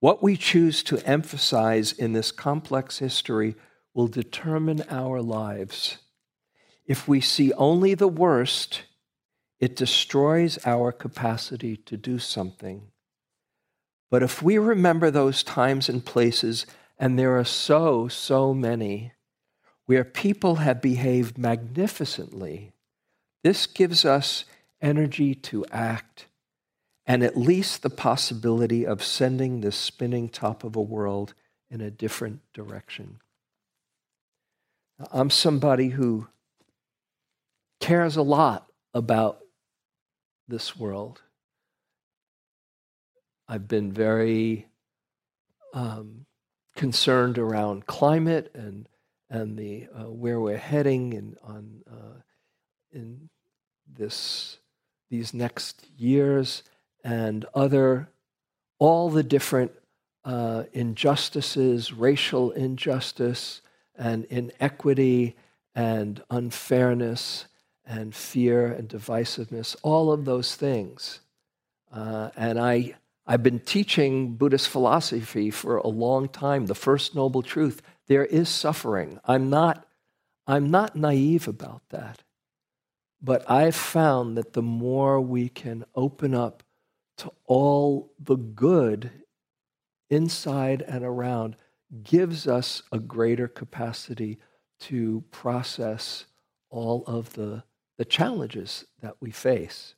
What 0.00 0.22
we 0.22 0.36
choose 0.36 0.82
to 0.84 0.98
emphasize 1.06 1.92
in 1.92 2.14
this 2.14 2.32
complex 2.32 2.98
history 2.98 3.54
will 3.92 4.08
determine 4.08 4.82
our 4.88 5.20
lives. 5.20 5.98
If 6.86 7.06
we 7.06 7.20
see 7.20 7.52
only 7.52 7.94
the 7.94 8.08
worst, 8.08 8.82
it 9.60 9.76
destroys 9.76 10.58
our 10.64 10.90
capacity 10.90 11.76
to 11.76 11.98
do 11.98 12.18
something. 12.18 12.88
But 14.10 14.22
if 14.22 14.42
we 14.42 14.56
remember 14.56 15.10
those 15.10 15.42
times 15.42 15.90
and 15.90 16.04
places, 16.04 16.64
and 16.98 17.18
there 17.18 17.38
are 17.38 17.44
so, 17.44 18.08
so 18.08 18.54
many, 18.54 19.12
where 19.84 20.04
people 20.04 20.56
have 20.56 20.80
behaved 20.80 21.36
magnificently, 21.36 22.72
this 23.44 23.66
gives 23.66 24.06
us 24.06 24.46
energy 24.80 25.34
to 25.34 25.66
act 25.70 26.26
and 27.10 27.24
at 27.24 27.36
least 27.36 27.82
the 27.82 27.90
possibility 27.90 28.86
of 28.86 29.02
sending 29.02 29.62
this 29.62 29.74
spinning 29.74 30.28
top 30.28 30.62
of 30.62 30.76
a 30.76 30.80
world 30.80 31.34
in 31.68 31.80
a 31.80 31.90
different 31.90 32.40
direction. 32.54 33.18
I'm 35.10 35.28
somebody 35.28 35.88
who 35.88 36.28
cares 37.80 38.14
a 38.14 38.22
lot 38.22 38.68
about 38.94 39.40
this 40.46 40.76
world. 40.76 41.20
I've 43.48 43.66
been 43.66 43.90
very 43.90 44.68
um, 45.74 46.26
concerned 46.76 47.38
around 47.38 47.86
climate 47.86 48.52
and 48.54 48.88
and 49.28 49.58
the 49.58 49.88
uh, 49.92 50.12
where 50.12 50.38
we're 50.38 50.56
heading 50.58 51.14
in 51.14 51.34
on 51.42 51.82
uh, 51.90 52.20
in 52.92 53.30
this 53.92 54.58
these 55.10 55.34
next 55.34 55.84
years 55.96 56.62
and 57.04 57.44
other 57.54 58.08
all 58.78 59.10
the 59.10 59.22
different 59.22 59.72
uh, 60.24 60.64
injustices, 60.72 61.92
racial 61.92 62.50
injustice 62.50 63.62
and 63.96 64.24
inequity 64.26 65.36
and 65.74 66.22
unfairness 66.30 67.46
and 67.86 68.14
fear 68.14 68.66
and 68.66 68.88
divisiveness, 68.88 69.76
all 69.82 70.12
of 70.12 70.24
those 70.24 70.54
things. 70.54 71.20
Uh, 71.92 72.30
and 72.36 72.58
I, 72.58 72.94
I've 73.26 73.42
been 73.42 73.60
teaching 73.60 74.34
Buddhist 74.36 74.68
philosophy 74.68 75.50
for 75.50 75.76
a 75.76 75.88
long 75.88 76.28
time. 76.28 76.66
The 76.66 76.74
first 76.74 77.14
noble 77.14 77.42
truth 77.42 77.82
there 78.06 78.24
is 78.24 78.48
suffering. 78.48 79.20
I'm 79.24 79.50
not, 79.50 79.86
I'm 80.46 80.70
not 80.70 80.96
naive 80.96 81.46
about 81.48 81.82
that. 81.90 82.22
But 83.22 83.48
I've 83.50 83.76
found 83.76 84.36
that 84.36 84.54
the 84.54 84.62
more 84.62 85.20
we 85.20 85.48
can 85.48 85.84
open 85.94 86.34
up 86.34 86.62
to 87.20 87.32
all 87.46 88.12
the 88.18 88.36
good 88.36 89.10
inside 90.08 90.82
and 90.82 91.04
around 91.04 91.56
gives 92.02 92.48
us 92.48 92.82
a 92.92 92.98
greater 92.98 93.46
capacity 93.46 94.38
to 94.80 95.22
process 95.30 96.24
all 96.70 97.04
of 97.06 97.34
the, 97.34 97.62
the 97.98 98.04
challenges 98.04 98.86
that 99.02 99.16
we 99.20 99.30
face. 99.30 99.94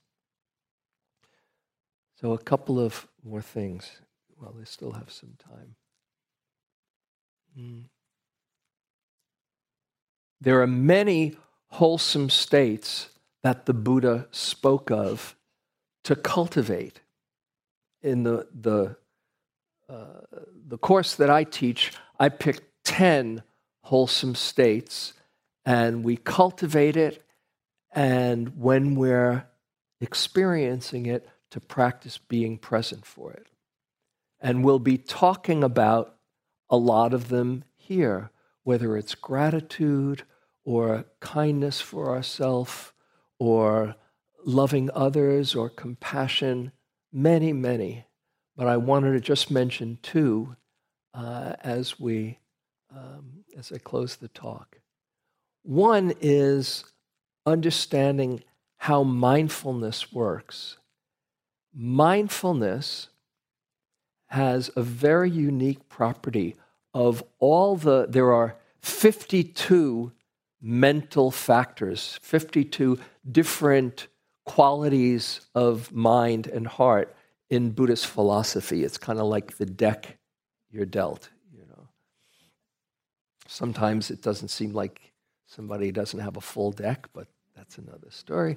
So, 2.21 2.33
a 2.33 2.39
couple 2.39 2.81
of 2.81 3.07
more 3.23 3.43
things 3.43 4.01
while 4.37 4.53
well, 4.53 4.65
still 4.65 4.93
have 4.93 5.13
some 5.13 5.35
time. 5.39 5.77
Mm. 7.57 7.85
There 10.41 10.61
are 10.61 10.67
many 10.67 11.37
wholesome 11.69 12.31
states 12.31 13.11
that 13.45 13.67
the 13.67 13.75
Buddha 13.75 14.27
spoke 14.33 14.91
of 14.91 15.37
to 16.05 16.17
cultivate. 16.17 17.02
In 18.03 18.25
the, 18.25 18.49
the, 18.53 18.97
uh, 19.89 20.21
the 20.67 20.79
course 20.79 21.15
that 21.17 21.31
I 21.31 21.45
teach, 21.45 21.93
I 22.19 22.29
pick 22.29 22.63
10 22.85 23.43
wholesome 23.83 24.35
states 24.35 25.13
and 25.65 26.03
we 26.03 26.17
cultivate 26.17 26.97
it. 26.97 27.25
And 27.95 28.59
when 28.59 28.95
we're 28.95 29.47
experiencing 30.01 31.07
it, 31.07 31.29
to 31.53 31.61
practice 31.61 32.17
being 32.17 32.57
present 32.57 33.05
for 33.05 33.31
it. 33.31 33.47
And 34.41 34.65
we'll 34.65 34.79
be 34.79 34.97
talking 34.97 35.63
about 35.63 36.17
a 36.71 36.79
lot 36.79 37.13
of 37.13 37.29
them 37.29 37.65
here, 37.77 38.31
whether 38.65 38.97
it's 38.97 39.15
gratitude 39.15 40.23
or 40.65 41.05
kindness 41.21 41.79
for 41.79 42.09
ourselves 42.09 42.93
or 43.39 43.97
loving 44.47 44.89
others 44.95 45.55
or 45.55 45.69
compassion, 45.69 46.73
many, 47.13 47.53
many. 47.53 48.05
But 48.57 48.67
I 48.67 48.77
wanted 48.77 49.13
to 49.13 49.21
just 49.21 49.51
mention 49.51 49.99
two 50.03 50.57
uh, 51.15 51.55
as 51.61 51.99
we 51.99 52.39
um, 52.95 53.45
as 53.57 53.73
I 53.73 53.79
close 53.79 54.17
the 54.17 54.29
talk. 54.29 54.79
One 55.63 56.13
is 56.21 56.85
understanding 57.47 58.43
how 58.77 59.03
mindfulness 59.03 60.13
works. 60.13 60.77
Mindfulness 61.75 63.09
has 64.29 64.71
a 64.77 64.83
very 64.83 65.31
unique 65.31 65.89
property 65.89 66.57
of 66.93 67.23
all 67.39 67.77
the, 67.77 68.07
there 68.09 68.33
are 68.33 68.57
52 68.81 70.13
mental 70.61 71.31
factors, 71.31 72.19
52 72.23 72.99
different 73.31 74.09
qualities 74.45 75.41
of 75.55 75.93
mind 75.93 76.47
and 76.47 76.67
heart 76.67 77.15
in 77.51 77.71
Buddhist 77.71 78.07
philosophy. 78.07 78.85
It's 78.85 78.99
kind 78.99 79.19
of 79.19 79.27
like 79.27 79.57
the 79.59 79.67
deck 79.67 80.19
you're 80.71 80.87
dealt, 80.87 81.29
you 81.53 81.65
know. 81.67 81.89
Sometimes 83.47 84.11
it 84.11 84.23
doesn't 84.23 84.49
seem 84.49 84.73
like 84.73 85.13
somebody 85.47 85.93
doesn't 85.93 86.21
have 86.21 86.37
a 86.37 86.41
full 86.41 86.73
deck, 86.73 87.09
but 87.13 87.29
that's 87.55 87.79
another 87.79 88.11
story. 88.11 88.57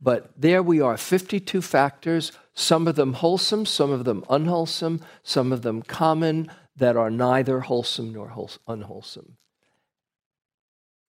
But 0.00 0.30
there 0.36 0.62
we 0.62 0.80
are 0.80 0.96
52 0.96 1.62
factors, 1.62 2.32
some 2.52 2.86
of 2.86 2.96
them 2.96 3.14
wholesome, 3.14 3.64
some 3.64 3.90
of 3.90 4.04
them 4.04 4.24
unwholesome, 4.28 5.00
some 5.22 5.52
of 5.52 5.62
them 5.62 5.82
common 5.82 6.50
that 6.76 6.96
are 6.96 7.10
neither 7.10 7.60
wholesome 7.60 8.12
nor 8.12 8.32
unwholesome. 8.66 9.38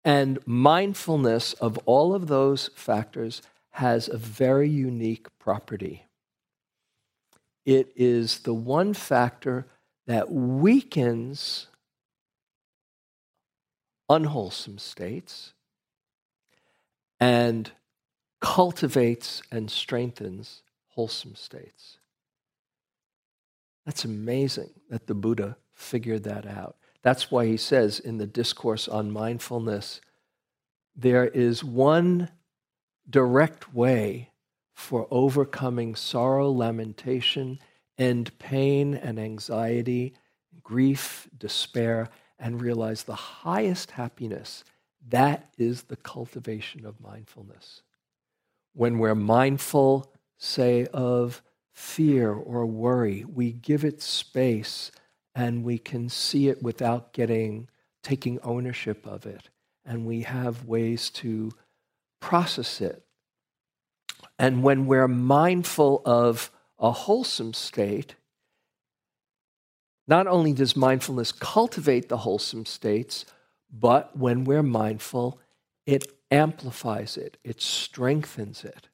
And 0.04 0.38
mindfulness 0.46 1.54
of 1.54 1.78
all 1.86 2.14
of 2.14 2.26
those 2.26 2.68
factors 2.74 3.40
has 3.74 4.08
a 4.08 4.16
very 4.16 4.68
unique 4.68 5.26
property. 5.40 6.06
It 7.66 7.92
is 7.96 8.38
the 8.40 8.54
one 8.54 8.94
factor 8.94 9.66
that 10.06 10.30
weakens 10.30 11.66
unwholesome 14.08 14.78
states 14.78 15.54
and 17.18 17.72
cultivates 18.40 19.42
and 19.50 19.68
strengthens 19.68 20.62
wholesome 20.90 21.34
states. 21.34 21.98
That's 23.84 24.04
amazing 24.04 24.70
that 24.88 25.08
the 25.08 25.14
Buddha 25.14 25.56
figured 25.72 26.22
that 26.22 26.46
out. 26.46 26.76
That's 27.02 27.28
why 27.28 27.46
he 27.46 27.56
says 27.56 27.98
in 27.98 28.18
the 28.18 28.26
Discourse 28.28 28.86
on 28.86 29.10
Mindfulness 29.10 30.00
there 30.94 31.26
is 31.26 31.64
one 31.64 32.30
direct 33.08 33.74
way 33.74 34.30
for 34.74 35.06
overcoming 35.10 35.94
sorrow, 35.94 36.50
lamentation, 36.50 37.58
and 37.96 38.36
pain 38.38 38.94
and 38.94 39.18
anxiety, 39.18 40.14
grief, 40.62 41.28
despair, 41.36 42.08
and 42.38 42.60
realize 42.60 43.04
the 43.04 43.14
highest 43.14 43.92
happiness. 43.92 44.64
That 45.08 45.48
is 45.58 45.84
the 45.84 45.96
cultivation 45.96 46.84
of 46.84 47.00
mindfulness. 47.00 47.82
When 48.72 48.98
we're 48.98 49.14
mindful, 49.14 50.12
say, 50.38 50.86
of 50.86 51.42
fear 51.72 52.32
or 52.32 52.66
worry, 52.66 53.24
we 53.24 53.52
give 53.52 53.84
it 53.84 54.02
space 54.02 54.90
and 55.34 55.64
we 55.64 55.78
can 55.78 56.08
see 56.08 56.48
it 56.48 56.62
without 56.62 57.12
getting 57.12 57.68
taking 58.02 58.38
ownership 58.40 59.06
of 59.06 59.24
it 59.24 59.48
and 59.84 60.04
we 60.04 60.22
have 60.22 60.66
ways 60.66 61.10
to 61.10 61.50
process 62.24 62.80
it. 62.80 63.04
And 64.38 64.62
when 64.62 64.86
we're 64.86 65.06
mindful 65.06 66.00
of 66.06 66.50
a 66.78 66.90
wholesome 66.90 67.52
state 67.52 68.14
not 70.06 70.26
only 70.26 70.52
does 70.52 70.74
mindfulness 70.74 71.32
cultivate 71.32 72.08
the 72.08 72.16
wholesome 72.18 72.64
states 72.64 73.26
but 73.70 74.16
when 74.16 74.44
we're 74.44 74.62
mindful 74.62 75.38
it 75.84 76.04
amplifies 76.30 77.18
it 77.18 77.36
it 77.44 77.60
strengthens 77.60 78.64
it. 78.64 78.88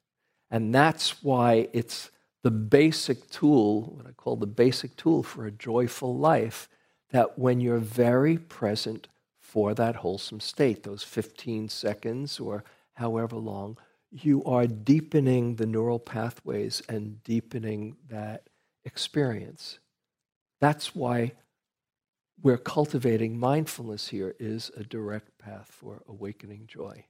And 0.49 0.75
that's 0.75 1.23
why 1.23 1.69
it's 1.71 2.11
the 2.43 2.51
basic 2.51 3.29
tool, 3.29 3.93
what 3.95 4.07
I 4.07 4.11
call 4.11 4.35
the 4.35 4.45
basic 4.45 4.97
tool 4.97 5.23
for 5.23 5.45
a 5.45 5.51
joyful 5.51 6.17
life, 6.17 6.67
that 7.11 7.39
when 7.39 7.61
you're 7.61 7.77
very 7.77 8.37
present 8.37 9.07
for 9.39 9.73
that 9.73 9.97
wholesome 9.97 10.41
state, 10.41 10.83
those 10.83 11.03
15 11.03 11.69
seconds 11.69 12.39
or 12.39 12.63
however 13.01 13.35
long, 13.35 13.77
you 14.11 14.43
are 14.45 14.67
deepening 14.67 15.55
the 15.55 15.65
neural 15.65 15.99
pathways 15.99 16.83
and 16.87 17.23
deepening 17.23 17.97
that 18.09 18.47
experience. 18.85 19.79
That's 20.59 20.93
why 20.95 21.33
we're 22.43 22.57
cultivating 22.57 23.39
mindfulness 23.39 24.09
here 24.09 24.35
is 24.39 24.71
a 24.77 24.83
direct 24.83 25.37
path 25.39 25.67
for 25.71 26.03
awakening 26.07 26.67
joy. 26.67 27.05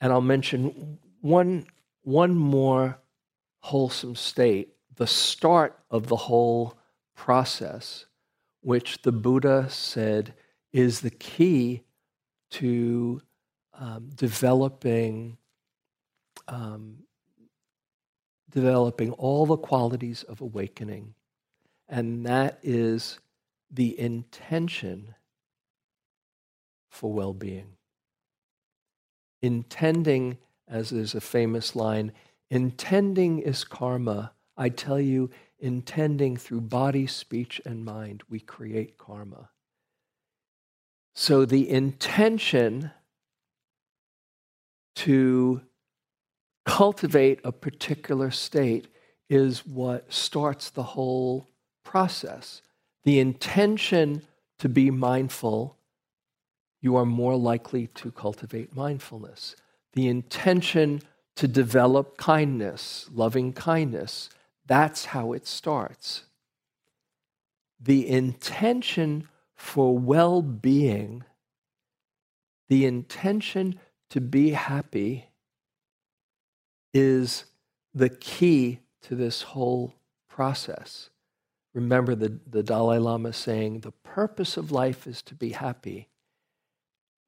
And 0.00 0.12
I'll 0.12 0.20
mention 0.20 0.98
one, 1.20 1.66
one 2.02 2.36
more 2.36 2.98
wholesome 3.60 4.14
state, 4.14 4.74
the 4.94 5.06
start 5.06 5.76
of 5.90 6.06
the 6.06 6.16
whole 6.16 6.78
process, 7.16 8.06
which 8.60 9.02
the 9.02 9.12
Buddha 9.12 9.68
said 9.68 10.34
is 10.72 11.00
the 11.00 11.10
key 11.10 11.82
to 12.50 13.20
um, 13.78 14.10
developing 14.14 15.38
um, 16.48 16.98
developing 18.50 19.12
all 19.12 19.46
the 19.46 19.56
qualities 19.56 20.22
of 20.22 20.40
awakening, 20.40 21.14
and 21.88 22.24
that 22.26 22.58
is 22.62 23.18
the 23.70 23.98
intention 23.98 25.14
for 26.88 27.12
well-being. 27.12 27.76
intending, 29.42 30.38
as 30.68 30.92
is 30.92 31.14
a 31.14 31.20
famous 31.20 31.76
line, 31.76 32.12
intending 32.50 33.38
is 33.38 33.64
karma. 33.64 34.32
I 34.56 34.68
tell 34.68 35.00
you, 35.00 35.30
intending 35.58 36.36
through 36.36 36.62
body, 36.62 37.06
speech, 37.06 37.60
and 37.64 37.84
mind, 37.84 38.22
we 38.28 38.40
create 38.40 38.98
karma. 38.98 39.50
So 41.14 41.44
the 41.46 41.68
intention 41.70 42.90
to 44.96 45.62
cultivate 46.64 47.40
a 47.44 47.52
particular 47.52 48.30
state 48.30 48.88
is 49.28 49.66
what 49.66 50.12
starts 50.12 50.70
the 50.70 50.82
whole 50.82 51.48
process. 51.84 52.62
The 53.04 53.20
intention 53.20 54.22
to 54.58 54.68
be 54.68 54.90
mindful, 54.90 55.76
you 56.80 56.96
are 56.96 57.06
more 57.06 57.36
likely 57.36 57.86
to 57.88 58.10
cultivate 58.10 58.74
mindfulness. 58.74 59.54
The 59.92 60.08
intention 60.08 61.02
to 61.36 61.46
develop 61.46 62.16
kindness, 62.16 63.08
loving 63.12 63.52
kindness, 63.52 64.30
that's 64.66 65.06
how 65.06 65.32
it 65.32 65.46
starts. 65.46 66.24
The 67.80 68.08
intention 68.08 69.28
for 69.54 69.96
well 69.96 70.42
being, 70.42 71.24
the 72.68 72.84
intention 72.84 73.78
to 74.10 74.20
be 74.20 74.50
happy, 74.50 75.26
is 76.94 77.44
the 77.94 78.08
key 78.08 78.80
to 79.02 79.14
this 79.14 79.42
whole 79.42 79.94
process. 80.28 81.10
Remember 81.74 82.14
the, 82.14 82.38
the 82.46 82.62
Dalai 82.62 82.98
Lama 82.98 83.32
saying, 83.32 83.80
the 83.80 83.92
purpose 83.92 84.56
of 84.56 84.72
life 84.72 85.06
is 85.06 85.20
to 85.22 85.34
be 85.34 85.50
happy. 85.50 86.08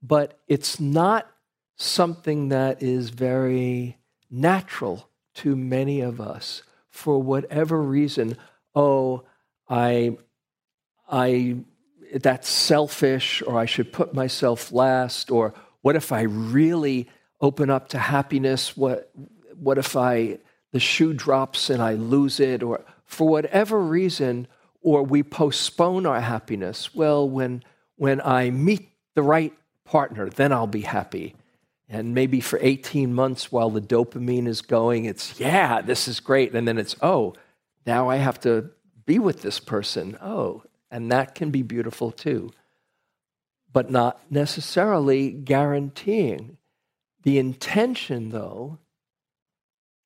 But 0.02 0.38
it's 0.46 0.80
not 0.80 1.30
something 1.76 2.48
that 2.48 2.82
is 2.82 3.10
very 3.10 3.98
natural 4.30 5.08
to 5.34 5.54
many 5.54 6.00
of 6.00 6.20
us 6.20 6.62
for 6.90 7.20
whatever 7.20 7.80
reason. 7.82 8.36
Oh, 8.74 9.24
I, 9.68 10.16
I, 11.10 11.58
that's 12.14 12.48
selfish, 12.48 13.42
or 13.46 13.58
I 13.58 13.66
should 13.66 13.92
put 13.92 14.14
myself 14.14 14.72
last, 14.72 15.30
or 15.30 15.52
what 15.88 15.96
if 15.96 16.12
I 16.12 16.20
really 16.20 17.08
open 17.40 17.70
up 17.70 17.88
to 17.88 17.98
happiness? 17.98 18.76
What, 18.76 19.10
what 19.54 19.78
if 19.78 19.96
I 19.96 20.36
the 20.72 20.80
shoe 20.80 21.14
drops 21.14 21.70
and 21.70 21.80
I 21.80 21.94
lose 21.94 22.40
it, 22.40 22.62
or 22.62 22.84
for 23.06 23.26
whatever 23.26 23.80
reason, 23.80 24.48
or 24.82 25.02
we 25.02 25.22
postpone 25.22 26.04
our 26.04 26.20
happiness. 26.20 26.94
Well, 26.94 27.26
when 27.26 27.62
when 27.96 28.20
I 28.20 28.50
meet 28.50 28.90
the 29.14 29.22
right 29.22 29.54
partner, 29.86 30.28
then 30.28 30.52
I'll 30.52 30.66
be 30.66 30.82
happy. 30.82 31.36
And 31.88 32.14
maybe 32.14 32.42
for 32.42 32.58
18 32.60 33.14
months 33.14 33.50
while 33.50 33.70
the 33.70 33.80
dopamine 33.80 34.46
is 34.46 34.60
going, 34.60 35.06
it's, 35.06 35.40
yeah, 35.40 35.80
this 35.80 36.06
is 36.06 36.20
great. 36.20 36.54
And 36.54 36.68
then 36.68 36.76
it's, 36.76 36.96
oh, 37.00 37.32
now 37.86 38.10
I 38.10 38.16
have 38.16 38.38
to 38.40 38.72
be 39.06 39.18
with 39.18 39.40
this 39.40 39.58
person. 39.58 40.18
Oh, 40.20 40.64
and 40.90 41.10
that 41.12 41.34
can 41.34 41.50
be 41.50 41.62
beautiful 41.62 42.12
too. 42.12 42.52
But 43.72 43.90
not 43.90 44.20
necessarily 44.30 45.30
guaranteeing. 45.30 46.56
The 47.22 47.38
intention, 47.38 48.30
though, 48.30 48.78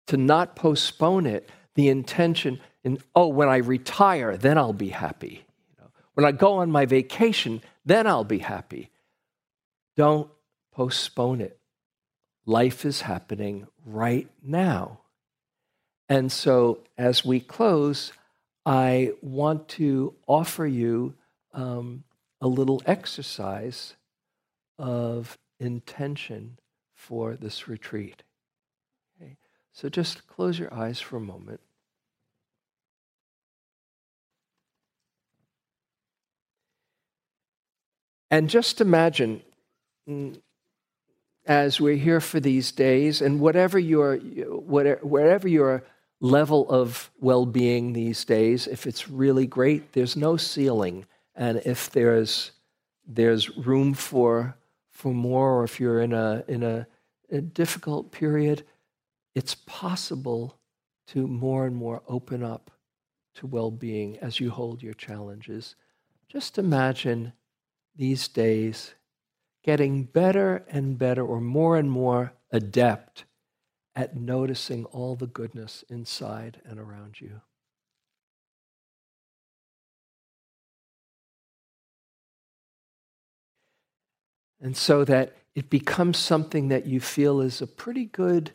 to 0.07 0.17
not 0.17 0.57
postpone 0.57 1.27
it, 1.27 1.49
the 1.75 1.89
intention, 1.89 2.61
in, 2.85 2.99
oh, 3.15 3.29
when 3.29 3.49
I 3.49 3.59
retire, 3.59 4.37
then 4.37 4.59
I'll 4.59 4.73
be 4.73 4.89
happy. 4.89 5.47
When 6.15 6.27
I 6.27 6.33
go 6.33 6.55
on 6.55 6.71
my 6.71 6.87
vacation, 6.87 7.63
then 7.85 8.07
I'll 8.07 8.25
be 8.25 8.39
happy. 8.39 8.91
Don't 9.97 10.31
postpone 10.73 11.41
it. 11.41 11.59
Life 12.45 12.85
is 12.85 13.03
happening 13.03 13.67
right 13.85 14.29
now. 14.43 15.01
And 16.09 16.31
so, 16.31 16.81
as 16.99 17.25
we 17.25 17.41
close, 17.41 18.13
I 18.67 19.13
want 19.23 19.69
to 19.69 20.15
offer 20.27 20.67
you 20.67 21.15
um, 21.55 22.05
a 22.43 22.49
little 22.49 22.83
exercise 22.85 23.95
of 24.79 25.39
intention 25.59 26.59
for 26.95 27.37
this 27.37 27.69
retreat. 27.69 28.23
So 29.73 29.89
just 29.89 30.27
close 30.27 30.59
your 30.59 30.73
eyes 30.75 31.01
for 31.01 31.17
a 31.17 31.21
moment. 31.21 31.61
And 38.31 38.51
just 38.51 38.81
imagine, 38.81 39.43
mm, 40.09 40.41
as 41.47 41.81
we're 41.81 41.97
here 41.97 42.21
for 42.21 42.41
these 42.41 42.73
days, 42.73 43.21
and 43.23 43.41
whatever 43.41 43.79
your, 43.79 44.17
whatever, 44.17 45.49
your 45.49 45.85
level 46.21 46.69
of 46.71 47.11
well 47.21 47.47
being 47.47 47.93
these 47.93 48.25
days, 48.25 48.67
if 48.67 48.87
it's 48.87 49.09
really 49.09 49.47
great, 49.47 49.93
there's 49.93 50.17
no 50.17 50.37
ceiling. 50.37 51.07
And 51.35 51.63
if 51.65 51.91
there's, 51.91 52.53
there's 53.07 53.57
room 53.57 53.95
for, 53.95 54.57
for 54.91 55.13
more, 55.13 55.59
or 55.59 55.65
if 55.65 55.81
you're 55.81 56.01
in 56.01 56.13
a, 56.13 56.45
in 56.49 56.63
a, 56.63 56.87
a 57.31 57.41
difficult 57.41 58.13
period, 58.13 58.65
it's 59.35 59.55
possible 59.55 60.59
to 61.09 61.27
more 61.27 61.67
and 61.67 61.75
more 61.75 62.03
open 62.07 62.43
up 62.43 62.71
to 63.35 63.47
well 63.47 63.71
being 63.71 64.19
as 64.19 64.41
you 64.41 64.51
hold 64.51 64.83
your 64.83 64.95
challenges. 64.95 65.75
Just 66.29 66.59
imagine 66.59 67.33
these 67.97 68.29
days 68.29 68.95
getting 69.63 70.05
better 70.05 70.65
and 70.69 70.99
better, 70.99 71.25
or 71.25 71.41
more 71.41 71.77
and 71.77 71.91
more 71.91 72.33
adept 72.51 73.25
at 73.95 74.17
noticing 74.17 74.85
all 74.87 75.15
the 75.15 75.27
goodness 75.27 75.85
inside 75.89 76.61
and 76.65 76.81
around 76.81 77.21
you. 77.21 77.41
And 84.63 84.77
so 84.77 85.05
that 85.05 85.37
it 85.57 85.69
becomes 85.69 86.17
something 86.19 86.69
that 86.69 86.87
you 86.87 87.01
feel 87.01 87.41
is 87.41 87.61
a 87.61 87.67
pretty 87.67 88.05
good 88.05 88.53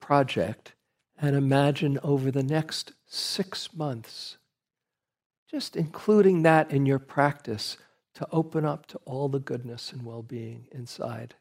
project 0.00 0.72
and 1.18 1.36
imagine 1.36 1.98
over 2.02 2.30
the 2.30 2.42
next 2.42 2.92
six 3.06 3.74
months, 3.74 4.38
just 5.50 5.76
including 5.76 6.42
that 6.42 6.70
in 6.70 6.86
your 6.86 6.98
practice 6.98 7.76
to 8.14 8.26
open 8.32 8.64
up 8.64 8.86
to 8.86 8.98
all 9.04 9.28
the 9.28 9.38
goodness 9.38 9.92
and 9.92 10.02
well 10.02 10.22
being 10.22 10.66
inside. 10.72 11.34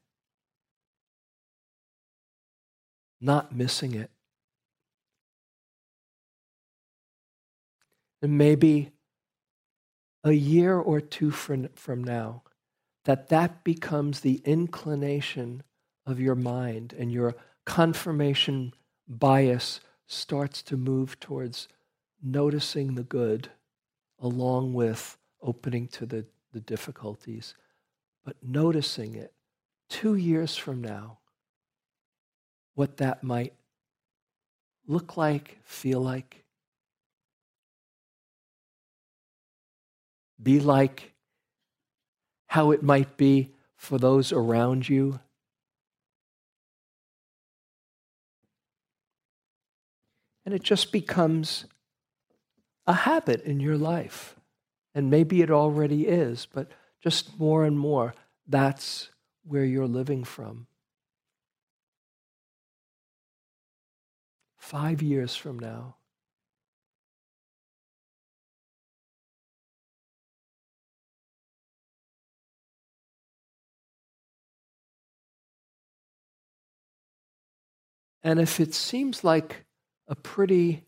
Not 3.22 3.56
missing 3.56 3.96
it. 3.96 4.12
And 8.22 8.38
maybe 8.38 8.92
a 10.24 10.34
year 10.34 10.78
or 10.78 11.00
two 11.00 11.32
from, 11.32 11.70
from 11.70 12.04
now, 12.04 12.44
that 13.08 13.30
that 13.30 13.64
becomes 13.64 14.20
the 14.20 14.42
inclination 14.44 15.64
of 16.06 16.20
your 16.20 16.36
mind 16.36 16.94
and 17.00 17.10
your 17.10 17.34
confirmation 17.64 18.74
bias 19.08 19.80
starts 20.08 20.62
to 20.62 20.76
move 20.76 21.18
towards 21.22 21.70
noticing 22.22 22.96
the 22.96 23.04
good 23.04 23.50
along 24.20 24.74
with 24.74 25.18
opening 25.42 25.88
to 25.88 26.06
the, 26.06 26.26
the 26.52 26.60
difficulties, 26.60 27.56
but 28.26 28.36
noticing 28.44 29.16
it 29.16 29.32
two 29.88 30.16
years 30.16 30.58
from 30.58 30.82
now, 30.82 31.20
what 32.76 32.98
that 32.98 33.24
might 33.24 33.54
look 34.86 35.16
like, 35.16 35.60
feel 35.64 36.02
like, 36.02 36.44
be 40.44 40.60
like, 40.60 41.14
how 42.48 42.72
it 42.72 42.82
might 42.82 43.18
be 43.18 43.52
for 43.76 43.98
those 43.98 44.32
around 44.32 44.90
you 44.90 45.20
And 50.48 50.56
it 50.56 50.64
just 50.64 50.94
becomes 50.94 51.66
a 52.88 52.94
habit 52.94 53.42
in 53.42 53.60
your 53.60 53.78
life. 53.78 54.38
And 54.96 55.10
maybe 55.10 55.42
it 55.42 55.52
already 55.52 56.08
is, 56.08 56.46
but 56.46 56.72
just 57.04 57.38
more 57.38 57.66
and 57.66 57.78
more, 57.78 58.14
that's 58.48 59.10
where 59.44 59.66
you're 59.66 59.90
living 59.90 60.24
from. 60.24 60.68
Five 64.56 65.02
years 65.02 65.36
from 65.36 65.60
now, 65.60 65.97
And 78.28 78.42
if 78.42 78.60
it 78.60 78.74
seems 78.74 79.24
like 79.24 79.64
a 80.10 80.14
pretty 80.14 80.84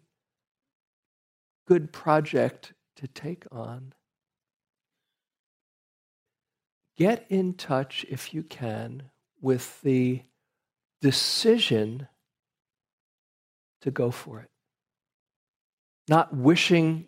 good 1.69 1.93
project 1.93 2.73
to 2.97 3.07
take 3.07 3.45
on. 3.49 3.93
Get 6.97 7.25
in 7.29 7.53
touch, 7.53 8.05
if 8.09 8.33
you 8.33 8.43
can, 8.43 9.03
with 9.39 9.81
the 9.83 10.23
decision 10.99 12.09
to 13.83 13.89
go 13.89 14.11
for 14.11 14.41
it. 14.41 14.49
Not 16.09 16.35
wishing 16.35 17.07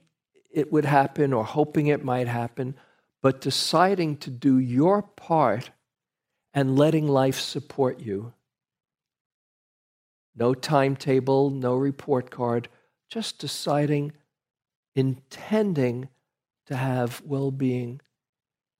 it 0.49 0.71
would 0.71 0.85
happen 0.85 1.33
or 1.33 1.43
hoping 1.43 1.87
it 1.87 2.05
might 2.05 2.29
happen, 2.29 2.75
but 3.21 3.41
deciding 3.41 4.15
to 4.19 4.29
do 4.29 4.59
your 4.59 5.01
part 5.01 5.71
and 6.53 6.79
letting 6.79 7.05
life 7.05 7.37
support 7.37 7.99
you. 7.99 8.33
No 10.35 10.53
timetable, 10.53 11.49
no 11.49 11.75
report 11.75 12.31
card, 12.31 12.69
just 13.09 13.37
deciding, 13.37 14.13
intending 14.95 16.09
to 16.67 16.75
have 16.75 17.21
well 17.25 17.51
being 17.51 18.01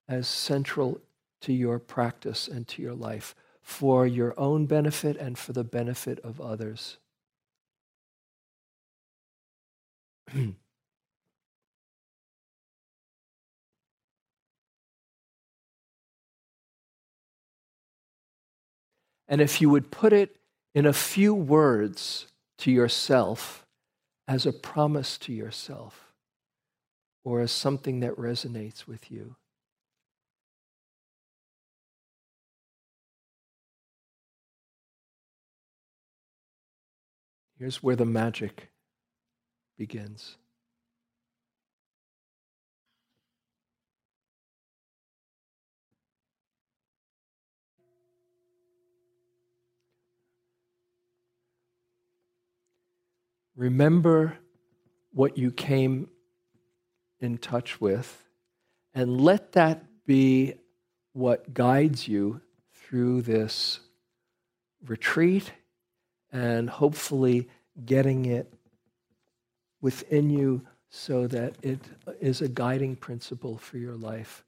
as 0.07 0.27
central 0.27 1.01
to 1.41 1.53
your 1.53 1.79
practice 1.79 2.47
and 2.47 2.67
to 2.69 2.81
your 2.81 2.93
life 2.93 3.35
for 3.61 4.07
your 4.07 4.33
own 4.39 4.65
benefit 4.65 5.17
and 5.17 5.37
for 5.37 5.53
the 5.53 5.63
benefit 5.63 6.19
of 6.19 6.39
others. 6.39 6.97
And 19.31 19.39
if 19.39 19.61
you 19.61 19.69
would 19.69 19.91
put 19.91 20.11
it 20.11 20.35
in 20.73 20.85
a 20.85 20.93
few 20.93 21.33
words 21.33 22.27
to 22.59 22.71
yourself 22.71 23.65
as 24.27 24.45
a 24.45 24.53
promise 24.53 25.17
to 25.17 25.33
yourself 25.33 26.13
or 27.23 27.41
as 27.41 27.51
something 27.51 27.99
that 27.99 28.15
resonates 28.15 28.87
with 28.87 29.11
you. 29.11 29.35
Here's 37.59 37.83
where 37.83 37.95
the 37.95 38.05
magic 38.05 38.71
begins. 39.77 40.37
Remember 53.61 54.39
what 55.13 55.37
you 55.37 55.51
came 55.51 56.09
in 57.19 57.37
touch 57.37 57.79
with, 57.79 58.27
and 58.95 59.21
let 59.21 59.51
that 59.51 59.85
be 60.07 60.55
what 61.13 61.53
guides 61.53 62.07
you 62.07 62.41
through 62.73 63.21
this 63.21 63.79
retreat 64.83 65.53
and 66.31 66.71
hopefully 66.71 67.49
getting 67.85 68.25
it 68.25 68.51
within 69.79 70.31
you 70.31 70.65
so 70.89 71.27
that 71.27 71.53
it 71.61 71.81
is 72.19 72.41
a 72.41 72.47
guiding 72.47 72.95
principle 72.95 73.59
for 73.59 73.77
your 73.77 73.95
life. 73.95 74.43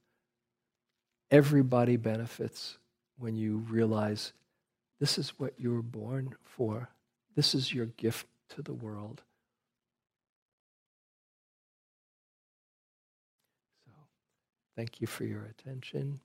Everybody 1.30 1.96
benefits 1.96 2.78
when 3.16 3.36
you 3.36 3.58
realize 3.58 4.32
this 4.98 5.18
is 5.18 5.38
what 5.38 5.54
you 5.56 5.72
were 5.72 5.82
born 5.82 6.34
for. 6.42 6.88
This 7.36 7.54
is 7.54 7.72
your 7.72 7.86
gift 7.86 8.26
to 8.50 8.62
the 8.62 8.74
world. 8.74 9.22
So, 13.84 13.92
thank 14.76 15.00
you 15.00 15.06
for 15.06 15.24
your 15.24 15.44
attention. 15.44 16.20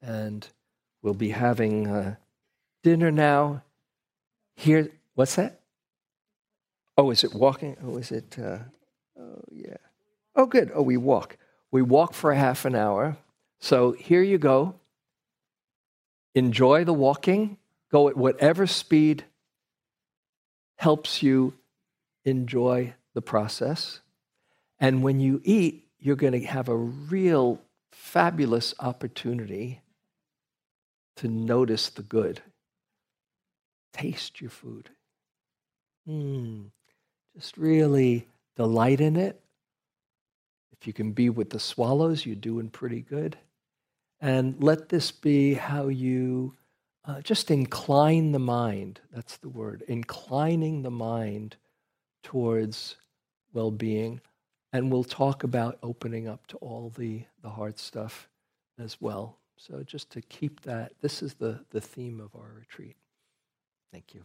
And 0.00 0.46
we'll 1.02 1.14
be 1.14 1.30
having 1.30 1.86
uh, 1.86 2.16
dinner 2.82 3.10
now. 3.10 3.62
Here, 4.56 4.90
what's 5.14 5.36
that? 5.36 5.60
Oh, 6.96 7.10
is 7.10 7.24
it 7.24 7.34
walking? 7.34 7.76
Oh, 7.82 7.96
is 7.96 8.12
it? 8.12 8.36
Uh, 8.38 8.58
oh, 9.18 9.42
yeah. 9.50 9.76
Oh, 10.36 10.46
good. 10.46 10.70
Oh, 10.74 10.82
we 10.82 10.96
walk. 10.96 11.36
We 11.70 11.82
walk 11.82 12.14
for 12.14 12.32
a 12.32 12.36
half 12.36 12.64
an 12.64 12.74
hour. 12.74 13.16
So 13.60 13.92
here 13.92 14.22
you 14.22 14.38
go. 14.38 14.74
Enjoy 16.34 16.84
the 16.84 16.92
walking. 16.92 17.58
Go 17.90 18.08
at 18.08 18.16
whatever 18.16 18.66
speed 18.66 19.24
helps 20.82 21.22
you 21.22 21.54
enjoy 22.24 22.92
the 23.14 23.22
process. 23.22 24.00
And 24.80 25.00
when 25.00 25.20
you 25.20 25.40
eat, 25.44 25.86
you're 26.00 26.16
going 26.16 26.32
to 26.32 26.44
have 26.44 26.68
a 26.68 26.76
real 26.76 27.60
fabulous 27.92 28.74
opportunity 28.80 29.80
to 31.18 31.28
notice 31.28 31.88
the 31.90 32.02
good. 32.02 32.42
Taste 33.92 34.40
your 34.40 34.50
food. 34.50 34.90
Mm, 36.08 36.70
just 37.36 37.56
really 37.56 38.26
delight 38.56 39.00
in 39.00 39.14
it. 39.14 39.40
If 40.72 40.88
you 40.88 40.92
can 40.92 41.12
be 41.12 41.30
with 41.30 41.50
the 41.50 41.60
swallows, 41.60 42.26
you're 42.26 42.34
doing 42.34 42.70
pretty 42.70 43.02
good. 43.02 43.38
And 44.20 44.60
let 44.60 44.88
this 44.88 45.12
be 45.12 45.54
how 45.54 45.86
you 45.86 46.56
uh, 47.04 47.20
just 47.20 47.50
incline 47.50 48.32
the 48.32 48.38
mind. 48.38 49.00
That's 49.12 49.36
the 49.38 49.48
word. 49.48 49.82
Inclining 49.88 50.82
the 50.82 50.90
mind 50.90 51.56
towards 52.22 52.96
well 53.52 53.70
being. 53.70 54.20
And 54.72 54.90
we'll 54.90 55.04
talk 55.04 55.44
about 55.44 55.78
opening 55.82 56.28
up 56.28 56.46
to 56.48 56.56
all 56.58 56.92
the, 56.96 57.24
the 57.42 57.50
hard 57.50 57.78
stuff 57.78 58.28
as 58.78 59.00
well. 59.00 59.38
So 59.56 59.82
just 59.82 60.10
to 60.10 60.22
keep 60.22 60.62
that, 60.62 60.92
this 61.00 61.22
is 61.22 61.34
the, 61.34 61.60
the 61.70 61.80
theme 61.80 62.20
of 62.20 62.34
our 62.34 62.52
retreat. 62.58 62.96
Thank 63.92 64.14
you. 64.14 64.24